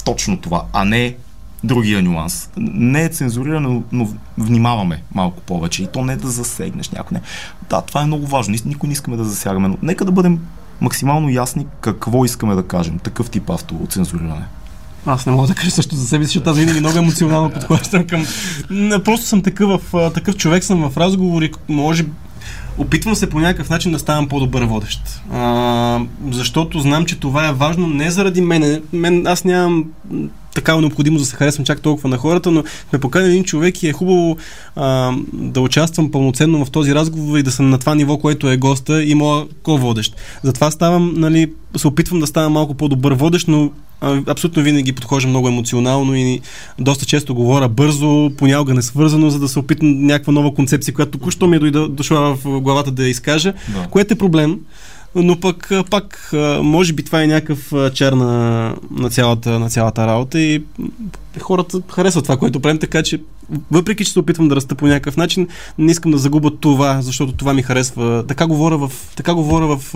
точно 0.05 0.41
това, 0.41 0.65
а 0.73 0.85
не 0.85 1.17
другия 1.65 2.03
нюанс. 2.03 2.51
Не 2.57 3.05
е 3.05 3.09
цензурирано, 3.09 3.83
но 3.93 4.09
внимаваме 4.39 5.03
малко 5.15 5.41
повече. 5.41 5.83
И 5.83 5.87
то 5.87 6.05
не 6.05 6.17
да 6.17 6.29
засегнеш 6.29 6.91
някой. 6.91 7.15
Не. 7.15 7.21
Да, 7.71 7.81
това 7.81 8.03
е 8.03 8.07
много 8.07 8.27
важно. 8.27 8.55
Никой 8.65 8.87
не 8.87 8.93
искаме 8.93 9.17
да 9.17 9.25
засягаме, 9.25 9.69
но 9.69 9.77
нека 9.83 10.05
да 10.05 10.13
бъдем 10.13 10.39
максимално 10.81 11.29
ясни 11.29 11.67
какво 11.81 12.25
искаме 12.25 12.55
да 12.55 12.67
кажем. 12.67 12.99
Такъв 12.99 13.31
тип 13.31 13.51
автоцензуриране. 13.51 14.45
Аз 15.07 15.27
не 15.27 15.33
мога 15.33 15.49
да 15.49 15.55
кажа 15.55 15.71
също 15.71 15.97
за 15.97 16.07
себе 16.07 16.25
си, 16.25 16.29
защото 16.29 16.51
аз 16.51 16.57
винаги 16.57 16.81
много 16.81 16.99
емоционално 16.99 17.51
подхващам 17.55 18.07
към... 18.07 18.27
Просто 19.05 19.27
съм 19.27 19.43
такъв, 19.43 19.95
такъв 20.15 20.37
човек 20.37 20.65
съм 20.65 20.91
в 20.91 20.97
разговори, 20.97 21.53
може 21.69 22.07
Опитвам 22.79 23.15
се 23.15 23.31
по 23.31 23.41
някакъв 23.41 23.71
начин 23.71 23.93
да 23.93 23.99
ставам 23.99 24.29
по-добър 24.29 24.65
водещ. 24.65 25.23
А, 25.33 26.01
защото 26.31 26.81
знам, 26.81 27.07
че 27.07 27.21
това 27.21 27.49
е 27.49 27.53
важно 27.53 27.87
не 27.87 28.11
заради 28.11 28.41
мене. 28.41 28.81
Мен, 28.93 29.27
аз 29.27 29.45
нямам 29.45 29.85
такава 30.55 30.81
необходимост 30.81 31.23
да 31.23 31.27
се 31.27 31.37
харесвам 31.37 31.65
чак 31.65 31.81
толкова 31.81 32.09
на 32.09 32.17
хората, 32.17 32.51
но 32.51 32.65
ме 32.93 32.99
покани 32.99 33.29
един 33.29 33.45
човек 33.45 33.83
и 33.83 33.89
е 33.89 33.93
хубаво 33.93 34.37
а, 34.77 35.13
да 35.33 35.61
участвам 35.61 36.11
пълноценно 36.11 36.65
в 36.65 36.71
този 36.71 36.95
разговор 36.95 37.39
и 37.39 37.43
да 37.43 37.51
съм 37.53 37.71
на 37.71 37.79
това 37.79 37.95
ниво, 37.95 38.19
което 38.19 38.51
е 38.51 38.57
госта 38.57 39.05
и 39.05 39.15
моя 39.15 39.47
ко-водещ. 39.63 40.17
Затова 40.43 40.71
ставам, 40.71 41.15
нали, 41.17 41.53
се 41.77 41.89
опитвам 41.89 42.21
да 42.21 42.27
ставам 42.27 42.53
малко 42.53 42.75
по-добър 42.75 43.13
водещ, 43.13 43.49
но 43.49 43.71
абсолютно 44.27 44.63
винаги 44.63 44.93
подхождам 44.93 45.31
много 45.31 45.49
емоционално 45.49 46.15
и 46.15 46.41
доста 46.79 47.07
често 47.07 47.35
говоря 47.35 47.69
бързо, 47.69 48.31
понякога 48.37 48.75
несвързано, 48.75 49.31
за 49.31 49.39
да 49.39 49.49
се 49.49 49.59
опитам 49.59 50.07
някаква 50.07 50.33
нова 50.33 50.55
концепция, 50.55 50.95
която 50.95 51.19
току-що 51.19 51.47
ми 51.47 51.57
е 51.57 51.59
дойда, 51.59 51.89
дошла 51.89 52.35
в 52.35 52.61
главата 52.61 52.91
да 52.91 53.03
я 53.03 53.09
изкажа, 53.09 53.53
Да. 53.69 53.87
което 53.91 54.15
е 54.15 54.19
проблем. 54.19 54.59
Но 55.17 55.41
пък, 55.41 55.71
пак, 55.91 56.31
може 56.63 56.93
би 56.93 57.05
това 57.05 57.23
е 57.23 57.27
някакъв 57.27 57.73
чар 57.95 58.13
на, 58.13 58.75
на, 58.91 59.11
цялата, 59.11 59.59
на 59.59 59.71
цялата 59.71 60.07
работа 60.07 60.41
и 60.41 60.63
хората 61.41 61.81
харесват 61.91 62.25
това, 62.25 62.37
което 62.37 62.61
правим, 62.61 62.79
така 62.79 63.03
че 63.03 63.21
въпреки, 63.71 64.05
че 64.05 64.13
се 64.13 64.19
опитвам 64.19 64.49
да 64.49 64.57
раста 64.57 64.75
по 64.75 64.87
някакъв 64.87 65.17
начин, 65.17 65.49
не 65.79 65.93
искам 65.93 66.13
да 66.13 66.19
загубя 66.19 66.51
това, 66.61 67.03
защото 67.03 67.33
това 67.33 67.55
ми 67.55 67.63
харесва. 67.63 68.25
Така 68.29 68.47
говоря, 68.47 68.79
в, 68.79 68.93
така 69.17 69.35
говоря 69.35 69.77
в, 69.77 69.95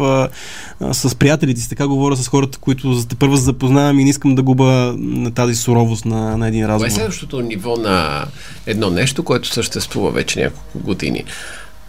а, 0.81 0.95
с 0.95 1.15
приятелите 1.15 1.61
си, 1.61 1.69
така 1.69 1.87
говоря 1.87 2.17
с 2.17 2.29
хората, 2.29 2.59
които 2.59 3.03
те 3.09 3.15
първо 3.15 3.37
запознавам 3.37 4.01
и 4.01 4.05
не 4.05 4.11
искам 4.11 4.35
да 4.35 4.43
губа 4.43 4.95
на 4.99 5.31
тази 5.31 5.55
суровост 5.55 6.05
на, 6.05 6.37
на 6.37 6.49
един 6.49 6.65
е 6.65 6.69
разговор. 6.69 6.91
следващото 6.91 7.41
ниво 7.41 7.77
на 7.77 8.25
едно 8.67 8.91
нещо, 8.91 9.23
което 9.23 9.49
съществува 9.49 10.11
вече 10.11 10.41
няколко 10.41 10.79
години? 10.79 11.25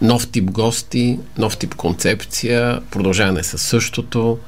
Нов 0.02 0.28
тип 0.28 0.50
гости, 0.50 1.18
нов 1.38 1.58
тип 1.58 1.74
концепция, 1.74 2.80
продължаване 2.90 3.42
с 3.42 3.58
същото. 3.58 4.38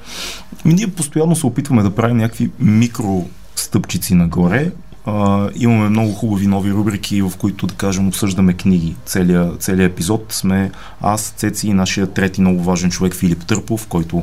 Ми, 0.65 0.75
ние 0.75 0.87
постоянно 0.87 1.37
се 1.37 1.47
опитваме 1.47 1.83
да 1.83 1.95
правим 1.95 2.17
някакви 2.17 2.51
микро 2.59 3.27
стъпчици 3.57 4.15
нагоре. 4.15 4.71
А, 5.07 5.49
имаме 5.57 5.89
много 5.89 6.13
хубави 6.13 6.47
нови 6.47 6.73
рубрики, 6.73 7.23
в 7.23 7.33
които, 7.39 7.67
да 7.67 7.75
кажем, 7.75 8.09
обсъждаме 8.09 8.53
книги. 8.53 8.95
Целият, 9.07 9.63
целият 9.63 9.93
епизод 9.93 10.27
сме 10.33 10.71
аз, 11.01 11.35
Цеци 11.37 11.69
и 11.69 11.73
нашия 11.73 12.07
трети 12.07 12.41
много 12.41 12.63
важен 12.63 12.91
човек 12.91 13.15
Филип 13.15 13.47
Търпов, 13.47 13.87
който 13.87 14.23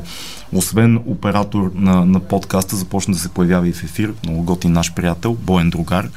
освен 0.52 0.96
оператор 1.06 1.72
на, 1.74 2.06
на 2.06 2.20
подкаста, 2.20 2.76
започна 2.76 3.14
да 3.14 3.20
се 3.20 3.28
появява 3.28 3.68
и 3.68 3.72
в 3.72 3.84
ефир. 3.84 4.14
Много 4.24 4.42
готин 4.42 4.72
наш 4.72 4.94
приятел, 4.94 5.34
боен 5.34 5.70
другар. 5.70 6.08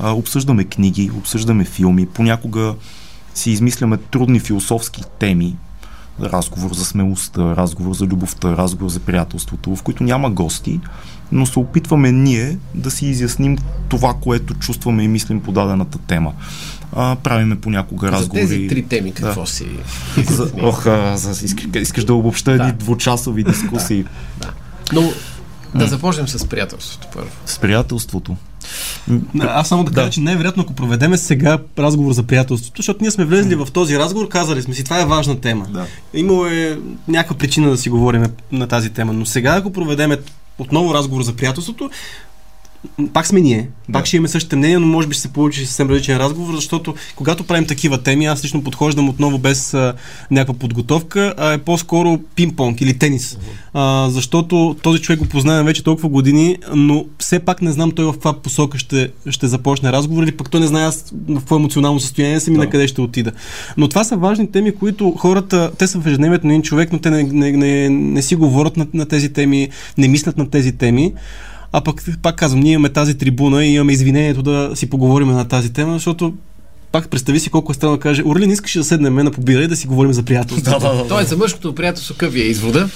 А, 0.00 0.12
обсъждаме 0.12 0.64
книги, 0.64 1.10
обсъждаме 1.18 1.64
филми, 1.64 2.06
понякога 2.06 2.74
си 3.34 3.50
измисляме 3.50 3.96
трудни 3.96 4.40
философски 4.40 5.02
теми, 5.18 5.56
разговор 6.20 6.74
за 6.74 6.84
смелостта, 6.84 7.56
разговор 7.56 7.94
за 7.94 8.04
любовта, 8.04 8.56
разговор 8.56 8.90
за 8.90 9.00
приятелството, 9.00 9.76
в 9.76 9.82
които 9.82 10.04
няма 10.04 10.30
гости, 10.30 10.80
но 11.32 11.46
се 11.46 11.58
опитваме 11.58 12.12
ние 12.12 12.58
да 12.74 12.90
си 12.90 13.06
изясним 13.06 13.58
това, 13.88 14.14
което 14.20 14.54
чувстваме 14.54 15.02
и 15.02 15.08
мислим 15.08 15.40
по 15.40 15.52
дадената 15.52 15.98
тема. 15.98 16.32
А, 16.96 17.16
правиме 17.16 17.60
понякога 17.60 18.12
разговори. 18.12 18.46
За 18.46 18.54
тези 18.54 18.68
три 18.68 18.82
теми 18.82 19.12
какво 19.12 19.40
да. 19.40 19.46
си? 19.46 19.66
за, 20.28 20.52
ох, 20.62 20.86
а, 20.86 21.16
за, 21.16 21.44
искаш, 21.44 21.66
искаш 21.74 22.04
да 22.04 22.14
обобща 22.14 22.50
да. 22.50 22.56
едни 22.56 22.72
двучасови 22.72 23.44
дискусии. 23.48 24.02
да. 24.02 24.46
да. 24.46 24.52
Но 24.92 25.12
да 25.74 25.86
започнем 25.86 26.28
с 26.28 26.46
приятелството 26.46 27.08
първо. 27.14 27.30
С 27.46 27.58
приятелството. 27.58 28.36
Аз 29.40 29.68
само 29.68 29.84
да 29.84 29.92
кажа, 29.92 30.06
да. 30.06 30.12
че 30.12 30.20
най-вероятно, 30.20 30.62
ако 30.62 30.72
проведеме 30.72 31.16
сега 31.16 31.58
разговор 31.78 32.12
за 32.12 32.22
приятелството, 32.22 32.82
защото 32.82 32.98
ние 33.00 33.10
сме 33.10 33.24
влезли 33.24 33.54
в 33.54 33.68
този 33.72 33.98
разговор, 33.98 34.28
казали 34.28 34.62
сме 34.62 34.74
си, 34.74 34.84
това 34.84 35.00
е 35.00 35.06
важна 35.06 35.40
тема. 35.40 35.66
Да. 35.70 35.86
Имало 36.14 36.46
е 36.46 36.78
някаква 37.08 37.36
причина 37.36 37.70
да 37.70 37.78
си 37.78 37.90
говорим 37.90 38.26
на 38.52 38.66
тази 38.66 38.90
тема, 38.90 39.12
но 39.12 39.26
сега, 39.26 39.56
ако 39.56 39.72
проведеме 39.72 40.18
отново 40.58 40.94
разговор 40.94 41.22
за 41.22 41.32
приятелството, 41.32 41.90
пак 43.12 43.26
сме 43.26 43.40
ние. 43.40 43.68
Пак 43.92 44.02
да. 44.02 44.06
ще 44.06 44.16
имаме 44.16 44.28
същите 44.28 44.56
мнения, 44.56 44.80
но 44.80 44.86
може 44.86 45.08
би 45.08 45.14
ще 45.14 45.22
се 45.22 45.32
получи 45.32 45.66
съвсем 45.66 45.90
различен 45.90 46.16
разговор, 46.16 46.54
защото 46.54 46.94
когато 47.16 47.44
правим 47.44 47.66
такива 47.66 48.02
теми, 48.02 48.26
аз 48.26 48.44
лично 48.44 48.64
подхождам 48.64 49.08
отново 49.08 49.38
без 49.38 49.74
а, 49.74 49.94
някаква 50.30 50.54
подготовка, 50.54 51.34
а 51.36 51.52
е 51.52 51.58
по-скоро 51.58 52.18
пинг-понг 52.36 52.82
или 52.82 52.98
тенис. 52.98 53.38
А, 53.74 54.10
защото 54.10 54.76
този 54.82 55.00
човек 55.00 55.18
го 55.18 55.26
познавам 55.26 55.66
вече 55.66 55.84
толкова 55.84 56.08
години, 56.08 56.56
но 56.74 57.04
все 57.18 57.38
пак 57.38 57.62
не 57.62 57.72
знам 57.72 57.90
той 57.90 58.04
в 58.04 58.12
каква 58.12 58.32
посока 58.32 58.78
ще, 58.78 59.10
ще 59.30 59.46
започне 59.46 59.92
разговор 59.92 60.22
или 60.22 60.36
пък 60.36 60.50
той 60.50 60.60
не 60.60 60.66
знае 60.66 60.84
аз 60.84 61.12
в 61.28 61.38
какво 61.38 61.56
емоционално 61.56 62.00
състояние 62.00 62.40
съм 62.40 62.54
и 62.54 62.56
да. 62.56 62.64
на 62.64 62.70
къде 62.70 62.88
ще 62.88 63.00
отида. 63.00 63.32
Но 63.76 63.88
това 63.88 64.04
са 64.04 64.16
важни 64.16 64.50
теми, 64.50 64.74
които 64.74 65.10
хората, 65.10 65.70
те 65.78 65.86
са 65.86 66.00
в 66.00 66.06
ежедневието 66.06 66.46
на 66.46 66.52
един 66.52 66.62
човек, 66.62 66.92
но 66.92 66.98
те 66.98 67.10
не, 67.10 67.22
не, 67.22 67.52
не, 67.52 67.88
не 67.88 68.22
си 68.22 68.36
говорят 68.36 68.76
на, 68.76 68.86
на 68.94 69.06
тези 69.06 69.32
теми, 69.32 69.68
не 69.98 70.08
мислят 70.08 70.38
на 70.38 70.50
тези 70.50 70.72
теми. 70.72 71.12
А 71.72 71.80
пък, 71.80 72.02
пак 72.22 72.36
казвам, 72.36 72.60
ние 72.60 72.72
имаме 72.72 72.88
тази 72.88 73.18
трибуна 73.18 73.64
и 73.64 73.74
имаме 73.74 73.92
извинението 73.92 74.42
да 74.42 74.70
си 74.74 74.90
поговорим 74.90 75.28
на 75.28 75.48
тази 75.48 75.72
тема, 75.72 75.92
защото 75.92 76.34
пак 76.92 77.08
представи 77.08 77.40
си 77.40 77.50
колко 77.50 77.72
е 77.72 77.74
странно 77.74 77.96
да 77.96 78.00
каже, 78.00 78.22
Орлин, 78.24 78.50
искаш 78.50 78.74
да 78.74 78.84
седнем 78.84 79.14
на 79.14 79.30
побира 79.30 79.62
и 79.62 79.68
да 79.68 79.76
си 79.76 79.86
говорим 79.86 80.12
за 80.12 80.22
приятелство. 80.22 80.70
да, 80.70 80.78
да, 80.78 80.94
да, 80.94 81.08
Тоест 81.08 81.28
за 81.28 81.36
мъжкото 81.36 81.74
приятелство 81.74 82.14
какъв 82.14 82.34
е 82.34 82.38
извода? 82.38 82.88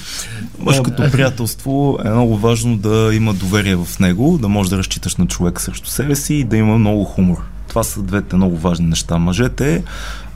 Мъжкото 0.59 1.03
приятелство 1.13 1.99
е 2.05 2.11
много 2.11 2.37
важно 2.37 2.77
да 2.77 3.11
има 3.15 3.35
доверие 3.35 3.77
в 3.77 3.99
него, 4.01 4.39
да 4.39 4.49
можеш 4.49 4.71
да 4.71 4.79
разчиташ 4.79 5.17
на 5.17 5.27
човек 5.27 5.61
срещу 5.61 5.91
себе 5.91 6.17
си 6.17 6.35
и 6.35 6.45
да 6.45 6.57
има 6.57 6.79
много 6.79 7.05
хумор. 7.05 7.43
Това 7.69 7.83
са 7.83 8.03
двете 8.03 8.37
много 8.37 8.57
важни 8.57 8.87
неща. 8.87 9.19
Мъжете 9.19 9.83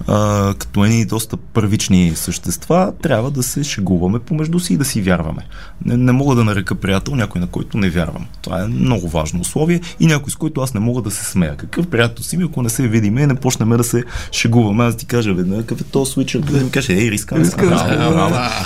а, 0.06 0.54
като 0.54 0.84
едни 0.84 1.04
доста 1.04 1.36
първични 1.36 2.12
същества, 2.14 2.92
трябва 3.02 3.30
да 3.30 3.42
се 3.42 3.64
шегуваме 3.64 4.18
помежду 4.18 4.60
си 4.60 4.74
и 4.74 4.76
да 4.76 4.84
си 4.84 5.02
вярваме. 5.02 5.42
Не, 5.84 5.96
не 5.96 6.12
мога 6.12 6.34
да 6.34 6.44
нарека 6.44 6.74
приятел 6.74 7.14
някой, 7.14 7.40
на 7.40 7.46
който 7.46 7.78
не 7.78 7.90
вярвам. 7.90 8.26
Това 8.42 8.62
е 8.62 8.66
много 8.66 9.08
важно 9.08 9.40
условие 9.40 9.80
и 10.00 10.06
някой, 10.06 10.30
с 10.30 10.36
който 10.36 10.60
аз 10.60 10.74
не 10.74 10.80
мога 10.80 11.02
да 11.02 11.10
се 11.10 11.24
смея. 11.24 11.56
Какъв 11.56 11.86
приятел 11.86 12.24
си 12.24 12.36
ми, 12.36 12.44
ако 12.44 12.62
не 12.62 12.70
се 12.70 12.88
видиме 12.88 13.22
и 13.22 13.26
не 13.26 13.34
почнем 13.34 13.68
да 13.68 13.84
се 13.84 14.04
шегуваме, 14.32 14.84
аз 14.84 14.96
ти 14.96 15.06
кажа 15.06 15.34
веднага, 15.34 15.62
какъв 15.62 15.80
е 15.80 15.84
то 15.84 16.06
свичър, 16.06 16.40
да 16.40 16.64
ми 16.64 16.70
каже, 16.70 16.92
ей, 16.92 17.10
риска, 17.10 17.34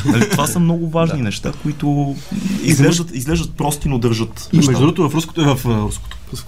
нали, 0.06 0.30
Това 0.30 0.46
са 0.46 0.60
много 0.60 0.88
важни 0.88 1.22
неща, 1.22 1.52
които 1.62 2.16
изглеждат, 2.62 3.14
изглеждат 3.14 3.56
прости, 3.56 3.88
но 3.88 3.98
държат. 3.98 4.48
И 4.52 4.56
между 4.56 4.72
другото, 4.72 5.08
в 5.08 5.14
руското, 5.14 5.56
в 5.56 5.66
руското, 5.66 6.16
в 6.32 6.44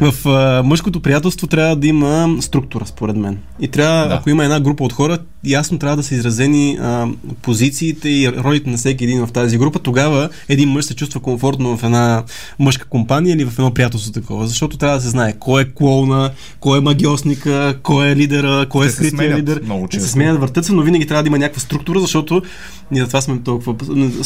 в 0.00 0.62
мъжкото 0.64 1.00
приятелство 1.00 1.46
трябва 1.46 1.76
да 1.76 1.86
има 1.86 2.36
структура, 2.40 2.86
според 2.86 3.16
мен. 3.16 3.38
И 3.60 3.68
трябва. 3.68 4.15
Ако 4.18 4.30
има 4.30 4.44
една 4.44 4.60
група 4.60 4.84
от 4.84 4.92
хора, 4.92 5.18
ясно 5.44 5.78
трябва 5.78 5.96
да 5.96 6.02
са 6.02 6.14
изразени 6.14 6.78
а, 6.80 7.08
позициите 7.42 8.08
и 8.08 8.32
ролите 8.32 8.70
на 8.70 8.76
всеки 8.76 9.04
един 9.04 9.26
в 9.26 9.32
тази 9.32 9.58
група. 9.58 9.78
Тогава 9.78 10.28
един 10.48 10.68
мъж 10.68 10.84
се 10.84 10.96
чувства 10.96 11.20
комфортно 11.20 11.76
в 11.76 11.84
една 11.84 12.22
мъжка 12.58 12.86
компания 12.88 13.34
или 13.34 13.44
в 13.44 13.58
едно 13.58 13.74
приятелство 13.74 14.12
такова. 14.12 14.46
Защото 14.46 14.76
трябва 14.76 14.96
да 14.96 15.02
се 15.02 15.08
знае 15.08 15.32
кой 15.38 15.62
е 15.62 15.64
клоуна, 15.64 16.30
кой 16.60 16.78
е 16.78 16.80
магиосника, 16.80 17.74
кой 17.82 18.08
е 18.08 18.16
лидера, 18.16 18.66
кой 18.68 18.86
е 18.86 18.90
скрития 18.90 19.36
лидер. 19.36 19.60
Много 19.64 19.88
се 19.92 20.08
сменят, 20.08 20.40
въртат 20.40 20.64
се, 20.64 20.72
но 20.72 20.82
винаги 20.82 21.06
трябва 21.06 21.22
да 21.22 21.26
има 21.26 21.38
някаква 21.38 21.60
структура, 21.60 22.00
защото 22.00 22.42
ние 22.90 23.00
затова 23.00 23.20
сме 23.20 23.38
толкова. 23.38 23.74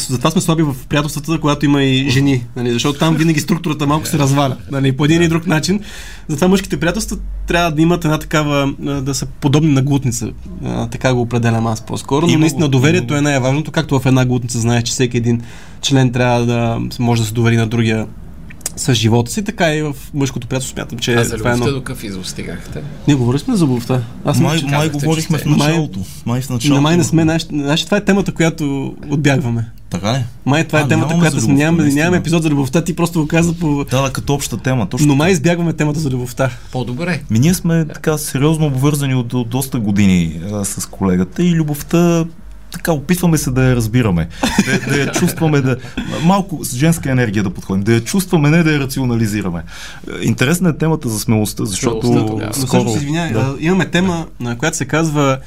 Затова 0.09 0.31
сме 0.31 0.41
слаби 0.41 0.63
в 0.63 0.75
приятелствата, 0.89 1.39
когато 1.39 1.65
има 1.65 1.83
и 1.83 2.09
жени. 2.09 2.45
Нали? 2.55 2.71
Защото 2.71 2.99
там 2.99 3.15
винаги 3.15 3.39
структурата 3.39 3.87
малко 3.87 4.07
се 4.07 4.17
разваля. 4.17 4.57
Нали? 4.71 4.91
По 4.91 5.05
един 5.05 5.21
или 5.21 5.27
друг 5.27 5.47
начин. 5.47 5.79
Затова 6.27 6.47
мъжките 6.47 6.79
приятелства 6.79 7.17
трябва 7.47 7.71
да 7.71 7.81
имат 7.81 8.05
една 8.05 8.19
такава, 8.19 8.73
да 8.79 9.13
са 9.13 9.25
подобни 9.25 9.73
на 9.73 9.80
глутница. 9.81 10.31
Така 10.91 11.13
го 11.13 11.21
определям 11.21 11.67
аз 11.67 11.81
по-скоро. 11.81 12.27
Но 12.27 12.37
наистина 12.37 12.69
доверието 12.69 13.15
е 13.15 13.21
най-важното, 13.21 13.71
както 13.71 13.99
в 13.99 14.05
една 14.05 14.25
глутница 14.25 14.59
знаеш, 14.59 14.83
че 14.83 14.91
всеки 14.91 15.17
един 15.17 15.41
член 15.81 16.11
трябва 16.11 16.45
да 16.45 16.79
може 16.99 17.21
да 17.21 17.27
се 17.27 17.33
довери 17.33 17.57
на 17.57 17.67
другия 17.67 18.07
с 18.75 18.93
живота 18.93 19.31
си, 19.31 19.43
така 19.43 19.75
и 19.75 19.81
в 19.81 19.95
мъжкото 20.13 20.47
приятелство 20.47 20.75
смятам, 20.75 20.99
че 20.99 21.13
а 21.13 21.23
за 21.23 21.33
любовта 21.33 21.49
е 21.49 21.53
едно... 21.53 21.65
до 21.65 21.83
какъв 21.83 22.03
извод 22.03 22.27
стигахте? 22.27 22.81
Ние 23.07 23.15
говорихме 23.15 23.55
за 23.55 23.65
любовта. 23.65 24.01
Аз 24.25 24.39
май, 24.39 24.61
май, 24.61 24.71
май 24.71 24.89
говорихме 24.89 25.37
в 25.37 25.45
началото. 25.45 25.99
Май, 26.25 26.41
в 26.41 26.49
началото. 26.49 26.75
Но 26.75 26.81
май 26.81 26.97
не 26.97 27.03
сме. 27.03 27.39
Знаеш, 27.51 27.85
това 27.85 27.97
е 27.97 28.05
темата, 28.05 28.31
която 28.31 28.95
отбягваме. 29.09 29.71
Така 29.91 30.13
ли? 30.13 30.23
Май 30.45 30.67
това 30.67 30.79
е 30.79 30.87
темата, 30.87 31.15
която 31.19 31.41
сме. 31.41 31.53
Нямаме, 31.53 31.89
нямаме 31.89 32.17
епизод 32.17 32.43
за 32.43 32.49
любовта, 32.49 32.83
ти 32.83 32.95
просто 32.95 33.21
го 33.21 33.27
каза 33.27 33.53
по. 33.53 33.85
Да, 33.91 34.01
да, 34.01 34.13
като 34.13 34.33
обща 34.33 34.57
тема. 34.57 34.89
Точно. 34.89 35.07
Но 35.07 35.15
май 35.15 35.31
избягваме 35.31 35.73
темата 35.73 35.99
за 35.99 36.09
любовта. 36.09 36.49
По-добре. 36.71 37.21
Ми 37.29 37.39
ние 37.39 37.53
сме 37.53 37.85
така 37.85 38.17
сериозно 38.17 38.65
обвързани 38.65 39.15
от, 39.15 39.33
от 39.33 39.49
доста 39.49 39.79
години 39.79 40.41
а, 40.53 40.65
с 40.65 40.85
колегата 40.85 41.43
и 41.43 41.55
любовта 41.55 42.25
така 42.71 42.91
опитваме 42.91 43.37
се 43.37 43.51
да 43.51 43.63
я 43.63 43.75
разбираме, 43.75 44.27
да, 44.65 44.91
да 44.91 44.99
я 44.99 45.11
чувстваме, 45.11 45.61
да, 45.61 45.77
малко 46.23 46.59
с 46.65 46.75
женска 46.75 47.11
енергия 47.11 47.43
да 47.43 47.49
подходим, 47.49 47.83
да 47.83 47.93
я 47.93 48.03
чувстваме, 48.03 48.49
не 48.49 48.63
да 48.63 48.71
я 48.71 48.79
рационализираме. 48.79 49.63
Интересна 50.21 50.69
е 50.69 50.77
темата 50.77 51.09
за 51.09 51.19
смелостта, 51.19 51.65
защото 51.65 52.07
смелостта, 52.07 52.67
скоро... 52.67 52.83
Но 52.83 52.95
извинявай, 52.95 53.33
да. 53.33 53.55
имаме 53.59 53.85
тема, 53.85 54.25
на 54.39 54.57
която 54.57 54.77
се 54.77 54.85
казва 54.85 55.37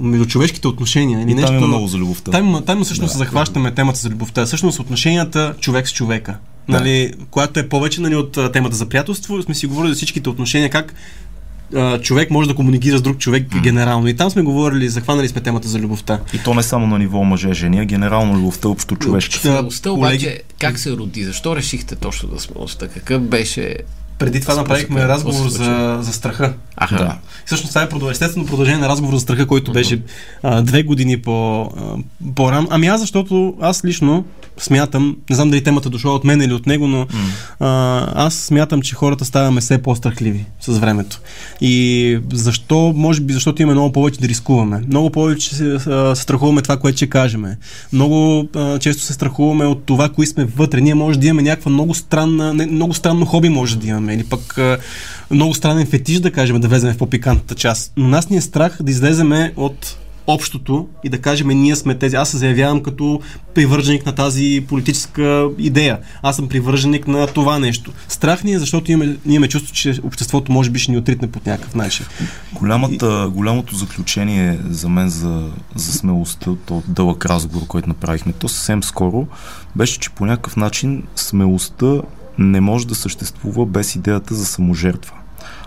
междучовешките 0.00 0.68
отношения. 0.68 1.22
Или 1.22 1.30
и 1.30 1.34
нещо, 1.34 1.48
там 1.48 1.58
има 1.58 1.66
много 1.66 1.86
за 1.86 1.98
любовта. 1.98 2.30
Там, 2.30 2.62
там 2.66 2.84
всъщност 2.84 3.12
да, 3.12 3.18
захващаме 3.18 3.70
да. 3.70 3.74
темата 3.74 3.98
за 3.98 4.10
любовта. 4.10 4.46
Всъщност 4.46 4.80
отношенията 4.80 5.54
човек 5.60 5.88
с 5.88 5.92
човека. 5.92 6.36
Да. 6.68 6.78
Нали, 6.78 7.12
която 7.30 7.60
е 7.60 7.68
повече 7.68 8.00
нали, 8.00 8.16
от 8.16 8.52
темата 8.52 8.76
за 8.76 8.88
приятелство. 8.88 9.42
Сме 9.42 9.54
си 9.54 9.66
говорили 9.66 9.92
за 9.92 9.96
всичките 9.96 10.28
отношения, 10.28 10.70
как 10.70 10.94
а, 11.74 11.98
човек 12.00 12.30
може 12.30 12.48
да 12.48 12.54
комуникира 12.54 12.98
с 12.98 13.02
друг 13.02 13.18
човек 13.18 13.48
mm. 13.48 13.62
генерално. 13.62 14.08
И 14.08 14.16
там 14.16 14.30
сме 14.30 14.42
говорили, 14.42 14.88
захванали 14.88 15.28
сме 15.28 15.40
темата 15.40 15.68
за 15.68 15.78
любовта. 15.78 16.20
И 16.34 16.38
то 16.38 16.54
не 16.54 16.62
само 16.62 16.86
на 16.86 16.98
ниво 16.98 17.24
мъже-жени, 17.24 17.80
а 17.80 17.84
генерално 17.84 18.34
любовта 18.34 18.68
общо 18.68 18.96
човешка. 18.96 19.38
Смелостта 19.38 19.90
обаче, 19.90 20.42
как 20.58 20.78
се 20.78 20.92
роди? 20.92 21.24
Защо 21.24 21.56
решихте 21.56 21.96
точно 21.96 22.28
да 22.28 22.40
смелостта? 22.40 22.88
Какъв 22.88 23.22
беше 23.22 23.76
преди 24.24 24.40
това 24.40 24.54
направихме 24.54 25.08
разговор 25.08 25.48
за, 25.48 25.98
за 26.00 26.12
страха. 26.12 26.52
Аха. 26.76 26.96
Да. 26.96 27.18
Всъщност 27.46 27.70
това 27.72 27.82
е 27.82 27.88
продължение, 27.88 28.12
естествено 28.12 28.46
продължение 28.46 28.80
на 28.80 28.88
разговор 28.88 29.14
за 29.14 29.20
страха, 29.20 29.46
който 29.46 29.72
беше 29.72 30.02
а, 30.42 30.62
две 30.62 30.82
години 30.82 31.22
по, 31.22 31.62
а, 31.62 31.68
по-рано. 32.34 32.68
Ами 32.70 32.86
аз, 32.86 33.00
защото 33.00 33.54
аз 33.60 33.84
лично 33.84 34.24
смятам, 34.58 35.16
не 35.30 35.36
знам 35.36 35.50
дали 35.50 35.64
темата 35.64 35.90
дошла 35.90 36.12
от 36.12 36.24
мен 36.24 36.42
или 36.42 36.52
от 36.52 36.66
него, 36.66 36.86
но 36.86 37.06
а, 37.60 38.26
аз 38.26 38.34
смятам, 38.34 38.82
че 38.82 38.94
хората 38.94 39.24
ставаме 39.24 39.60
все 39.60 39.82
по-страхливи 39.82 40.44
с 40.60 40.78
времето. 40.78 41.20
И 41.60 42.18
защо? 42.32 42.92
Може 42.96 43.20
би 43.20 43.32
защото 43.32 43.62
имаме 43.62 43.74
много 43.74 43.92
повече 43.92 44.20
да 44.20 44.28
рискуваме. 44.28 44.82
Много 44.86 45.10
повече 45.10 45.54
се, 45.54 45.78
страхуваме 46.14 46.62
това, 46.62 46.76
което 46.76 46.96
ще 46.96 47.06
кажем. 47.06 47.44
Много 47.92 48.48
а, 48.56 48.78
често 48.78 49.02
се 49.02 49.12
страхуваме 49.12 49.64
от 49.64 49.84
това, 49.84 50.08
кои 50.08 50.26
сме 50.26 50.44
вътре. 50.44 50.80
Ние 50.80 50.94
може 50.94 51.18
да 51.18 51.26
имаме 51.26 51.42
някаква 51.42 51.70
много 51.70 51.94
странна, 51.94 52.54
не, 52.54 52.66
много 52.66 52.94
странно 52.94 53.26
хоби 53.26 53.48
може 53.48 53.78
да 53.78 53.86
имаме 53.86 54.11
или 54.12 54.24
пък 54.24 54.58
много 55.30 55.54
странен 55.54 55.86
фетиш, 55.86 56.20
да 56.20 56.32
кажем, 56.32 56.60
да 56.60 56.68
влезем 56.68 56.94
в 56.94 56.98
по-пикантната 56.98 57.54
част. 57.54 57.92
Но 57.96 58.08
нас 58.08 58.30
ни 58.30 58.36
е 58.36 58.40
страх 58.40 58.78
да 58.82 58.90
излеземе 58.90 59.52
от 59.56 59.96
общото 60.26 60.88
и 61.04 61.08
да 61.08 61.20
кажем 61.20 61.48
ние 61.48 61.76
сме 61.76 61.94
тези. 61.94 62.16
Аз 62.16 62.30
се 62.30 62.36
заявявам 62.36 62.82
като 62.82 63.20
привърженик 63.54 64.06
на 64.06 64.14
тази 64.14 64.64
политическа 64.68 65.48
идея. 65.58 65.98
Аз 66.22 66.36
съм 66.36 66.48
привърженик 66.48 67.08
на 67.08 67.26
това 67.26 67.58
нещо. 67.58 67.92
Страх 68.08 68.44
ни 68.44 68.52
е, 68.52 68.58
защото 68.58 68.92
имаме, 68.92 69.16
имаме 69.26 69.48
чувство, 69.48 69.74
че 69.74 70.00
обществото 70.02 70.52
може 70.52 70.70
би 70.70 70.78
ще 70.78 70.92
ни 70.92 70.98
отритне 70.98 71.30
под 71.30 71.46
някакъв 71.46 71.74
начин. 71.74 72.06
Голямата, 72.52 73.30
голямото 73.34 73.76
заключение 73.76 74.58
за 74.70 74.88
мен 74.88 75.08
за, 75.08 75.50
за 75.74 75.92
смелостта, 75.92 76.50
то 76.66 76.82
дълъг 76.88 77.26
разговор, 77.26 77.66
който 77.66 77.88
направихме, 77.88 78.32
то 78.32 78.48
съвсем 78.48 78.82
скоро, 78.82 79.26
беше, 79.76 79.98
че 79.98 80.10
по 80.10 80.26
някакъв 80.26 80.56
начин 80.56 81.02
смелостта 81.16 82.00
не 82.38 82.60
може 82.60 82.86
да 82.86 82.94
съществува 82.94 83.66
без 83.66 83.96
идеята 83.96 84.34
за 84.34 84.44
саможертва. 84.44 85.14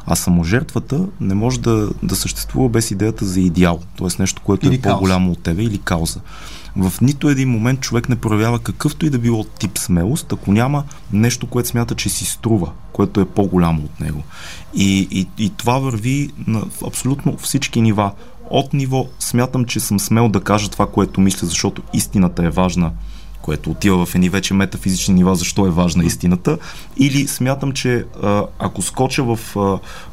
А 0.07 0.16
саможертвата 0.16 1.05
не 1.22 1.34
може 1.34 1.59
да, 1.59 1.89
да 2.03 2.16
съществува 2.16 2.70
без 2.70 2.91
идеята 2.91 3.26
за 3.26 3.41
идеал, 3.41 3.80
т.е. 3.97 4.07
нещо, 4.20 4.41
което 4.45 4.68
или 4.68 4.76
е 4.76 4.82
по-голямо 4.82 5.32
от 5.32 5.43
тебе 5.43 5.63
или 5.63 5.78
кауза. 5.78 6.20
В 6.78 6.93
нито 7.01 7.30
един 7.30 7.49
момент 7.49 7.80
човек 7.80 8.09
не 8.09 8.16
проявява 8.16 8.59
какъвто 8.59 9.05
и 9.05 9.09
да 9.09 9.20
било 9.20 9.43
тип 9.43 9.78
смелост, 9.78 10.34
ако 10.34 10.51
няма 10.51 10.84
нещо, 11.13 11.47
което 11.47 11.70
смята, 11.70 11.95
че 11.95 12.09
си 12.09 12.26
струва, 12.26 12.72
което 12.91 13.22
е 13.22 13.26
по-голямо 13.26 13.82
от 13.84 13.99
него. 13.99 14.24
И, 14.74 15.07
и, 15.11 15.28
и 15.38 15.49
това 15.49 15.80
върви 15.80 16.32
на 16.47 16.63
абсолютно 16.88 17.38
всички 17.38 17.82
нива 17.82 18.11
от 18.49 18.74
ниво 18.74 19.07
смятам, 19.20 19.66
че 19.66 19.80
съм 19.80 19.99
смел 19.99 20.30
да 20.30 20.41
кажа 20.41 20.70
това, 20.70 20.88
което 20.88 21.22
мисля, 21.22 21.47
защото 21.47 21.82
истината 21.93 22.45
е 22.45 22.49
важна 22.49 22.91
което 23.46 23.72
отива 23.72 24.06
в 24.06 24.16
едни 24.16 24.30
вече 24.30 24.54
метафизични 24.54 25.14
нива, 25.14 25.36
защо 25.36 25.68
е 25.68 25.70
важна 25.70 26.06
истината, 26.06 26.58
или 26.98 27.28
смятам, 27.28 27.72
че 27.72 28.06
ако 28.60 28.82
скоча 28.82 29.24
в 29.24 29.39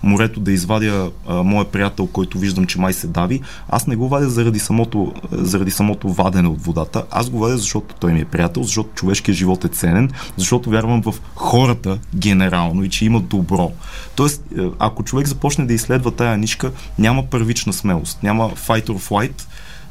морето 0.02 0.40
да 0.40 0.52
извадя 0.52 1.10
моя 1.28 1.64
приятел, 1.64 2.06
който 2.06 2.38
виждам, 2.38 2.66
че 2.66 2.80
май 2.80 2.92
се 2.92 3.06
дави, 3.06 3.40
аз 3.68 3.86
не 3.86 3.96
го 3.96 4.08
вадя 4.08 4.30
заради 4.30 4.58
самото, 4.58 5.12
заради 5.32 5.70
самото 5.70 6.08
вадене 6.08 6.48
от 6.48 6.62
водата, 6.62 7.04
аз 7.10 7.30
го 7.30 7.38
вадя, 7.38 7.58
защото 7.58 7.94
той 8.00 8.12
ми 8.12 8.20
е 8.20 8.24
приятел, 8.24 8.62
защото 8.62 8.94
човешкият 8.94 9.38
живот 9.38 9.64
е 9.64 9.68
ценен, 9.68 10.10
защото 10.36 10.70
вярвам 10.70 11.02
в 11.02 11.14
хората 11.34 11.98
генерално 12.14 12.84
и 12.84 12.90
че 12.90 13.04
има 13.04 13.20
добро. 13.20 13.72
Тоест, 14.14 14.44
е, 14.58 14.60
ако 14.78 15.04
човек 15.04 15.26
започне 15.26 15.66
да 15.66 15.74
изследва 15.74 16.10
тая 16.10 16.38
нишка, 16.38 16.72
няма 16.98 17.26
първична 17.26 17.72
смелост, 17.72 18.22
няма 18.22 18.50
fight 18.50 18.86
or 18.86 19.08
flight, 19.08 19.42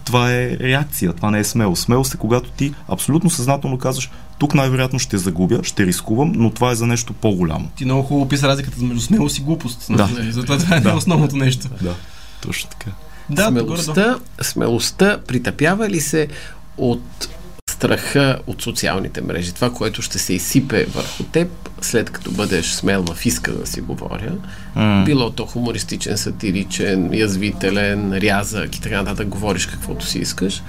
това 0.05 0.31
е 0.33 0.57
реакция, 0.59 1.13
това 1.13 1.31
не 1.31 1.39
е 1.39 1.43
смелост. 1.43 1.83
Смелост 1.83 2.13
е 2.13 2.17
когато 2.17 2.49
ти 2.49 2.73
абсолютно 2.87 3.29
съзнателно 3.29 3.77
казваш, 3.77 4.11
тук 4.39 4.53
най-вероятно 4.55 4.99
ще 4.99 5.17
загубя, 5.17 5.59
ще 5.63 5.85
рискувам, 5.85 6.31
но 6.35 6.49
това 6.49 6.71
е 6.71 6.75
за 6.75 6.87
нещо 6.87 7.13
по-голямо. 7.13 7.69
Ти 7.75 7.85
много 7.85 8.03
хубаво 8.03 8.25
описа 8.25 8.47
разликата 8.47 8.81
между 8.83 9.01
смелост 9.01 9.37
и 9.37 9.41
глупост. 9.41 9.85
Да. 9.89 10.07
Нали? 10.07 10.31
Затова 10.31 10.57
това 10.57 10.75
е 10.75 10.79
Да. 10.79 10.93
основното 10.93 11.35
нещо. 11.35 11.67
Да, 11.81 11.95
точно 12.41 12.69
така. 12.69 12.91
Да, 13.29 13.47
смелостта, 13.47 14.19
смелостта 14.41 15.17
притъпява 15.27 15.89
ли 15.89 16.01
се 16.01 16.27
от 16.77 17.29
страха 17.81 18.37
от 18.47 18.61
социалните 18.61 19.21
мрежи, 19.21 19.51
това, 19.51 19.69
което 19.69 20.01
ще 20.01 20.19
се 20.19 20.33
изсипе 20.33 20.85
върху 20.85 21.23
теб, 21.23 21.47
след 21.81 22.09
като 22.09 22.31
бъдеш 22.31 22.65
смел 22.65 23.05
в 23.13 23.25
иска 23.25 23.51
да 23.51 23.67
си 23.67 23.81
говоря, 23.81 24.31
М. 24.75 25.03
било 25.05 25.29
то 25.29 25.45
хумористичен, 25.45 26.17
сатиричен, 26.17 27.13
язвителен, 27.13 28.13
рязък 28.13 28.75
и 28.75 28.81
така 28.81 29.01
нататък, 29.01 29.27
говориш 29.27 29.65
каквото 29.65 30.05
си 30.05 30.19
искаш. 30.19 30.63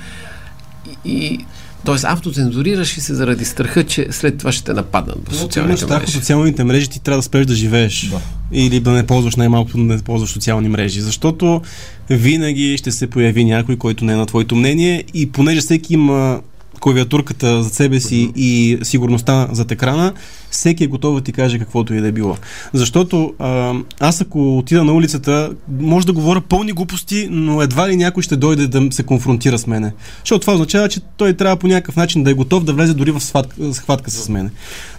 И, 1.05 1.13
и 1.13 1.39
т.е. 1.85 1.95
автоцензурираш 2.03 2.97
и 2.97 3.01
се 3.01 3.15
заради 3.15 3.45
страха, 3.45 3.85
че 3.85 4.07
след 4.11 4.39
това 4.39 4.53
ще 4.53 4.65
те 4.65 4.73
нападнат 4.73 5.19
ако 5.19 5.31
имаш 5.31 5.43
социалните 5.43 5.83
страх 5.83 5.97
от 5.97 6.03
мрежи. 6.03 6.19
социалните 6.19 6.65
мрежи, 6.65 6.89
ти 6.89 7.01
трябва 7.01 7.19
да 7.19 7.23
спреш 7.23 7.47
да 7.47 7.55
живееш. 7.55 8.03
Да. 8.03 8.21
Или 8.53 8.81
да 8.81 8.91
не 8.91 9.07
ползваш 9.07 9.37
най-малкото 9.37 9.77
да 9.77 9.83
не 9.83 10.03
ползваш 10.03 10.31
социални 10.31 10.69
мрежи. 10.69 11.01
Защото 11.01 11.63
винаги 12.11 12.79
ще 12.79 12.93
се 12.93 13.07
появи 13.07 13.45
някой, 13.45 13.77
който 13.77 14.05
не 14.05 14.13
е 14.13 14.17
на 14.17 14.27
твоето 14.27 14.57
мнение 14.57 15.05
и 15.15 15.33
понеже 15.33 15.61
всеки 15.61 15.95
има 15.95 16.41
клавиатурката 16.83 17.63
за 17.63 17.71
себе 17.71 18.01
си 18.01 18.33
и 18.37 18.79
сигурността 18.83 19.49
зад 19.53 19.71
екрана, 19.71 20.13
всеки 20.51 20.85
е 20.85 20.87
готов 20.87 21.15
да 21.15 21.21
ти 21.21 21.33
каже 21.33 21.59
каквото 21.59 21.95
и 21.95 22.01
да 22.01 22.09
е 22.09 22.13
било. 22.13 22.37
Защото 22.73 23.35
а, 23.39 23.75
аз 24.01 24.21
ако 24.21 24.59
отида 24.59 24.85
на 24.85 24.93
улицата, 24.93 25.51
може 25.81 26.07
да 26.07 26.13
говоря 26.13 26.41
пълни 26.41 26.73
глупости, 26.73 27.29
но 27.31 27.63
едва 27.63 27.89
ли 27.89 27.97
някой 27.97 28.23
ще 28.23 28.37
дойде 28.37 28.67
да 28.67 28.93
се 28.93 29.03
конфронтира 29.03 29.59
с 29.59 29.67
мене. 29.67 29.93
Защото 30.19 30.41
това 30.41 30.53
означава, 30.53 30.89
че 30.89 31.01
той 31.17 31.33
трябва 31.33 31.57
по 31.57 31.67
някакъв 31.67 31.97
начин 31.97 32.25
да 32.25 32.31
е 32.31 32.35
готов 32.35 32.65
да 32.65 32.73
влезе 32.73 32.95
дори 32.95 33.11
в 33.11 33.21
схватка, 33.21 33.75
схватка 33.75 34.11
с 34.11 34.29
мене. 34.29 34.51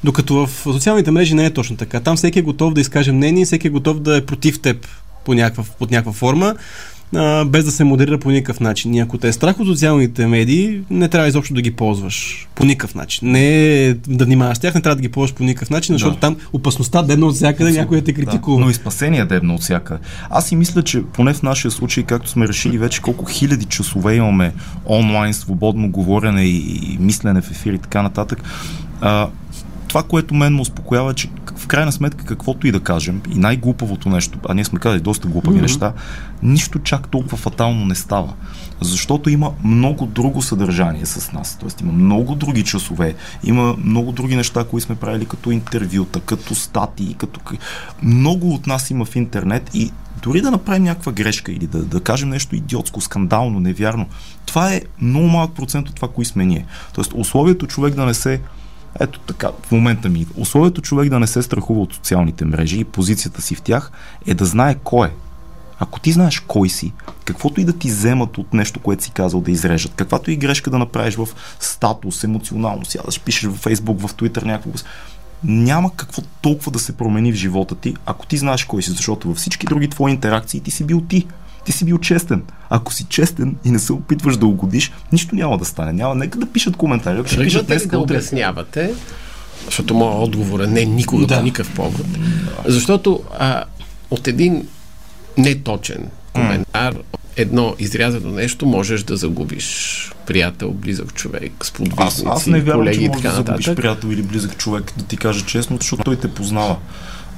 Докато 0.04 0.46
в 0.46 0.50
социалните 0.64 1.12
мрежи 1.12 1.34
не 1.34 1.46
е 1.46 1.54
точно 1.54 1.78
така. 1.78 2.00
Там 2.00 2.18
всеки 2.18 2.40
е 2.40 2.42
готов 2.42 2.74
да 2.74 2.82
изкаже 2.82 3.12
мнение, 3.12 3.46
всеки 3.46 3.68
е 3.68 3.70
готов 3.70 4.00
да 4.00 4.18
е 4.18 4.26
против 4.26 4.62
теб 4.62 4.88
по 5.26 5.34
някаква, 5.34 5.64
под 5.80 5.92
някаква 5.92 6.14
форма, 6.14 6.56
а, 7.16 7.46
без 7.46 7.66
да 7.66 7.72
се 7.72 7.84
модерира 7.84 8.18
по 8.20 8.32
никакъв 8.32 8.60
начин. 8.60 8.94
И 8.94 9.00
ако 9.00 9.18
те 9.18 9.28
е 9.28 9.34
страх 9.34 9.60
от 9.60 9.68
социалните 9.68 10.28
медии, 10.28 10.82
не 10.90 11.08
трябва 11.10 11.28
изобщо 11.28 11.54
да 11.54 11.62
ги 11.62 11.72
ползваш 11.72 12.48
по 12.56 12.66
никакъв 12.66 12.96
начин. 12.96 13.32
Не 13.32 13.96
да 14.08 14.26
внимаваш 14.26 14.58
с 14.58 14.60
тях, 14.60 14.76
не 14.76 14.82
трябва 14.82 14.96
да 14.96 15.02
ги 15.02 15.10
ползваш 15.10 15.34
по 15.34 15.44
никакъв 15.44 15.70
начин, 15.70 15.96
защото 15.96 16.14
Да. 16.14 16.20
там 16.20 16.36
опасността 16.54 17.04
дебна 17.04 17.26
от 17.26 17.36
всякъде, 17.36 17.72
някой 17.72 17.98
да 17.98 18.04
те 18.04 18.14
критикува. 18.14 18.58
Да, 18.58 18.66
но 18.66 18.70
и 18.70 18.74
спасение 18.74 19.26
дебно 19.26 19.56
от 19.56 19.62
всяка. 19.62 20.00
Аз 20.30 20.48
си 20.48 20.56
мисля, 20.56 20.84
че 20.84 21.04
поне 21.04 21.34
в 21.34 21.44
нашия 21.44 21.72
случай, 21.72 22.04
както 22.04 22.30
сме 22.30 22.48
решили 22.48 22.78
вече 22.78 23.02
колко 23.02 23.26
хиляди 23.26 23.66
часове 23.66 24.16
имаме 24.16 24.54
онлайн, 24.86 25.34
свободно 25.34 25.92
говорене 25.92 26.44
и, 26.44 26.58
и 26.94 26.98
мислене 27.00 27.42
в 27.42 27.52
ефир 27.52 27.74
и 27.74 27.78
така 27.78 28.02
нататък, 28.02 28.44
а, 29.02 29.28
това, 29.94 30.04
което 30.04 30.34
мен 30.34 30.56
ме 30.56 30.62
успокоява, 30.62 31.12
е, 31.12 31.14
че 31.14 31.30
в 31.56 31.68
крайна 31.68 31.92
сметка 31.92 32.26
каквото 32.26 32.68
и 32.68 32.72
да 32.72 32.80
кажем, 32.80 33.22
и 33.32 33.36
най-глупавото 33.36 34.10
нещо, 34.10 34.40
а 34.50 34.54
ние 34.54 34.66
сме 34.66 34.80
казали 34.80 35.02
доста 35.02 35.28
глупави 35.28 35.58
mm-hmm. 35.58 35.62
неща, 35.62 35.94
нищо 36.44 36.80
чак 36.80 37.08
толкова 37.08 37.38
фатално 37.38 37.86
не 37.86 37.96
става. 37.96 38.34
Защото 38.82 39.30
има 39.30 39.52
много 39.64 40.06
друго 40.06 40.42
съдържание 40.42 41.06
с 41.06 41.32
нас. 41.32 41.58
Тоест 41.60 41.82
има 41.82 41.92
много 41.92 42.36
други 42.36 42.64
часове, 42.64 43.16
има 43.44 43.76
много 43.84 44.12
други 44.12 44.36
неща, 44.36 44.64
които 44.64 44.86
сме 44.86 44.96
правили 44.96 45.26
като 45.26 45.52
интервюта, 45.52 46.20
като 46.20 46.56
статии, 46.56 47.14
като... 47.14 47.40
Много 48.04 48.54
от 48.54 48.68
нас 48.68 48.90
има 48.90 49.06
в 49.06 49.16
интернет 49.16 49.70
и 49.74 49.92
дори 50.24 50.42
да 50.42 50.52
направим 50.52 50.84
някаква 50.84 51.12
грешка 51.12 51.52
или 51.52 51.68
да, 51.68 51.84
да 51.84 52.02
кажем 52.02 52.30
нещо 52.30 52.56
идиотско, 52.56 53.02
скандално, 53.02 53.60
невярно, 53.60 54.06
това 54.46 54.74
е 54.74 54.82
много 55.02 55.28
малък 55.28 55.52
процент 55.56 55.90
от 55.90 55.96
това, 55.96 56.08
кои 56.08 56.26
сме 56.26 56.46
ние. 56.46 56.66
Тоест 56.94 57.12
условието 57.16 57.68
човек 57.68 57.96
да 57.96 58.06
не 58.06 58.14
се 58.14 58.42
ето 59.00 59.20
така, 59.20 59.50
в 59.64 59.72
момента 59.72 60.10
ми. 60.10 60.28
Условието 60.38 60.82
човек 60.82 61.10
да 61.10 61.20
не 61.20 61.28
се 61.28 61.42
страхува 61.42 61.82
от 61.82 61.94
социалните 61.94 62.46
мрежи 62.46 62.80
и 62.80 62.84
позицията 62.84 63.42
си 63.42 63.56
в 63.56 63.62
тях 63.62 63.92
е 64.26 64.34
да 64.34 64.46
знае 64.46 64.76
кой 64.84 65.08
е. 65.08 65.12
Ако 65.80 66.00
ти 66.00 66.12
знаеш 66.12 66.40
кой 66.40 66.70
си, 66.70 66.94
каквото 67.26 67.62
и 67.62 67.66
да 67.66 67.74
ти 67.74 67.88
вземат 67.88 68.38
от 68.38 68.54
нещо, 68.54 68.80
което 68.80 69.04
си 69.04 69.12
казал 69.12 69.42
да 69.42 69.52
изрежат, 69.52 69.92
каквато 69.96 70.32
и 70.32 70.36
грешка 70.36 70.70
да 70.70 70.78
направиш 70.78 71.16
в 71.16 71.28
статус, 71.60 72.24
емоционално, 72.24 72.86
сядаш, 72.86 73.20
пишеш 73.20 73.50
в 73.50 73.58
Фейсбук, 73.58 74.02
в 74.02 74.14
Twitter 74.14 74.44
някакво, 74.44 74.72
няма 75.44 75.96
какво 75.96 76.22
толкова 76.42 76.72
да 76.72 76.80
се 76.80 76.98
промени 76.98 77.32
в 77.32 77.36
живота 77.36 77.76
ти, 77.76 77.96
ако 78.06 78.26
ти 78.26 78.38
знаеш 78.38 78.64
кой 78.64 78.84
си, 78.84 78.92
защото 78.92 79.28
във 79.28 79.38
всички 79.38 79.66
други 79.66 79.88
твои 79.88 80.12
интеракции 80.12 80.60
ти 80.60 80.72
си 80.72 80.84
бил 80.84 81.02
ти. 81.02 81.28
Ти 81.66 81.72
си 81.72 81.86
бил 81.86 81.98
честен. 82.00 82.44
Ако 82.70 82.94
си 82.94 83.06
честен 83.10 83.56
и 83.66 83.72
не 83.72 83.80
се 83.80 83.94
опитваш 83.94 84.38
да 84.38 84.46
угодиш, 84.46 84.92
нищо 85.12 85.36
няма 85.36 85.58
да 85.58 85.66
стане. 85.66 85.94
Няма, 85.94 86.16
нека 86.16 86.40
да 86.40 86.46
пишат 86.46 86.76
коментари. 86.78 87.20
Ако 87.20 87.28
ще 87.28 87.38
пишат 87.44 87.68
днес, 87.68 87.88
да 87.88 88.00
утре. 88.00 88.14
обяснявате, 88.14 88.94
защото 89.66 89.94
моят 89.94 90.22
отговор 90.28 90.60
е 90.60 90.68
не 90.68 90.86
никога 90.86 91.26
Да. 91.28 91.38
по 91.38 91.44
никакъв 91.44 91.76
повод, 91.76 92.06
защото 92.66 93.24
а, 93.40 93.64
от 94.12 94.28
един 94.28 94.68
неточен 95.38 96.08
коментар, 96.34 96.96
едно 97.38 97.76
изрязано 97.80 98.32
нещо, 98.32 98.66
можеш 98.66 99.04
да 99.04 99.18
загубиш 99.18 100.00
приятел, 100.28 100.72
близък 100.72 101.14
човек, 101.14 101.52
Аз, 101.60 101.68
сподвижници, 101.68 102.24
аз 102.28 102.48
не 102.48 102.62
вярвам, 102.62 102.82
колеги 102.82 103.04
че 103.04 103.08
можеш 103.08 103.22
да 103.24 103.32
загубиш 103.32 103.74
приятел 103.76 104.08
или 104.08 104.22
близък 104.22 104.58
човек, 104.58 104.94
да 104.98 105.04
ти 105.04 105.18
кажа 105.18 105.46
честно, 105.46 105.78
защото 105.82 106.04
той 106.04 106.16
те 106.16 106.28
познава. 106.34 106.78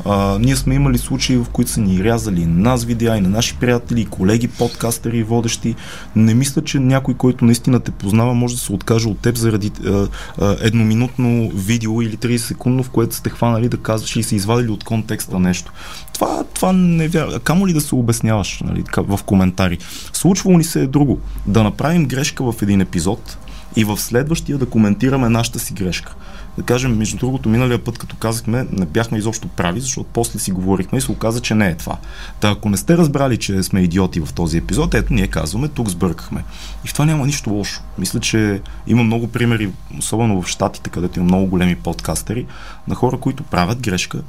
А, 0.06 0.40
ние 0.40 0.56
сме 0.56 0.76
имали 0.76 0.98
случаи, 0.98 1.38
в 1.38 1.46
които 1.52 1.72
са 1.72 1.82
ни 1.82 2.04
рязали 2.04 2.46
нас 2.46 2.84
видеа, 2.84 3.18
и 3.18 3.22
на 3.22 3.30
наши 3.30 3.56
приятели, 3.56 4.02
и 4.02 4.06
колеги, 4.06 4.48
подкастери, 4.48 5.24
водещи. 5.24 5.76
Не 6.16 6.34
мисля, 6.34 6.64
че 6.64 6.80
някой, 6.80 7.14
който 7.14 7.46
наистина 7.46 7.80
те 7.80 7.92
познава, 7.92 8.34
може 8.34 8.56
да 8.56 8.62
се 8.62 8.74
откаже 8.74 9.08
от 9.08 9.20
теб 9.20 9.36
заради 9.36 9.72
а, 9.86 10.08
а, 10.42 10.58
едноминутно 10.62 11.52
видео 11.56 12.02
или 12.02 12.18
30 12.18 12.38
секундно, 12.38 12.84
в 12.84 12.90
което 12.90 13.16
сте 13.16 13.30
хванали 13.30 13.70
да 13.70 13.78
казваш 13.78 14.16
и 14.16 14.24
се 14.24 14.36
извадили 14.36 14.72
от 14.72 14.84
контекста 14.84 15.40
нещо. 15.40 15.72
Това, 16.14 16.44
това 16.54 16.74
не 16.74 17.08
вярвам. 17.08 17.40
Камо 17.40 17.68
ли 17.68 17.74
да 17.74 17.82
се 17.82 17.96
обясняваш 17.96 18.62
нали, 18.66 18.84
в 18.98 19.20
коментари? 19.26 19.78
Случвало 20.14 20.58
ни 20.58 20.64
се 20.64 20.82
е 20.82 20.88
друго. 20.88 21.20
Да 21.48 21.64
направим 21.64 22.06
грешка 22.06 22.52
в 22.52 22.62
един 22.62 22.82
епизод, 22.82 23.38
и 23.76 23.84
в 23.84 23.98
следващия 23.98 24.58
да 24.58 24.66
коментираме 24.66 25.30
нашата 25.30 25.60
си 25.60 25.74
грешка. 25.74 26.16
Да 26.58 26.64
кажем, 26.64 26.98
между 26.98 27.18
другото, 27.18 27.50
миналия 27.50 27.84
път, 27.84 27.98
като 27.98 28.16
казахме, 28.16 28.66
не 28.72 28.86
бяхме 28.86 29.18
изобщо 29.18 29.48
прави, 29.48 29.82
защото 29.82 30.10
после 30.14 30.40
си 30.40 30.52
говорихме 30.52 30.98
и 30.98 31.02
се 31.02 31.12
оказа, 31.12 31.42
че 31.42 31.56
не 31.56 31.68
е 31.68 31.76
това. 31.76 31.98
Та 32.40 32.50
ако 32.50 32.70
не 32.70 32.78
сте 32.78 32.98
разбрали, 32.98 33.38
че 33.38 33.64
сме 33.64 33.82
идиоти 33.82 34.20
в 34.20 34.34
този 34.34 34.58
епизод, 34.58 34.94
ето 34.94 35.14
ние 35.14 35.28
казваме, 35.28 35.68
тук 35.68 35.90
сбъркахме. 35.90 36.44
И 36.86 36.88
в 36.88 36.94
това 36.94 37.06
няма 37.06 37.26
нищо 37.26 37.50
лошо. 37.50 37.82
Мисля, 37.98 38.20
че 38.20 38.62
има 38.88 39.04
много 39.04 39.28
примери, 39.28 39.72
особено 40.00 40.42
в 40.42 40.48
Штатите, 40.48 40.90
където 40.90 41.20
има 41.20 41.26
много 41.26 41.48
големи 41.48 41.76
подкастери, 41.76 42.46
на 42.88 42.96
хора, 42.96 43.18
които 43.18 43.44
правят 43.44 43.82
грешка, 43.82 44.22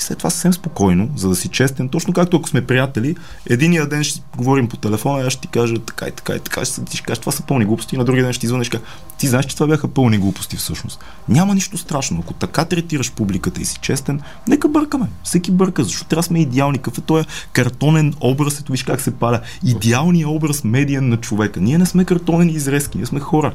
и 0.00 0.02
след 0.02 0.18
това 0.18 0.30
съвсем 0.30 0.52
спокойно, 0.52 1.08
за 1.16 1.28
да 1.28 1.36
си 1.36 1.48
честен, 1.48 1.88
точно 1.88 2.12
както 2.12 2.36
ако 2.36 2.48
сме 2.48 2.66
приятели, 2.66 3.16
единия 3.50 3.86
ден 3.86 4.04
ще 4.04 4.22
говорим 4.36 4.68
по 4.68 4.76
телефона, 4.76 5.26
аз 5.26 5.32
ще 5.32 5.42
ти 5.42 5.48
кажа 5.48 5.78
така 5.78 6.06
и 6.06 6.10
така 6.10 6.34
и 6.34 6.40
така, 6.40 6.64
ще 6.64 6.84
ти 6.84 7.02
кажа, 7.02 7.20
това 7.20 7.32
са 7.32 7.42
пълни 7.42 7.64
глупости, 7.64 7.96
на 7.96 8.04
другия 8.04 8.24
ден 8.24 8.32
ще 8.32 8.40
ти 8.40 8.46
звънеш, 8.46 8.68
кажа, 8.68 8.84
ти 9.18 9.28
знаеш, 9.28 9.46
че 9.46 9.54
това 9.54 9.66
бяха 9.66 9.88
пълни 9.88 10.18
глупости 10.18 10.56
всъщност. 10.56 11.04
Няма 11.28 11.54
нищо 11.54 11.78
страшно. 11.78 12.20
Ако 12.20 12.34
така 12.34 12.64
третираш 12.64 13.12
публиката 13.12 13.60
и 13.60 13.64
си 13.64 13.78
честен, 13.82 14.20
нека 14.48 14.68
бъркаме. 14.68 15.06
Всеки 15.24 15.50
бърка, 15.50 15.84
защото 15.84 16.08
трябва 16.08 16.22
сме 16.22 16.40
идеални. 16.40 16.78
Какъв 16.78 16.98
е 17.10 17.24
картонен 17.52 18.14
образ, 18.20 18.60
ето 18.60 18.72
виж 18.72 18.82
как 18.82 19.00
се 19.00 19.10
паля. 19.10 19.40
Идеалният 19.64 20.30
образ 20.30 20.64
медиен 20.64 21.08
на 21.08 21.16
човека. 21.16 21.60
Ние 21.60 21.78
не 21.78 21.86
сме 21.86 22.04
картонени 22.04 22.52
изрезки, 22.52 22.98
ние 22.98 23.06
сме 23.06 23.20
хора. 23.20 23.52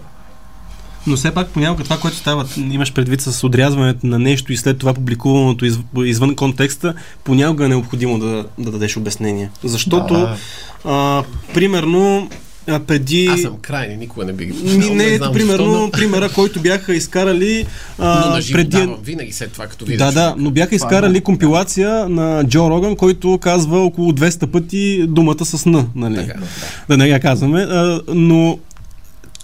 Но 1.08 1.16
все 1.16 1.32
пак 1.32 1.48
понякога 1.50 1.84
това, 1.84 1.98
което 1.98 2.18
става, 2.18 2.46
имаш 2.72 2.94
предвид 2.94 3.22
с 3.22 3.44
отрязването 3.44 4.08
на 4.08 4.20
нещо 4.20 4.54
и 4.54 4.58
след 4.58 4.78
това 4.78 4.94
публикуваното 4.94 5.66
из, 5.66 5.80
извън 6.06 6.36
контекста, 6.36 6.94
понякога 7.24 7.66
е 7.66 7.70
необходимо 7.70 8.20
да, 8.20 8.46
да 8.58 8.72
дадеш 8.72 8.98
обяснение. 8.98 9.50
Защото, 9.64 10.14
Да. 10.14 10.38
а, 10.86 11.24
примерно, 11.54 12.30
а, 12.68 12.80
преди... 12.80 13.28
Аз 13.28 13.42
съм 13.42 13.58
крайни, 13.62 13.98
никога 13.98 14.26
не 14.26 14.34
би 14.34 14.46
ги 14.46 14.52
Ми, 14.54 14.60
познал, 14.60 14.96
не, 14.96 15.04
ето, 15.04 15.18
знам 15.18 15.34
примерно, 15.34 15.66
защо, 15.66 15.82
но- 15.82 15.92
примера, 15.92 16.30
който 16.30 16.60
бяха 16.60 16.96
изкарали 16.96 17.66
а, 18.00 18.26
но 18.26 18.36
на 18.36 18.42
живо 18.42 18.58
преди... 18.58 18.70
давам, 18.78 18.98
винаги 19.04 19.32
след 19.32 19.52
това, 19.52 19.68
като 19.68 19.86
видя 19.86 20.06
Да, 20.06 20.12
да, 20.12 20.36
но 20.38 20.52
бяха 20.52 20.76
изкарали 20.76 21.22
компилация 21.22 22.10
на 22.10 22.44
Джо 22.44 22.70
Роган, 22.70 22.96
който 22.96 23.38
казва 23.38 23.80
около 23.80 24.12
200 24.12 24.46
пъти 24.46 25.06
думата 25.08 25.46
с 25.46 25.66
Н, 25.66 25.88
нали? 25.96 26.16
Така, 26.16 26.40
да. 26.40 26.46
да 26.88 26.98
не 26.98 27.08
я 27.08 27.20
казваме. 27.20 27.62
А, 27.62 28.02
но 28.08 28.60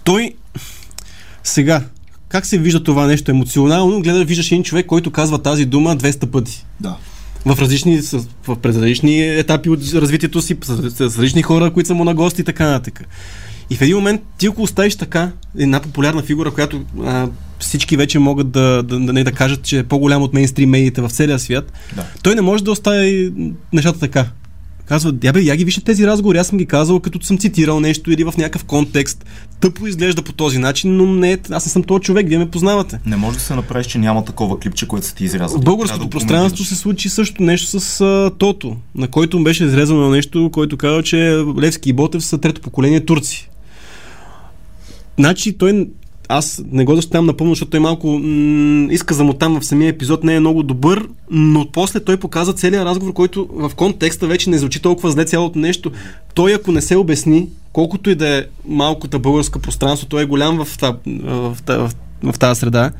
той 0.04 0.32
сега, 1.44 1.82
как 2.28 2.46
се 2.46 2.58
вижда 2.58 2.82
това 2.82 3.06
нещо 3.06 3.30
емоционално? 3.30 4.02
Гледа, 4.02 4.24
виждаш 4.24 4.52
един 4.52 4.64
човек, 4.64 4.86
който 4.86 5.10
казва 5.10 5.42
тази 5.42 5.64
дума 5.64 5.96
200 5.96 6.26
пъти. 6.26 6.66
Да. 6.80 6.96
В 7.46 7.58
различни, 7.60 8.00
в, 8.00 8.56
различни 8.64 9.38
етапи 9.38 9.70
от 9.70 9.80
развитието 9.94 10.42
си, 10.42 10.56
с, 10.64 10.90
с 10.90 11.00
различни 11.00 11.42
хора, 11.42 11.70
които 11.70 11.86
са 11.86 11.94
му 11.94 12.04
на 12.04 12.14
гости 12.14 12.40
и 12.40 12.44
така 12.44 12.66
нататък. 12.66 13.04
И 13.70 13.76
в 13.76 13.80
един 13.80 13.96
момент 13.96 14.20
ти 14.38 14.46
ако 14.46 14.62
оставиш 14.62 14.96
така 14.96 15.32
една 15.58 15.80
популярна 15.80 16.22
фигура, 16.22 16.50
която 16.50 16.84
а, 17.04 17.28
всички 17.58 17.96
вече 17.96 18.18
могат 18.18 18.50
да, 18.50 18.82
да, 18.82 19.00
да, 19.00 19.12
не 19.12 19.24
да 19.24 19.32
кажат, 19.32 19.62
че 19.62 19.78
е 19.78 19.84
по-голям 19.84 20.22
от 20.22 20.34
мейнстрим 20.34 20.70
медиите 20.70 21.00
в 21.00 21.10
целия 21.10 21.38
свят, 21.38 21.72
Да. 21.96 22.04
той 22.22 22.34
не 22.34 22.40
може 22.40 22.64
да 22.64 22.70
остави 22.72 23.32
нещата 23.72 23.98
така. 23.98 24.26
Казва, 24.92 25.12
я 25.24 25.32
бе, 25.32 25.40
я 25.40 25.56
ги 25.56 25.64
вижте 25.64 25.80
тези 25.80 26.06
разговори, 26.06 26.38
аз 26.38 26.46
съм 26.46 26.58
ги 26.58 26.66
казал, 26.66 27.00
като 27.00 27.26
съм 27.26 27.38
цитирал 27.38 27.80
нещо 27.80 28.12
или 28.12 28.24
в 28.24 28.34
някакъв 28.38 28.64
контекст. 28.64 29.24
Тъпо 29.60 29.86
изглежда 29.86 30.22
по 30.22 30.32
този 30.32 30.58
начин, 30.58 30.96
но 30.96 31.06
не, 31.06 31.38
аз 31.50 31.66
не 31.66 31.72
съм 31.72 31.82
този 31.82 32.00
човек, 32.02 32.28
вие 32.28 32.38
ме 32.38 32.50
познавате. 32.50 33.00
Не 33.06 33.16
може 33.16 33.38
да 33.38 33.42
се 33.42 33.54
направиш, 33.54 33.86
че 33.86 33.98
няма 33.98 34.24
такова 34.24 34.58
клипче, 34.58 34.88
което 34.88 35.06
са 35.06 35.14
ти 35.14 35.24
изрязали. 35.24 35.60
В 35.60 35.64
българското 35.64 36.04
да 36.04 36.10
пространство 36.10 36.64
се 36.64 36.74
случи 36.74 37.08
също 37.08 37.42
нещо 37.42 37.80
с 37.80 38.00
а, 38.00 38.30
Тото, 38.38 38.76
на 38.94 39.08
който 39.08 39.44
беше 39.44 39.64
изрезано 39.64 40.10
нещо, 40.10 40.50
който 40.52 40.76
казва, 40.76 41.02
че 41.02 41.44
Левски 41.60 41.90
и 41.90 41.92
Ботев 41.92 42.24
са 42.24 42.38
трето 42.38 42.60
поколение 42.60 43.04
турци. 43.04 43.50
Значи 45.18 45.58
той 45.58 45.86
аз 46.28 46.62
не 46.72 46.84
го 46.84 46.96
защитавам 46.96 47.26
напълно, 47.26 47.52
защото 47.52 47.70
той 47.70 47.80
малко 47.80 48.08
м- 48.08 48.92
изказа 48.92 49.24
му 49.24 49.32
там 49.32 49.60
в 49.60 49.64
самия 49.64 49.88
епизод 49.88 50.24
не 50.24 50.34
е 50.34 50.40
много 50.40 50.62
добър, 50.62 51.08
но 51.30 51.66
после 51.72 52.00
той 52.00 52.16
показа 52.16 52.52
целият 52.52 52.84
разговор, 52.84 53.12
който 53.12 53.48
в 53.52 53.72
контекста 53.76 54.26
вече 54.26 54.50
не 54.50 54.58
звучи 54.58 54.82
толкова 54.82 55.10
зле 55.10 55.24
цялото 55.24 55.58
нещо. 55.58 55.92
Той 56.34 56.54
ако 56.54 56.72
не 56.72 56.82
се 56.82 56.96
обясни, 56.96 57.48
колкото 57.72 58.10
и 58.10 58.14
да 58.14 58.38
е 58.38 58.44
малкото 58.66 59.18
българско 59.18 59.58
пространство, 59.58 60.08
той 60.08 60.22
е 60.22 60.26
голям 60.26 60.64
в, 60.64 60.78
та, 60.78 60.96
в, 61.06 61.56
та, 61.66 61.78
в, 61.78 61.92
в 62.32 62.38
тази 62.38 62.60
среда, 62.60 62.90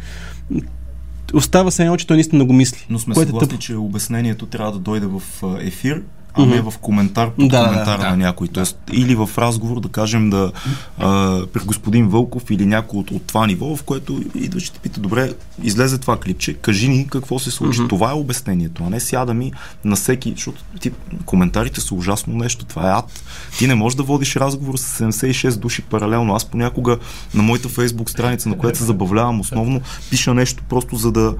остава 1.34 1.70
се 1.70 1.82
едно, 1.82 1.96
че 1.96 2.06
той 2.06 2.16
наистина 2.16 2.44
го 2.44 2.52
мисли. 2.52 2.86
Но 2.90 2.98
сме 2.98 3.12
е 3.12 3.14
съгласни, 3.14 3.48
тъпо. 3.48 3.60
че 3.60 3.76
обяснението 3.76 4.46
трябва 4.46 4.72
да 4.72 4.78
дойде 4.78 5.06
в 5.06 5.22
ефир, 5.60 6.02
а 6.34 6.46
не 6.46 6.60
в 6.60 6.74
коментар 6.80 7.30
под 7.30 7.48
Да, 7.48 7.60
да, 7.60 7.68
коментар 7.68 7.98
да. 7.98 8.10
на 8.10 8.16
някой. 8.16 8.48
Тоест, 8.48 8.78
или 8.92 9.14
в 9.14 9.30
разговор, 9.38 9.80
да 9.80 9.88
кажем, 9.88 10.30
да 10.30 10.52
а, 10.98 11.40
при 11.46 11.64
господин 11.64 12.08
Вълков 12.08 12.50
или 12.50 12.66
някой 12.66 13.00
от, 13.00 13.10
от 13.10 13.22
това 13.26 13.46
ниво, 13.46 13.76
в 13.76 13.82
което 13.82 14.22
идваш 14.34 14.66
и 14.66 14.72
те 14.72 14.78
пита, 14.78 15.00
добре, 15.00 15.32
излезе 15.62 15.98
това 15.98 16.16
клипче, 16.16 16.54
кажи 16.54 16.88
ни 16.88 17.06
какво 17.06 17.38
се 17.38 17.50
случи. 17.50 17.80
Мгм. 17.80 17.88
Това 17.88 18.10
е 18.10 18.14
обяснението, 18.14 18.82
а 18.86 18.90
не 18.90 19.00
сяда 19.00 19.34
ми 19.34 19.52
на 19.84 19.96
всеки, 19.96 20.32
защото 20.36 20.64
ти, 20.80 20.90
коментарите 21.24 21.80
са 21.80 21.94
ужасно 21.94 22.34
нещо, 22.34 22.64
това 22.64 22.88
е 22.88 22.98
ад. 22.98 23.22
Ти 23.58 23.66
не 23.66 23.74
можеш 23.74 23.96
да 23.96 24.02
водиш 24.02 24.36
разговор 24.36 24.76
с 24.76 24.98
76 24.98 25.56
души 25.56 25.82
паралелно. 25.82 26.34
Аз 26.34 26.44
понякога 26.44 26.98
на 27.34 27.42
моята 27.42 27.68
фейсбук 27.68 28.10
страница, 28.10 28.48
на 28.48 28.58
която 28.58 28.78
се 28.78 28.84
забавлявам 28.84 29.40
основно, 29.40 29.80
пиша 30.10 30.34
нещо 30.34 30.62
просто 30.68 30.96
за 30.96 31.12
да 31.12 31.34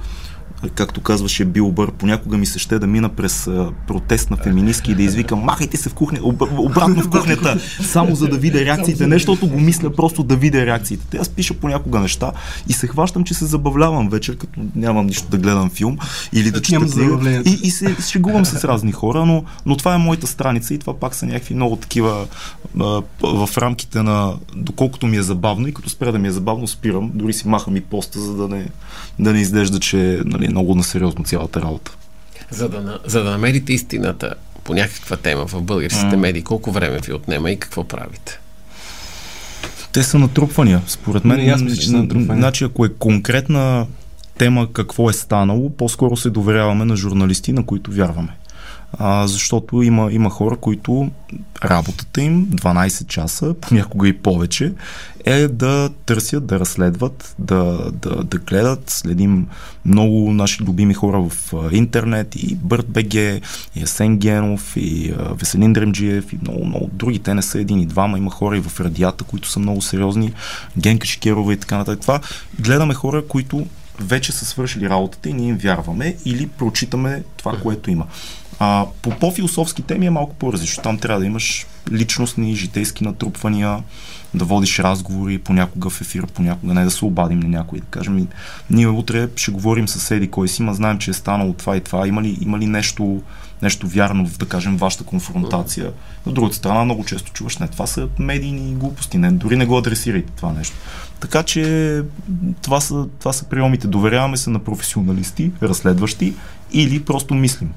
както 0.75 1.01
казваше 1.01 1.45
Бил 1.45 1.71
Бър, 1.71 1.93
понякога 1.93 2.39
ми 2.39 2.47
се 2.47 2.59
ще 2.59 2.79
да 2.79 2.87
мина 2.87 3.09
през 3.09 3.51
протест 3.87 4.31
на 4.31 4.37
феминистки 4.37 4.93
и 4.93 4.95
да 4.95 5.03
извикам 5.03 5.39
махайте 5.39 5.77
се 5.77 5.89
в 5.89 5.95
кухня, 5.95 6.19
об, 6.23 6.43
обратно 6.59 7.03
в 7.03 7.11
кухнята, 7.11 7.61
само 7.83 8.15
за 8.15 8.29
да 8.29 8.39
видя 8.39 8.65
реакциите, 8.65 9.07
не 9.07 9.15
защото 9.15 9.47
го 9.47 9.61
мисля, 9.61 9.93
просто 9.93 10.23
да 10.23 10.37
видя 10.37 10.67
реакциите. 10.67 11.07
Те 11.11 11.17
аз 11.17 11.29
пиша 11.29 11.55
понякога 11.55 12.01
неща 12.01 12.33
и 12.69 12.73
се 12.73 12.87
хващам, 12.87 13.25
че 13.25 13.35
се 13.35 13.47
забавлявам 13.47 14.09
вечер, 14.09 14.37
като 14.37 14.61
нямам 14.77 15.07
нищо 15.07 15.29
да 15.31 15.39
гледам 15.39 15.71
филм 15.71 15.99
или 16.33 16.51
да 16.51 16.63
чета 16.63 16.79
книга. 16.79 16.89
забавлението. 16.89 17.51
И, 17.51 17.61
и 17.63 17.71
се 17.71 17.97
шегувам 18.11 18.45
с 18.45 18.65
разни 18.65 18.93
хора, 18.93 19.27
но, 19.27 19.45
но 19.67 19.77
това 19.77 19.95
е 19.95 19.99
моята 19.99 20.27
страница 20.27 20.75
и 20.75 20.79
това 20.79 20.95
пак 20.95 21.15
са 21.15 21.27
някакви 21.27 21.55
много 21.55 21.77
такива 21.77 22.27
а, 22.81 23.03
в 23.23 23.49
рамките 23.59 24.03
на 24.03 24.35
доколкото 24.57 25.07
ми 25.07 25.17
е 25.17 25.23
забавно 25.23 25.69
и 25.69 25.75
като 25.75 25.91
спре 25.91 26.13
да 26.13 26.19
ми 26.19 26.29
е 26.29 26.33
забавно 26.33 26.67
спирам, 26.67 27.11
дори 27.15 27.33
си 27.33 27.49
махам 27.49 27.77
и 27.77 27.81
поста, 27.81 28.21
за 28.21 28.37
да 28.37 28.49
не, 28.49 28.69
да 29.19 29.33
не 29.33 29.41
изглежда, 29.41 29.81
че 29.81 30.21
нали, 30.25 30.49
много 30.53 30.75
насериозно 30.75 31.25
цялата 31.25 31.63
работа. 31.63 31.97
За 32.51 32.69
да, 32.69 32.99
за 33.07 33.25
да 33.25 33.31
намерите 33.31 33.73
истината 33.73 34.35
по 34.65 34.75
някаква 34.75 35.17
тема 35.17 35.47
в 35.47 35.63
българските 35.63 36.17
медии, 36.17 36.43
колко 36.43 36.73
време 36.73 36.99
ви 36.99 37.13
отнема 37.13 37.51
и 37.51 37.57
какво 37.57 37.85
правите? 37.85 38.39
Те 39.93 40.03
са 40.03 40.19
натрупвания. 40.19 40.83
Според 40.87 41.25
мен, 41.25 41.51
аз 41.51 41.63
мисля, 41.63 41.77
че 41.77 41.87
са 41.89 41.97
натрупвания. 41.97 42.43
Значи, 42.43 42.65
ако 42.65 42.85
е 42.85 42.89
конкретна 42.89 43.87
тема 44.39 44.73
какво 44.73 45.11
е 45.11 45.13
станало, 45.13 45.71
по-скоро 45.71 46.17
се 46.17 46.31
доверяваме 46.31 46.85
на 46.85 46.97
журналисти, 46.97 47.53
на 47.53 47.67
които 47.67 47.91
вярваме. 47.91 48.37
А, 48.99 49.27
защото 49.27 49.83
има, 49.83 50.13
има 50.13 50.31
хора, 50.31 50.57
които 50.57 51.11
работата 51.65 52.23
им 52.23 52.47
12 52.47 53.07
часа, 53.07 53.55
понякога 53.61 54.09
и 54.09 54.19
повече, 54.19 54.73
е 55.25 55.49
да 55.49 55.91
търсят, 56.07 56.47
да 56.47 56.61
разследват, 56.61 57.35
да, 57.39 57.91
да, 57.93 58.25
да 58.25 58.39
гледат. 58.39 58.91
Следим 58.91 59.49
много 59.85 60.33
наши 60.33 60.63
любими 60.63 60.95
хора 60.95 61.23
в 61.29 61.55
интернет 61.73 62.37
и 62.37 62.55
Бърт 62.55 62.87
БГ, 62.89 63.15
и 63.15 63.83
Асен 63.83 64.19
Генов, 64.19 64.77
и 64.77 65.15
Веселин 65.31 65.73
Дремджиев, 65.73 66.33
и 66.33 66.39
много, 66.43 66.65
много 66.65 66.91
други. 66.93 67.19
Те 67.19 67.35
не 67.35 67.43
са 67.43 67.61
един 67.61 67.81
и 67.81 67.87
двама. 67.87 68.19
Има 68.19 68.31
хора 68.31 68.57
и 68.57 68.63
в 68.63 68.81
радията, 68.81 69.25
които 69.25 69.49
са 69.49 69.61
много 69.61 69.83
сериозни. 69.83 70.33
Генка 70.79 71.07
Шикерова 71.07 71.53
и 71.53 71.57
така 71.57 71.79
нататък. 71.79 72.01
Това 72.01 72.21
гледаме 72.61 72.95
хора, 72.95 73.27
които 73.27 73.67
вече 74.01 74.33
са 74.33 74.45
свършили 74.45 74.89
работата 74.89 75.29
и 75.29 75.33
ние 75.33 75.49
им 75.49 75.57
вярваме 75.57 76.17
или 76.25 76.47
прочитаме 76.47 77.23
това, 77.37 77.59
което 77.63 77.91
има. 77.91 78.07
А, 78.65 78.87
по 79.03 79.11
по-философски 79.11 79.83
теми 79.83 80.07
е 80.07 80.11
малко 80.11 80.35
по-различно. 80.35 80.83
Там 80.83 80.99
трябва 80.99 81.21
да 81.21 81.27
имаш 81.27 81.67
личностни, 81.93 82.55
житейски 82.55 83.05
натрупвания, 83.05 83.83
да 84.35 84.45
водиш 84.45 84.79
разговори 84.79 85.39
понякога 85.39 85.91
в 85.91 86.01
ефир, 86.01 86.27
понякога 86.27 86.75
не 86.75 86.85
да 86.85 86.91
се 86.91 87.05
обадим 87.05 87.41
на 87.41 87.49
някой, 87.49 87.79
да 87.79 87.87
кажем, 87.87 88.15
«Ми, 88.15 88.27
ние 88.71 88.89
утре 88.89 89.29
ще 89.37 89.51
говорим 89.51 89.89
с 89.89 90.11
Еди 90.11 90.31
кой 90.31 90.49
си, 90.49 90.63
ма 90.63 90.75
знаем, 90.75 90.99
че 90.99 91.11
е 91.11 91.15
станало 91.15 91.53
това 91.53 91.77
и 91.77 91.81
това. 91.81 92.09
Има 92.09 92.23
ли, 92.23 92.39
има 92.41 92.59
ли 92.59 92.67
нещо, 92.67 93.23
нещо 93.63 93.87
вярно 93.87 94.27
в, 94.27 94.39
да 94.39 94.47
кажем, 94.47 94.77
вашата 94.77 95.05
конфронтация? 95.05 95.91
От 96.27 96.35
другата 96.35 96.57
страна 96.57 96.85
много 96.85 97.05
често 97.05 97.33
чуваш, 97.33 97.59
не, 97.59 97.69
това 97.69 97.87
са 97.87 98.09
медийни 98.19 98.75
глупости, 98.75 99.19
не, 99.19 99.31
дори 99.33 99.57
не 99.57 99.67
го 99.67 99.79
адресирайте 99.79 100.33
това 100.37 100.53
нещо. 100.53 100.77
Така 101.21 101.43
че 101.43 102.03
това 102.63 102.81
са, 102.81 103.07
това 103.19 103.33
са 103.33 103.45
приемите. 103.45 103.89
Доверяваме 103.89 104.37
се 104.37 104.51
на 104.51 104.59
професионалисти, 104.59 105.51
разследващи 105.63 106.35
или 106.73 107.05
просто 107.05 107.35
мислим. 107.35 107.71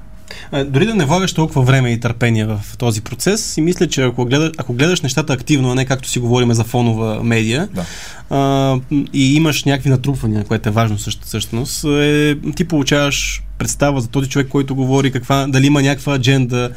Дори 0.66 0.86
да 0.86 0.94
не 0.94 1.04
влагаш 1.04 1.32
толкова 1.32 1.62
време 1.62 1.90
и 1.90 2.00
търпение 2.00 2.44
в 2.46 2.60
този 2.78 3.00
процес, 3.00 3.56
и 3.56 3.60
мисля, 3.60 3.86
че 3.88 4.02
ако 4.02 4.24
гледаш, 4.24 4.50
ако 4.58 4.72
гледаш 4.72 5.00
нещата 5.00 5.32
активно, 5.32 5.70
а 5.70 5.74
не 5.74 5.84
както 5.84 6.08
си 6.08 6.18
говорим 6.18 6.52
за 6.52 6.64
фонова 6.64 7.22
медия, 7.22 7.68
Да. 7.74 7.84
а, 8.30 8.80
и 9.12 9.34
имаш 9.34 9.64
някакви 9.64 9.90
натрупвания, 9.90 10.44
което 10.44 10.68
е 10.68 10.72
важно 10.72 10.98
също, 10.98 11.26
всъщност, 11.26 11.84
е, 11.84 12.36
ти 12.56 12.64
получаваш 12.64 13.42
представа 13.58 14.00
за 14.00 14.08
този 14.08 14.28
човек, 14.28 14.48
който 14.48 14.74
говори, 14.74 15.10
каква, 15.10 15.46
дали 15.48 15.66
има 15.66 15.82
някаква 15.82 16.14
адженда, 16.14 16.70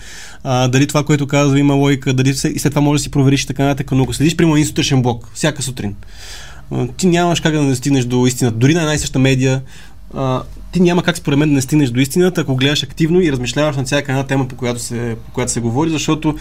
а, 0.44 0.68
дали 0.68 0.88
това, 0.88 1.04
което 1.04 1.28
казва, 1.28 1.60
има 1.60 1.74
логика, 1.74 2.14
дали 2.14 2.34
се, 2.34 2.48
и 2.48 2.60
след 2.60 2.72
това 2.72 2.82
може 2.82 3.00
да 3.00 3.04
си 3.04 3.12
провериш 3.12 3.46
така 3.46 3.64
нататък. 3.64 3.92
Но 3.92 4.04
ако 4.04 4.14
следиш, 4.14 4.36
примерно, 4.36 4.56
един 4.56 4.68
сутрешен 4.68 5.02
блок, 5.02 5.32
всяка 5.34 5.62
сутрин, 5.62 5.96
ти 6.98 7.08
нямаш 7.08 7.40
как 7.40 7.54
да 7.54 7.62
не 7.64 7.76
стигнеш 7.76 8.06
до 8.06 8.26
истината. 8.26 8.58
Дори 8.58 8.74
на 8.74 8.82
една 8.82 8.94
и 8.94 9.00
съща 9.00 9.20
медия, 9.20 9.62
а, 10.14 10.42
ти 10.72 10.80
няма 10.80 11.04
как 11.04 11.18
според 11.18 11.40
мен 11.40 11.50
да 11.50 11.56
не 11.56 11.62
стигнеш 11.62 11.90
до 11.90 12.00
истината, 12.00 12.42
ако 12.42 12.56
гледаш 12.56 12.84
активно 12.84 13.22
и 13.22 13.32
размишляваш 13.32 13.76
на 13.76 13.84
всяка 13.84 14.12
една 14.12 14.24
тема, 14.24 14.48
по 14.48 14.56
която 14.56 14.80
се, 14.80 15.16
по 15.26 15.32
която 15.32 15.52
се 15.52 15.60
говори, 15.60 15.90
защото 15.90 16.36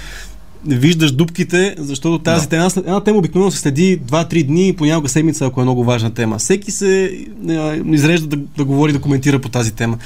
виждаш 0.66 1.12
дупките, 1.12 1.74
защото 1.79 2.18
тази 2.18 2.47
Да. 2.47 2.51
тема, 2.51 2.64
една, 2.64 2.83
една 2.87 3.05
тема 3.05 3.18
обикновено 3.18 3.51
се 3.51 3.59
следи 3.59 4.01
2-3 4.01 4.47
дни, 4.47 4.74
понякога 4.76 5.09
седмица, 5.09 5.47
ако 5.47 5.61
е 5.61 5.64
много 5.64 5.85
важна 5.85 6.14
тема. 6.14 6.39
Всеки 6.39 6.70
се 6.70 7.18
а, 7.49 7.76
изрежда 7.87 8.26
да, 8.26 8.37
да 8.37 8.64
говори, 8.64 8.93
да 8.93 9.01
коментира 9.01 9.39
по 9.39 9.49
тази 9.49 9.72
тема. 9.72 9.99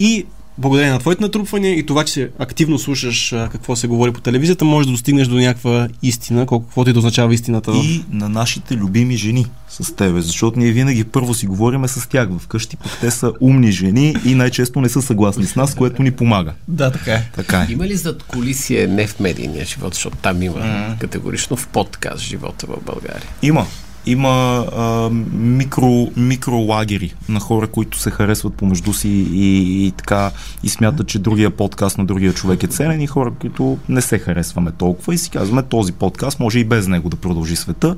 И 0.00 0.24
благодарение 0.58 0.92
на 0.92 0.98
твоите 0.98 1.22
натрупвания 1.22 1.78
и 1.78 1.86
това, 1.86 2.04
че 2.04 2.30
активно 2.38 2.78
слушаш 2.78 3.32
а, 3.32 3.48
какво 3.48 3.76
се 3.76 3.86
говори 3.86 4.12
по 4.12 4.20
телевизията, 4.20 4.64
може 4.64 4.86
да 4.86 4.92
достигнеш 4.92 5.28
до 5.28 5.36
някаква 5.36 5.88
истина, 6.02 6.46
колко- 6.46 6.66
каквото 6.66 6.90
и 6.90 6.92
да 6.92 6.98
означава 6.98 7.34
истината. 7.34 7.72
И 7.74 8.04
на 8.10 8.28
нашите 8.28 8.74
любими 8.74 9.16
жени 9.16 9.46
с 9.70 9.94
тебе, 9.94 10.20
защото 10.20 10.58
ние 10.58 10.72
винаги 10.72 11.04
първо 11.04 11.34
си 11.34 11.46
говориме 11.46 11.88
с 11.88 12.08
тях 12.08 12.28
вкъщи, 12.40 12.76
пък 12.76 12.92
те 13.00 13.10
са 13.10 13.32
умни 13.40 13.72
жени 13.72 14.16
и 14.24 14.34
най-често 14.34 14.80
не 14.80 14.88
са 14.88 15.02
съгласни 15.02 15.46
с 15.46 15.56
нас, 15.56 15.74
което 15.74 16.02
ни 16.02 16.10
помага. 16.10 16.52
Да, 16.68 16.90
така 16.90 17.12
е. 17.12 17.30
Така 17.34 17.58
е. 17.60 17.72
Има 17.72 17.86
ли 17.86 17.96
зад 17.96 18.22
колисие 18.22 18.86
не 18.86 19.06
в 19.06 19.20
медийния 19.20 19.64
живот, 19.64 19.94
защото 19.94 20.16
там 20.16 20.42
има 20.42 20.96
категорично 21.00 21.56
в 21.56 21.68
подкаст 21.68 22.22
живота 22.22 22.66
в 22.66 22.76
България? 22.86 23.28
Има. 23.42 23.66
Има 24.06 24.66
а, 24.76 25.10
микро, 25.32 26.08
микролагери 26.16 27.14
на 27.28 27.40
хора, 27.40 27.66
които 27.66 27.98
се 27.98 28.10
харесват 28.10 28.54
помежду 28.54 28.92
си 28.92 29.08
и, 29.08 29.86
и 29.86 29.90
така 29.90 30.30
и 30.62 30.68
смятат, 30.68 31.06
че 31.06 31.18
другия 31.18 31.50
подкаст 31.50 31.98
на 31.98 32.04
другия 32.04 32.32
човек 32.32 32.62
е 32.62 32.66
ценен 32.66 33.00
и 33.00 33.06
хора, 33.06 33.32
които 33.40 33.78
не 33.88 34.00
се 34.00 34.18
харесваме 34.18 34.72
толкова 34.72 35.14
и 35.14 35.18
си 35.18 35.30
казваме 35.30 35.62
този 35.62 35.92
подкаст 35.92 36.40
може 36.40 36.58
и 36.58 36.64
без 36.64 36.88
него 36.88 37.08
да 37.08 37.16
продължи 37.16 37.56
света. 37.56 37.96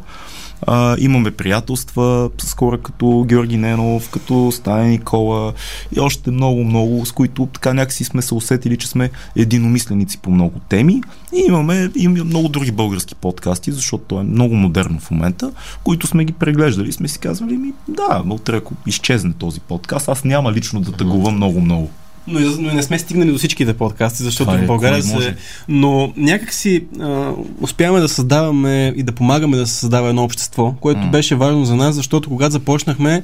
А, 0.63 0.97
имаме 0.99 1.31
приятелства 1.31 2.31
с 2.39 2.55
хора 2.55 2.79
като 2.79 3.25
Георги 3.29 3.57
Ненов, 3.57 4.11
като 4.11 4.53
Стая 4.53 4.89
Никола 4.89 5.53
и 5.97 6.01
още 6.01 6.31
много-много, 6.31 7.07
с 7.07 7.13
които 7.13 7.47
така 7.47 7.75
някакси 7.75 8.05
сме 8.05 8.23
се 8.23 8.35
усетили, 8.35 8.77
че 8.77 8.89
сме 8.89 9.11
единомисленици 9.37 10.19
по 10.19 10.31
много 10.31 10.59
теми. 10.69 11.01
И 11.33 11.45
имаме, 11.49 11.91
имаме 11.97 12.23
много 12.23 12.49
други 12.49 12.73
български 12.73 13.15
подкасти, 13.15 13.73
защото 13.73 14.05
то 14.05 14.21
е 14.21 14.25
много 14.25 14.55
модерно 14.55 15.01
в 15.01 15.11
момента, 15.11 15.53
които 15.85 16.07
сме 16.07 16.25
ги 16.25 16.33
преглеждали. 16.33 16.93
Сме 16.93 17.09
си 17.09 17.19
казвали, 17.19 17.57
ми, 17.57 17.73
да, 17.89 18.23
утре 18.31 18.57
ако 18.57 18.75
изчезне 18.87 19.33
този 19.33 19.61
подкаст, 19.61 20.09
аз 20.09 20.25
няма 20.25 20.53
лично 20.53 20.81
да 20.81 20.93
тъгувам 20.93 21.35
много-много. 21.35 21.91
Но, 22.29 22.41
но 22.59 22.75
не 22.75 22.83
сме 22.83 22.99
стигнали 22.99 23.33
до 23.33 23.39
всичките 23.39 23.75
подкасти, 23.75 24.23
защото 24.23 24.51
Това 24.51 24.59
е, 24.59 24.65
в 24.65 24.67
България 24.67 25.03
кой 25.03 25.13
може. 25.13 25.27
се... 25.27 25.37
Но 25.69 26.13
някак 26.17 26.53
си 26.53 26.85
а, 27.01 27.31
успяваме 27.61 28.01
да 28.01 28.09
създаваме 28.09 28.93
и 28.97 29.03
да 29.03 29.13
помагаме 29.13 29.57
да 29.57 29.67
се 29.67 29.75
създава 29.75 30.09
едно 30.09 30.25
общество, 30.25 30.75
което 30.81 31.01
М. 31.01 31.11
беше 31.11 31.35
важно 31.35 31.65
за 31.65 31.77
нас, 31.77 31.95
защото 31.95 32.29
когато 32.29 32.53
започнахме, 32.53 33.23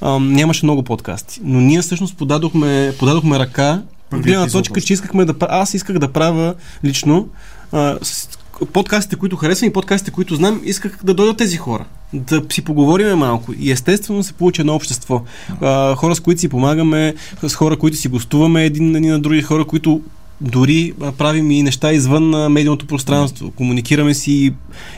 а, 0.00 0.18
нямаше 0.18 0.66
много 0.66 0.82
подкасти. 0.82 1.40
Но 1.44 1.60
ние 1.60 1.82
всъщност 1.82 2.16
подадохме, 2.16 2.92
подадохме 2.98 3.38
ръка 3.38 3.82
гледна 4.18 4.46
точка, 4.46 4.80
че 4.80 4.92
искахме 4.92 5.24
да... 5.24 5.34
Аз 5.40 5.74
исках 5.74 5.98
да 5.98 6.12
правя 6.12 6.54
лично 6.84 7.28
а, 7.72 7.98
с, 8.02 8.28
подкастите, 8.66 9.16
които 9.16 9.36
харесвам 9.36 9.68
и 9.68 9.72
подкастите, 9.72 10.10
които 10.10 10.34
знам, 10.34 10.60
исках 10.64 10.98
да 11.04 11.14
дойдат 11.14 11.36
тези 11.36 11.56
хора. 11.56 11.84
Да 12.12 12.42
си 12.52 12.64
поговориме 12.64 13.14
малко. 13.14 13.52
И 13.58 13.70
естествено 13.70 14.22
се 14.22 14.32
получи 14.32 14.60
едно 14.60 14.74
общество. 14.74 15.22
А, 15.60 15.94
хора, 15.94 16.16
с 16.16 16.20
които 16.20 16.40
си 16.40 16.48
помагаме, 16.48 17.14
с 17.46 17.54
хора, 17.54 17.76
които 17.76 17.96
си 17.96 18.08
гостуваме 18.08 18.64
един, 18.64 18.96
един 18.96 19.10
на 19.10 19.20
други, 19.20 19.42
хора, 19.42 19.64
които 19.64 20.00
дори 20.40 20.92
правим 21.18 21.50
и 21.50 21.62
неща 21.62 21.92
извън 21.92 22.52
медийното 22.52 22.86
пространство. 22.86 23.50
Комуникираме 23.50 24.14
си 24.14 24.32
и, 24.32 24.52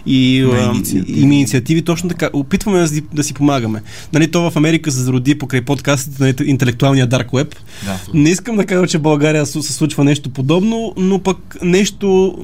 и, 0.07 0.43
а, 0.43 0.73
инициативи. 0.75 1.21
има 1.21 1.35
инициативи. 1.35 1.83
Точно 1.83 2.09
така. 2.09 2.31
Опитваме 2.33 2.79
да 2.79 2.89
си, 2.89 3.03
да 3.15 3.25
си 3.25 3.35
помагаме. 3.35 3.83
Нали, 4.13 4.31
то 4.31 4.51
в 4.51 4.57
Америка 4.57 4.91
се 4.93 5.01
зароди 5.01 5.39
покрай 5.39 5.61
подкастите 5.61 6.23
на 6.25 6.35
интелектуалния 6.45 7.09
Dark 7.09 7.31
Web. 7.31 7.55
Да. 7.85 7.99
Не 8.15 8.31
искам 8.31 8.57
да 8.57 8.67
кажа, 8.67 8.87
че 8.87 8.99
в 8.99 9.03
България 9.03 9.47
се 9.47 9.63
случва 9.63 10.05
нещо 10.05 10.31
подобно, 10.31 10.93
но 10.97 11.19
пък 11.19 11.57
нещо. 11.63 12.39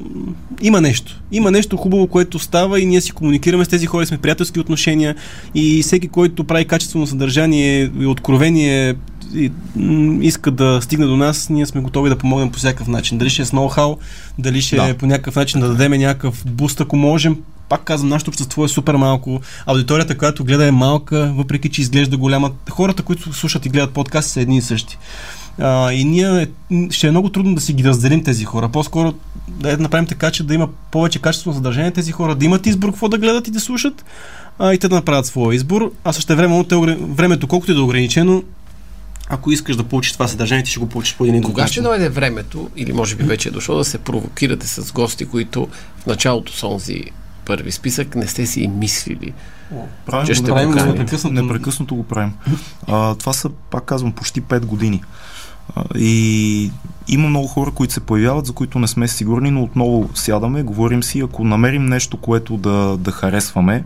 Има 0.62 0.80
нещо. 0.80 1.20
Има 1.32 1.50
нещо 1.50 1.76
хубаво, 1.76 2.06
което 2.06 2.38
става 2.38 2.80
и 2.80 2.86
ние 2.86 3.00
си 3.00 3.12
комуникираме 3.12 3.64
с 3.64 3.68
тези 3.68 3.86
хора, 3.86 4.06
сме 4.06 4.18
приятелски 4.18 4.60
отношения 4.60 5.16
и 5.54 5.82
всеки, 5.82 6.08
който 6.08 6.44
прави 6.44 6.64
качествено 6.64 7.06
съдържание 7.06 7.90
и 8.00 8.06
откровение 8.06 8.48
и, 8.88 8.94
иска 10.22 10.50
да 10.50 10.78
стигне 10.82 11.06
до 11.06 11.16
нас, 11.16 11.48
ние 11.48 11.66
сме 11.66 11.80
готови 11.80 12.10
да 12.10 12.18
помогнем 12.18 12.50
по 12.50 12.58
всякакъв 12.58 12.88
начин. 12.88 13.18
Дали 13.18 13.30
ще 13.30 13.42
е 13.42 13.44
с 13.44 13.50
ноу-хау, 13.50 13.96
дали 14.38 14.60
ще 14.60 14.76
Да. 14.76 14.88
е 14.88 14.94
по 14.94 15.06
някакъв 15.06 15.36
начин 15.36 15.60
да 15.60 15.68
дадем 15.68 15.92
някакъв 15.92 16.44
буст, 16.46 16.80
ако 16.80 16.96
можем. 16.96 17.36
Пак 17.68 17.84
казвам, 17.84 18.08
нашето 18.08 18.30
общество 18.30 18.64
е 18.64 18.68
супер 18.68 18.94
малко. 18.94 19.40
Аудиторията, 19.66 20.18
която 20.18 20.44
гледа 20.44 20.66
е 20.66 20.70
малка, 20.70 21.32
въпреки 21.36 21.68
че 21.68 21.80
изглежда 21.80 22.16
голяма. 22.16 22.50
Хората, 22.70 23.02
които 23.02 23.32
слушат 23.32 23.66
и 23.66 23.68
гледат 23.68 23.90
подкасти, 23.90 24.32
са 24.32 24.40
едни 24.40 24.56
и 24.56 24.62
същи. 24.62 24.98
А, 25.60 25.92
и 25.92 26.04
ние 26.04 26.46
м, 26.70 26.86
ще 26.90 27.06
е 27.06 27.10
много 27.10 27.28
трудно 27.28 27.54
да 27.54 27.60
си 27.60 27.72
ги 27.72 27.84
разделим 27.84 28.24
тези 28.24 28.44
хора. 28.44 28.68
По-скоро 28.68 29.14
да 29.48 29.76
направим 29.78 30.06
така, 30.06 30.30
че 30.30 30.42
да 30.42 30.54
има 30.54 30.68
повече 30.90 31.18
качествено 31.18 31.54
съдържание 31.54 31.90
тези 31.90 32.12
хора, 32.12 32.34
да 32.34 32.44
имат 32.44 32.66
избор 32.66 32.88
какво 32.88 33.08
да 33.08 33.18
гледат 33.18 33.48
и 33.48 33.50
да 33.50 33.60
слушат, 33.60 34.04
а, 34.58 34.74
и 34.74 34.78
те 34.78 34.88
да 34.88 34.94
направят 34.94 35.26
своя 35.26 35.56
избор. 35.56 35.92
А 36.04 36.12
също 36.12 36.36
време, 36.36 36.64
времето, 37.00 37.46
колкото 37.46 37.72
и 37.72 37.74
да 37.74 37.80
е 37.80 37.84
ограничено, 37.84 38.42
ако 39.28 39.52
искаш 39.52 39.76
да 39.76 39.84
получиш 39.84 40.12
това 40.12 40.28
съдържание, 40.28 40.64
ти 40.64 40.70
ще 40.70 40.80
го 40.80 40.88
получиш 40.88 41.16
по 41.16 41.24
един 41.24 41.42
Кога 41.42 41.66
ще 41.66 41.80
дойде 41.80 42.08
времето, 42.08 42.70
или 42.76 42.92
може 42.92 43.16
би 43.16 43.24
вече 43.24 43.48
е 43.48 43.52
дошло, 43.52 43.76
да 43.76 43.84
се 43.84 43.98
провокирате 43.98 44.66
с 44.68 44.92
гости, 44.92 45.26
които 45.26 45.68
в 45.98 46.06
началото 46.06 46.52
с 46.52 46.62
онзи 46.62 47.04
първи 47.44 47.72
списък 47.72 48.16
не 48.16 48.26
сте 48.26 48.46
си 48.46 48.60
и 48.60 48.68
мислили? 48.68 49.32
Правим 50.06 50.26
Че 50.26 50.32
го 50.32 50.36
ще 50.36 50.42
непрекъснато. 50.42 50.70
поканим. 50.70 50.94
Непрекъснато. 50.98 51.42
непрекъснато 51.42 51.94
го 51.94 52.02
правим. 52.02 52.32
А, 52.86 53.14
това 53.14 53.32
са, 53.32 53.50
пак 53.70 53.84
казвам, 53.84 54.12
почти 54.12 54.42
5 54.42 54.64
години. 54.64 55.02
А, 55.76 55.84
и 55.98 56.70
има 57.08 57.28
много 57.28 57.46
хора, 57.46 57.70
които 57.70 57.92
се 57.92 58.00
появяват, 58.00 58.46
за 58.46 58.52
които 58.52 58.78
не 58.78 58.86
сме 58.86 59.08
сигурни, 59.08 59.50
но 59.50 59.62
отново 59.62 60.10
сядаме, 60.14 60.62
говорим 60.62 61.02
си, 61.02 61.20
ако 61.20 61.44
намерим 61.44 61.86
нещо, 61.86 62.16
което 62.16 62.56
да, 62.56 62.96
да 62.96 63.10
харесваме 63.10 63.84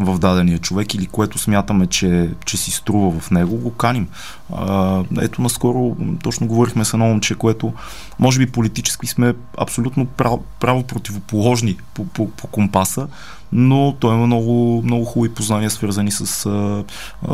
в 0.00 0.18
дадения 0.18 0.58
човек 0.58 0.94
или 0.94 1.06
което 1.06 1.38
смятаме, 1.38 1.86
че, 1.86 2.30
че 2.46 2.56
си 2.56 2.70
струва 2.70 3.20
в 3.20 3.30
него, 3.30 3.56
го 3.56 3.70
каним. 3.70 4.08
А, 4.54 5.02
ето 5.20 5.42
наскоро 5.42 5.96
точно 6.22 6.46
говорихме 6.46 6.84
с 6.84 6.92
едно 6.92 7.06
момче, 7.06 7.34
което 7.34 7.72
може 8.18 8.38
би 8.38 8.46
политически 8.46 9.06
сме 9.06 9.34
абсолютно 9.58 10.06
право, 10.06 10.44
право 10.60 10.82
противоположни 10.82 11.76
по, 11.94 12.04
по, 12.04 12.30
по 12.30 12.46
компаса, 12.46 13.08
но 13.52 13.96
той 14.00 14.14
има 14.14 14.26
много, 14.26 14.82
много 14.84 15.04
хубави 15.04 15.34
познания, 15.34 15.70
свързани 15.70 16.10
с 16.10 16.46
а, 16.46 16.84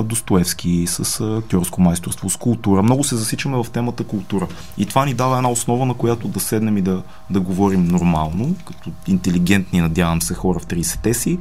Достоевски, 0.03 0.85
с 0.87 1.21
актьорско 1.39 1.81
майсторство, 1.81 2.31
с 2.31 2.37
култура. 2.37 2.83
Много 2.83 3.05
се 3.05 3.17
засичаме 3.17 3.63
в 3.65 3.71
темата 3.73 4.05
култура. 4.05 4.47
И 4.79 4.87
това 4.87 5.05
ни 5.05 5.15
дава 5.15 5.37
една 5.37 5.51
основа, 5.51 5.87
на 5.87 5.95
която 5.95 6.29
да 6.29 6.41
седнем 6.41 6.77
и 6.77 6.83
да, 6.83 7.03
да 7.31 7.41
говорим 7.41 7.85
нормално, 7.85 8.55
като 8.65 8.91
интелигентни, 9.07 9.81
надявам 9.81 10.23
се, 10.23 10.35
хора 10.35 10.59
в 10.59 10.67
30-те 10.67 11.15
си, 11.15 11.39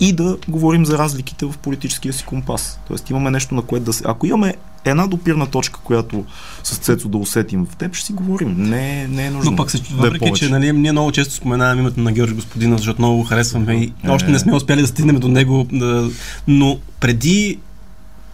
и 0.00 0.12
да 0.12 0.36
говорим 0.48 0.86
за 0.86 0.98
разликите 0.98 1.46
в 1.46 1.54
политическия 1.62 2.12
си 2.12 2.24
компас. 2.24 2.80
Тоест 2.88 3.10
имаме 3.10 3.30
нещо, 3.30 3.54
на 3.54 3.62
което 3.62 3.84
да 3.84 3.92
се... 3.92 4.02
Ако 4.06 4.26
имаме 4.26 4.54
една 4.84 5.06
допирна 5.06 5.46
точка, 5.46 5.80
която 5.84 6.24
с 6.64 6.76
Цецо 6.76 7.08
да 7.08 7.18
усетим 7.18 7.66
в 7.66 7.76
теб, 7.76 7.94
ще 7.94 8.06
си 8.06 8.12
говорим. 8.12 8.54
Не, 8.58 9.08
не 9.08 9.26
е 9.26 9.30
нужно 9.30 9.50
Но 9.50 9.56
пък 9.56 9.70
се, 9.70 9.78
да 9.78 9.84
е 9.84 9.96
въпреки, 9.96 10.18
повече. 10.18 10.44
че 10.44 10.50
нали, 10.50 10.72
ние 10.72 10.92
много 10.92 11.12
често 11.12 11.34
споменаваме 11.34 11.80
името 11.80 12.00
на 12.00 12.12
Георги 12.12 12.34
Господина, 12.34 12.78
защото 12.78 13.00
много 13.00 13.16
го 13.16 13.24
харесваме 13.24 13.74
и 13.74 13.92
Е. 14.04 14.10
още 14.10 14.30
не 14.30 14.38
сме 14.38 14.54
успяли 14.54 14.80
да 14.80 14.86
стигнем 14.86 15.16
до 15.16 15.28
него. 15.28 15.66
Да, 15.72 16.10
но 16.48 16.78
преди 17.00 17.58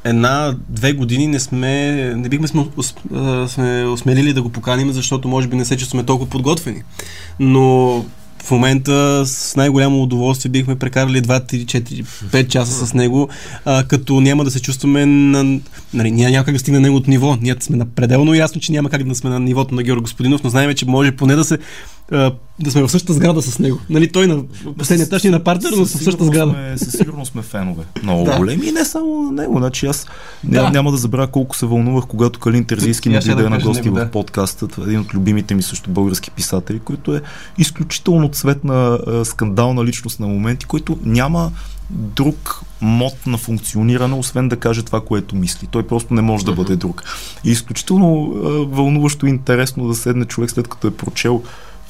една-две 0.04 0.92
години 0.92 1.26
не 1.26 1.40
сме, 1.40 1.92
не 2.16 2.28
бихме 2.28 2.48
сме, 2.48 2.66
сме 3.48 3.84
осмелили 3.84 4.32
да 4.32 4.42
го 4.42 4.48
поканим, 4.48 4.92
защото 4.92 5.28
може 5.28 5.48
би 5.48 5.56
не 5.56 5.64
се 5.64 5.76
чувстваме 5.76 6.04
толкова 6.04 6.30
подготвени. 6.30 6.82
Но 7.40 8.04
в 8.44 8.50
момента 8.50 9.26
с 9.26 9.56
най-голямо 9.56 10.02
удоволствие 10.02 10.50
бихме 10.50 10.78
прекарали 10.78 11.22
2, 11.22 11.52
3, 11.52 11.64
4, 11.64 12.04
5 12.04 12.48
часа 12.48 12.86
с 12.86 12.94
него, 12.94 13.28
а, 13.64 13.84
като 13.84 14.20
няма 14.20 14.44
да 14.44 14.50
се 14.50 14.60
чувстваме 14.60 15.06
на... 15.06 15.60
Нали, 15.94 16.10
няма 16.10 16.44
как 16.44 16.54
да 16.54 16.58
стигне 16.58 16.80
неговото 16.80 17.10
ниво. 17.10 17.36
Ние 17.40 17.56
сме 17.60 17.76
на 17.76 17.86
пределно 17.86 18.34
ясно, 18.34 18.60
че 18.60 18.72
няма 18.72 18.90
как 18.90 19.04
да 19.04 19.14
сме 19.14 19.30
на 19.30 19.40
нивото 19.40 19.74
на 19.74 19.82
Георги 19.82 20.02
Господинов, 20.02 20.42
но 20.44 20.50
знаем, 20.50 20.74
че 20.74 20.86
може 20.86 21.12
поне 21.12 21.34
да 21.34 21.44
се 21.44 21.58
а, 22.12 22.32
да 22.60 22.70
сме 22.70 22.82
в 22.82 22.88
същата 22.88 23.12
сграда 23.12 23.42
с 23.42 23.58
него. 23.58 23.78
Нали, 23.90 24.12
той 24.12 24.26
на 24.26 24.42
последния 24.78 25.04
етаж 25.04 25.22
ни 25.22 25.30
на 25.30 25.44
партнер, 25.44 25.70
но 25.76 25.84
в 25.84 25.88
същата 25.88 26.24
сграда. 26.24 26.52
Сме, 26.52 26.78
със 26.78 26.92
сигурност 26.92 27.32
сме 27.32 27.42
фенове. 27.42 27.84
Много 28.02 28.24
Да. 28.24 28.30
да. 28.30 28.38
големи 28.38 28.66
и 28.66 28.72
не 28.72 28.84
само 28.84 29.22
на 29.22 29.32
него. 29.42 29.58
Значи 29.58 29.86
аз 29.86 30.06
Да. 30.44 30.62
да. 30.62 30.70
няма 30.70 30.90
да 30.90 30.96
забравя 30.96 31.26
колко 31.26 31.56
се 31.56 31.66
вълнувах, 31.66 32.04
когато 32.06 32.40
Калин 32.40 32.64
Терзийски 32.64 33.08
ми 33.08 33.18
дойде 33.18 33.42
да 33.42 33.50
на 33.50 33.58
гости 33.58 33.84
него, 33.84 33.96
в 33.96 33.98
да. 33.98 34.10
подкаста. 34.10 34.68
Това 34.68 34.86
е 34.86 34.88
един 34.88 35.00
от 35.00 35.14
любимите 35.14 35.54
ми 35.54 35.62
също 35.62 35.90
български 35.90 36.30
писатели, 36.30 36.78
който 36.78 37.16
е 37.16 37.22
изключително 37.58 38.28
цветна, 38.28 38.98
скандална 39.24 39.84
личност 39.84 40.20
на 40.20 40.26
моменти, 40.26 40.66
който 40.66 40.98
няма 41.02 41.50
друг 41.90 42.60
мод 42.80 43.14
на 43.26 43.38
функциониране, 43.38 44.14
освен 44.14 44.48
да 44.48 44.56
каже 44.56 44.82
това, 44.82 45.00
което 45.00 45.36
мисли. 45.36 45.68
Той 45.70 45.82
просто 45.82 46.14
не 46.14 46.22
може 46.22 46.44
да 46.44 46.52
бъде 46.52 46.76
друг. 46.76 47.04
И 47.44 47.50
изключително 47.50 48.26
вълнуващо 48.70 49.26
и 49.26 49.30
интересно 49.30 49.88
да 49.88 49.94
седне 49.94 50.24
човек 50.24 50.50
след 50.50 50.68
като 50.68 50.86
е 50.86 50.90
прочел 50.90 51.42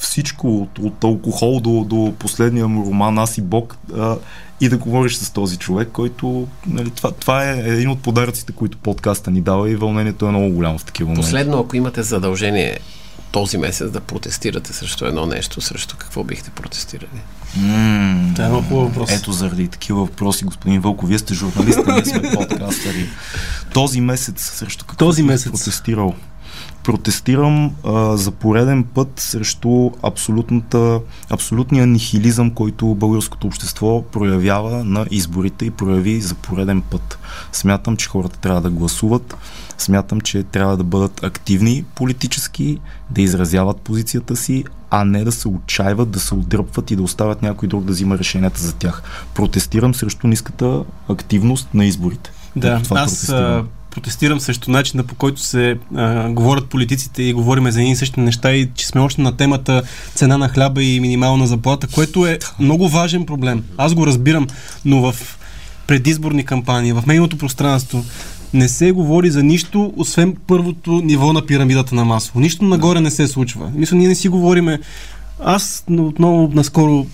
всичко 0.03 0.59
от, 0.59 0.79
от 0.79 1.05
алкохол 1.05 1.61
до, 1.61 1.85
до 1.85 2.15
последния 2.19 2.69
му 2.69 2.87
роман 2.87 3.19
Аз 3.19 3.39
и 3.39 3.43
Бог 3.43 3.77
а, 3.97 4.17
и 4.61 4.69
да 4.69 4.79
говориш 4.79 5.15
с 5.15 5.31
този 5.31 5.57
човек, 5.57 5.89
който 5.93 6.49
нали, 6.67 6.91
това, 6.91 7.13
това 7.13 7.51
е 7.51 7.59
един 7.59 7.91
от 7.91 8.03
подаръците, 8.03 8.53
които 8.53 8.79
подкаста 8.79 9.31
ни 9.31 9.41
дава 9.41 9.71
и 9.71 9.77
вълнението 9.77 10.27
е 10.27 10.31
много 10.31 10.51
голямо 10.51 10.79
в 10.79 10.85
такива 10.85 11.09
моменти. 11.09 11.27
Последно, 11.27 11.59
ако 11.59 11.77
имате 11.77 12.03
задължение 12.03 12.79
този 13.33 13.59
месец 13.59 13.91
да 13.91 14.01
протестирате 14.01 14.73
срещу 14.73 15.05
едно 15.05 15.27
нещо, 15.27 15.61
срещу 15.61 15.97
какво 15.99 16.25
бихте 16.25 16.51
протестирали? 16.51 17.21
Това 18.35 18.45
е 18.45 18.49
много 18.49 18.69
хубав 18.69 18.89
въпрос. 18.89 19.11
Ето 19.13 19.33
заради 19.33 19.69
такива 19.69 20.01
въпроси, 20.01 20.45
господин 20.45 20.81
Вълко, 20.81 21.07
вие 21.07 21.19
сте 21.19 21.35
журналист, 21.35 21.79
ние 21.87 22.05
сме 22.05 22.33
подкастъри. 22.35 23.09
Този 23.75 24.01
месец 24.01 24.51
срещу 24.51 24.85
какво 24.85 25.07
Този 25.07 25.23
месец. 25.23 25.53
протестирал? 25.53 26.15
Протестирам 26.85 27.71
а, 27.85 28.17
за 28.17 28.31
пореден 28.31 28.85
път 28.85 29.09
срещу 29.17 29.91
абсолютния 31.31 31.87
нихилизъм, 31.87 32.51
който 32.51 32.95
българското 32.95 33.47
общество 33.47 34.03
проявява 34.03 34.85
на 34.85 35.07
изборите 35.11 35.65
и 35.65 35.71
прояви 35.71 36.21
за 36.21 36.35
пореден 36.35 36.83
път. 36.83 37.19
Смятам, 37.53 37.97
че 37.97 38.09
хората 38.09 38.39
трябва 38.39 38.61
да 38.61 38.71
гласуват, 38.71 39.37
смятам, 39.79 40.21
че 40.21 40.43
трябва 40.43 40.77
да 40.77 40.85
бъдат 40.85 41.25
активни 41.25 41.85
политически, 41.95 42.79
да 43.11 43.23
изразяват 43.23 43.81
позицията 43.81 44.37
си, 44.37 44.65
а 44.91 45.05
не 45.05 45.25
да 45.25 45.33
се 45.33 45.49
отчаиват, 45.49 46.11
да 46.11 46.21
се 46.21 46.35
отдръпват 46.35 46.91
и 46.91 46.97
да 46.97 47.03
оставят 47.03 47.43
някой 47.43 47.69
друг 47.69 47.85
да 47.85 47.93
взима 47.93 48.19
решенията 48.19 48.61
за 48.61 48.75
тях. 48.75 49.03
Протестирам 49.35 49.95
срещу 49.95 50.27
ниската 50.27 50.83
активност 51.09 51.75
на 51.75 51.85
изборите. 51.85 52.31
Да, 52.57 52.83
аз 52.91 53.29
а, 53.29 53.65
протестирам 53.93 54.41
срещу 54.41 54.71
начина 54.71 55.05
по 55.05 55.15
който 55.15 55.41
се 55.41 55.79
а, 55.95 56.29
говорят 56.31 56.69
политиците 56.69 57.23
и 57.23 57.33
говориме 57.33 57.73
за 57.73 57.81
едни 57.81 57.93
и 57.93 57.97
същи 57.97 58.21
неща 58.21 58.53
и 58.53 58.69
че 58.75 58.87
сме 58.87 59.01
още 59.01 59.23
на 59.23 59.37
темата 59.37 59.83
цена 60.15 60.39
на 60.39 60.49
хляба 60.49 60.83
и 60.83 61.01
минимална 61.01 61.47
заплата, 61.47 61.87
което 61.87 62.27
е 62.27 62.39
много 62.59 62.89
важен 62.89 63.27
проблем. 63.27 63.65
Аз 63.79 63.95
го 63.95 64.07
разбирам, 64.07 64.47
но 64.85 65.13
в 65.13 65.39
предизборни 65.87 66.45
кампании, 66.45 66.93
в 66.93 67.03
медийното 67.07 67.39
пространство, 67.39 68.05
не 68.55 68.69
се 68.69 68.93
говори 68.93 69.31
за 69.31 69.43
нищо, 69.43 69.93
освен 69.97 70.37
първото 70.47 70.93
ниво 70.93 71.33
на 71.33 71.47
пирамидата 71.47 71.95
на 71.95 72.05
масово. 72.05 72.41
Нищо 72.41 72.65
нагоре 72.65 73.01
не 73.01 73.11
се 73.11 73.29
случва. 73.29 73.71
Мисля, 73.75 73.97
ние 73.97 74.09
не 74.09 74.15
си 74.15 74.29
говориме. 74.29 74.81
Аз 75.45 75.85
отново 75.91 76.51
наскоро 76.55 77.07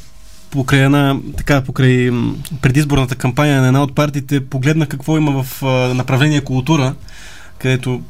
покрай 0.51 0.84
една, 0.84 1.16
така, 1.36 1.61
покрай 1.61 2.11
предизборната 2.62 3.14
кампания 3.14 3.61
на 3.61 3.66
една 3.66 3.82
от 3.82 3.94
партиите, 3.94 4.40
погледна 4.46 4.86
какво 4.86 5.16
има 5.16 5.42
в 5.42 5.62
направление 5.94 6.40
култура, 6.40 6.94
където 7.59 8.01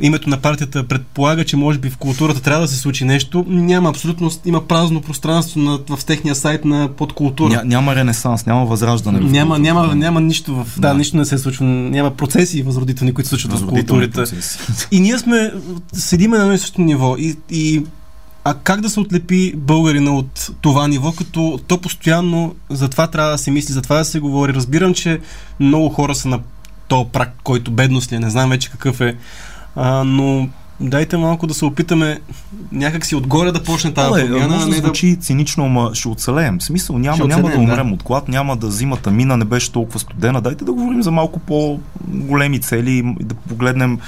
името 0.00 0.30
на 0.30 0.36
партията 0.36 0.88
предполага, 0.88 1.44
че 1.44 1.56
може 1.56 1.78
би 1.78 1.90
в 1.90 1.96
културата 1.96 2.40
трябва 2.42 2.62
да 2.62 2.68
се 2.68 2.76
случи 2.76 3.04
нещо, 3.04 3.44
няма 3.48 3.88
абсолютно, 3.88 4.30
има 4.44 4.66
празно 4.68 5.02
пространство 5.02 5.60
на, 5.60 5.78
в 5.88 6.04
техния 6.04 6.34
сайт 6.34 6.64
на 6.64 6.88
подкултура. 6.88 7.54
Ня, 7.54 7.62
няма 7.64 7.96
ренесанс, 7.96 8.46
няма 8.46 8.66
възраждане. 8.66 9.20
Няма, 9.20 9.58
няма, 9.58 9.94
няма 9.94 10.20
нищо 10.20 10.54
в... 10.54 10.66
Да, 10.78 10.88
да, 10.88 10.94
нищо 10.94 11.16
не 11.16 11.24
се 11.24 11.38
случва. 11.38 11.64
Няма 11.64 12.10
процеси 12.10 12.62
възродителни, 12.62 13.14
които 13.14 13.28
се 13.28 13.36
случват 13.36 13.60
в 13.60 13.66
културите. 13.66 14.12
Процеси. 14.12 14.58
И 14.90 15.00
ние 15.00 15.18
сме, 15.18 15.52
седиме 15.92 16.36
на 16.36 16.42
едно 16.42 16.54
и 16.54 16.58
също 16.58 16.80
ниво. 16.80 17.16
И, 17.18 17.36
и 17.50 17.84
а 18.48 18.54
как 18.54 18.80
да 18.80 18.90
се 18.90 19.00
отлепи 19.00 19.52
българина 19.56 20.10
от 20.10 20.50
това 20.60 20.88
ниво, 20.88 21.12
като 21.12 21.60
то 21.66 21.80
постоянно 21.80 22.54
за 22.70 22.88
това 22.88 23.06
трябва 23.06 23.30
да 23.30 23.38
се 23.38 23.50
мисли, 23.50 23.72
за 23.72 23.82
това 23.82 23.96
да 23.96 24.04
се 24.04 24.20
говори. 24.20 24.54
Разбирам, 24.54 24.94
че 24.94 25.20
много 25.60 25.88
хора 25.88 26.14
са 26.14 26.28
на 26.28 26.40
то 26.88 27.08
прак, 27.08 27.34
който 27.42 27.70
бедност 27.70 28.12
ли, 28.12 28.16
е, 28.16 28.20
не 28.20 28.30
знам 28.30 28.50
вече 28.50 28.70
какъв 28.70 29.00
е, 29.00 29.16
а, 29.76 30.04
но 30.04 30.48
дайте 30.80 31.16
малко 31.16 31.46
да 31.46 31.54
се 31.54 31.64
опитаме 31.64 32.20
някак 32.72 33.06
си 33.06 33.16
отгоре 33.16 33.52
да 33.52 33.62
почне 33.62 33.94
тази 33.94 34.26
промяна. 34.26 34.48
Може 34.48 34.64
да 34.64 34.70
не 34.70 34.76
звучи 34.76 35.16
да... 35.16 35.22
цинично, 35.22 35.64
ама 35.64 35.90
ще 35.94 36.08
оцелеем. 36.08 36.58
В 36.58 36.62
смисъл, 36.64 36.98
няма, 36.98 37.14
оцелем, 37.14 37.28
няма 37.28 37.50
да 37.50 37.58
умрем 37.58 37.88
да. 37.88 37.94
от 37.94 38.02
глад, 38.02 38.28
няма 38.28 38.56
да 38.56 38.70
зимата 38.70 39.10
мина 39.10 39.36
не 39.36 39.44
беше 39.44 39.72
толкова 39.72 39.98
студена. 39.98 40.40
Дайте 40.40 40.64
да 40.64 40.72
говорим 40.72 41.02
за 41.02 41.10
малко 41.10 41.38
по-големи 41.38 42.60
цели 42.60 42.90
и 42.90 43.24
да 43.24 43.34
погледнем 43.34 43.98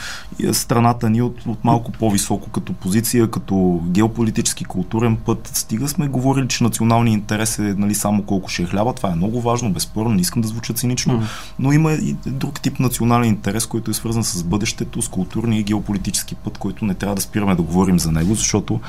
страната 0.52 1.10
ни 1.10 1.22
от, 1.22 1.46
от 1.46 1.64
малко 1.64 1.92
по-високо 1.92 2.50
като 2.50 2.72
позиция, 2.72 3.30
като 3.30 3.80
геополитически 3.84 4.64
културен 4.64 5.16
път. 5.16 5.50
Стига 5.54 5.88
сме 5.88 6.08
говорили, 6.08 6.48
че 6.48 6.64
националният 6.64 7.20
интерес 7.20 7.58
е 7.58 7.74
нали, 7.78 7.94
само 7.94 8.22
колко 8.22 8.48
ще 8.48 8.62
е 8.62 8.66
хляба. 8.66 8.92
Това 8.92 9.12
е 9.12 9.14
много 9.14 9.40
важно, 9.40 9.72
безспорно, 9.72 10.14
не 10.14 10.20
искам 10.20 10.42
да 10.42 10.48
звуча 10.48 10.72
цинично, 10.72 11.14
mm. 11.14 11.22
но 11.58 11.72
има 11.72 11.92
и 11.92 12.16
друг 12.26 12.60
тип 12.60 12.78
национален 12.78 13.28
интерес, 13.28 13.66
който 13.66 13.90
е 13.90 13.94
свързан 13.94 14.24
с 14.24 14.42
бъдещето, 14.42 15.02
с 15.02 15.08
културния 15.08 15.60
и 15.60 15.64
геополитически 15.64 16.34
път, 16.34 16.57
който 16.58 16.84
не 16.84 16.94
трябва 16.94 17.14
да 17.14 17.22
спираме 17.22 17.54
да 17.54 17.62
говорим 17.62 17.98
за 17.98 18.12
него, 18.12 18.34
защото 18.34 18.80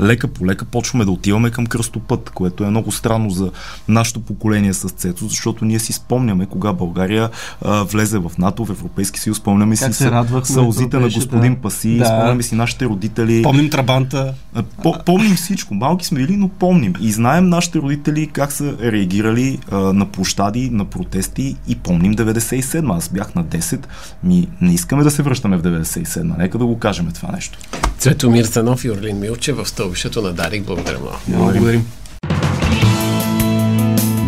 лека 0.00 0.28
по 0.28 0.46
лека 0.46 0.64
почваме 0.64 1.04
да 1.04 1.10
отиваме 1.10 1.50
към 1.50 1.66
кръстопът, 1.66 2.30
което 2.30 2.64
е 2.64 2.70
много 2.70 2.92
странно 2.92 3.30
за 3.30 3.50
нашето 3.88 4.20
поколение 4.20 4.74
с 4.74 4.88
Цецо, 4.88 5.28
защото 5.28 5.64
ние 5.64 5.78
си 5.78 5.92
спомняме 5.92 6.46
кога 6.46 6.72
България 6.72 7.30
а, 7.62 7.84
влезе 7.84 8.18
в 8.18 8.32
НАТО, 8.38 8.64
в 8.64 8.70
Европейски 8.70 9.20
съюз, 9.20 9.38
спомняме 9.38 9.76
си 9.76 9.92
се 9.92 10.10
сълзите 10.44 10.98
на 10.98 11.08
господин 11.08 11.54
да. 11.54 11.60
Паси, 11.60 11.96
да. 11.96 12.04
спомняме 12.04 12.42
си 12.42 12.54
нашите 12.54 12.84
родители. 12.84 13.42
Помним 13.42 13.70
Трабанта. 13.70 14.34
По, 14.82 14.94
помним 15.06 15.36
всичко. 15.36 15.74
Малки 15.74 16.06
сме 16.06 16.18
били, 16.26 16.36
но 16.36 16.48
помним. 16.48 16.94
И 17.00 17.12
знаем 17.12 17.48
нашите 17.48 17.78
родители 17.78 18.26
как 18.26 18.52
са 18.52 18.76
реагирали 18.82 19.58
а, 19.70 19.76
на 19.76 20.06
площади, 20.06 20.70
на 20.70 20.84
протести 20.84 21.56
и 21.68 21.74
помним 21.74 22.14
97. 22.14 22.96
Аз 22.96 23.08
бях 23.08 23.34
на 23.34 23.44
10. 23.44 23.86
Ми 24.22 24.48
не 24.60 24.74
искаме 24.74 25.02
да 25.02 25.10
се 25.10 25.22
връщаме 25.22 25.56
в 25.56 25.62
97. 25.62 26.38
Нека 26.38 26.58
да 26.58 26.66
го 26.66 26.78
кажем 26.78 27.12
това 27.14 27.32
нещо. 27.32 27.58
Цветомир 27.98 28.44
Цанов 28.44 28.84
и 28.84 28.90
Орлин 28.90 29.18
Милче 29.18 29.52
в 29.52 29.66
стълбището 29.84 30.22
на 30.22 30.32
Дарик. 30.32 30.64
Благодаря 30.64 30.98
много. 30.98 31.16
Благодарим. 31.28 31.86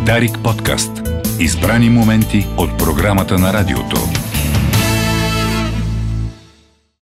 Дарик 0.07 0.39
подкаст. 0.45 0.91
Избрани 1.41 1.91
моменти 1.91 2.47
от 2.57 2.79
програмата 2.79 3.39
на 3.39 3.53
радиото. 3.53 3.97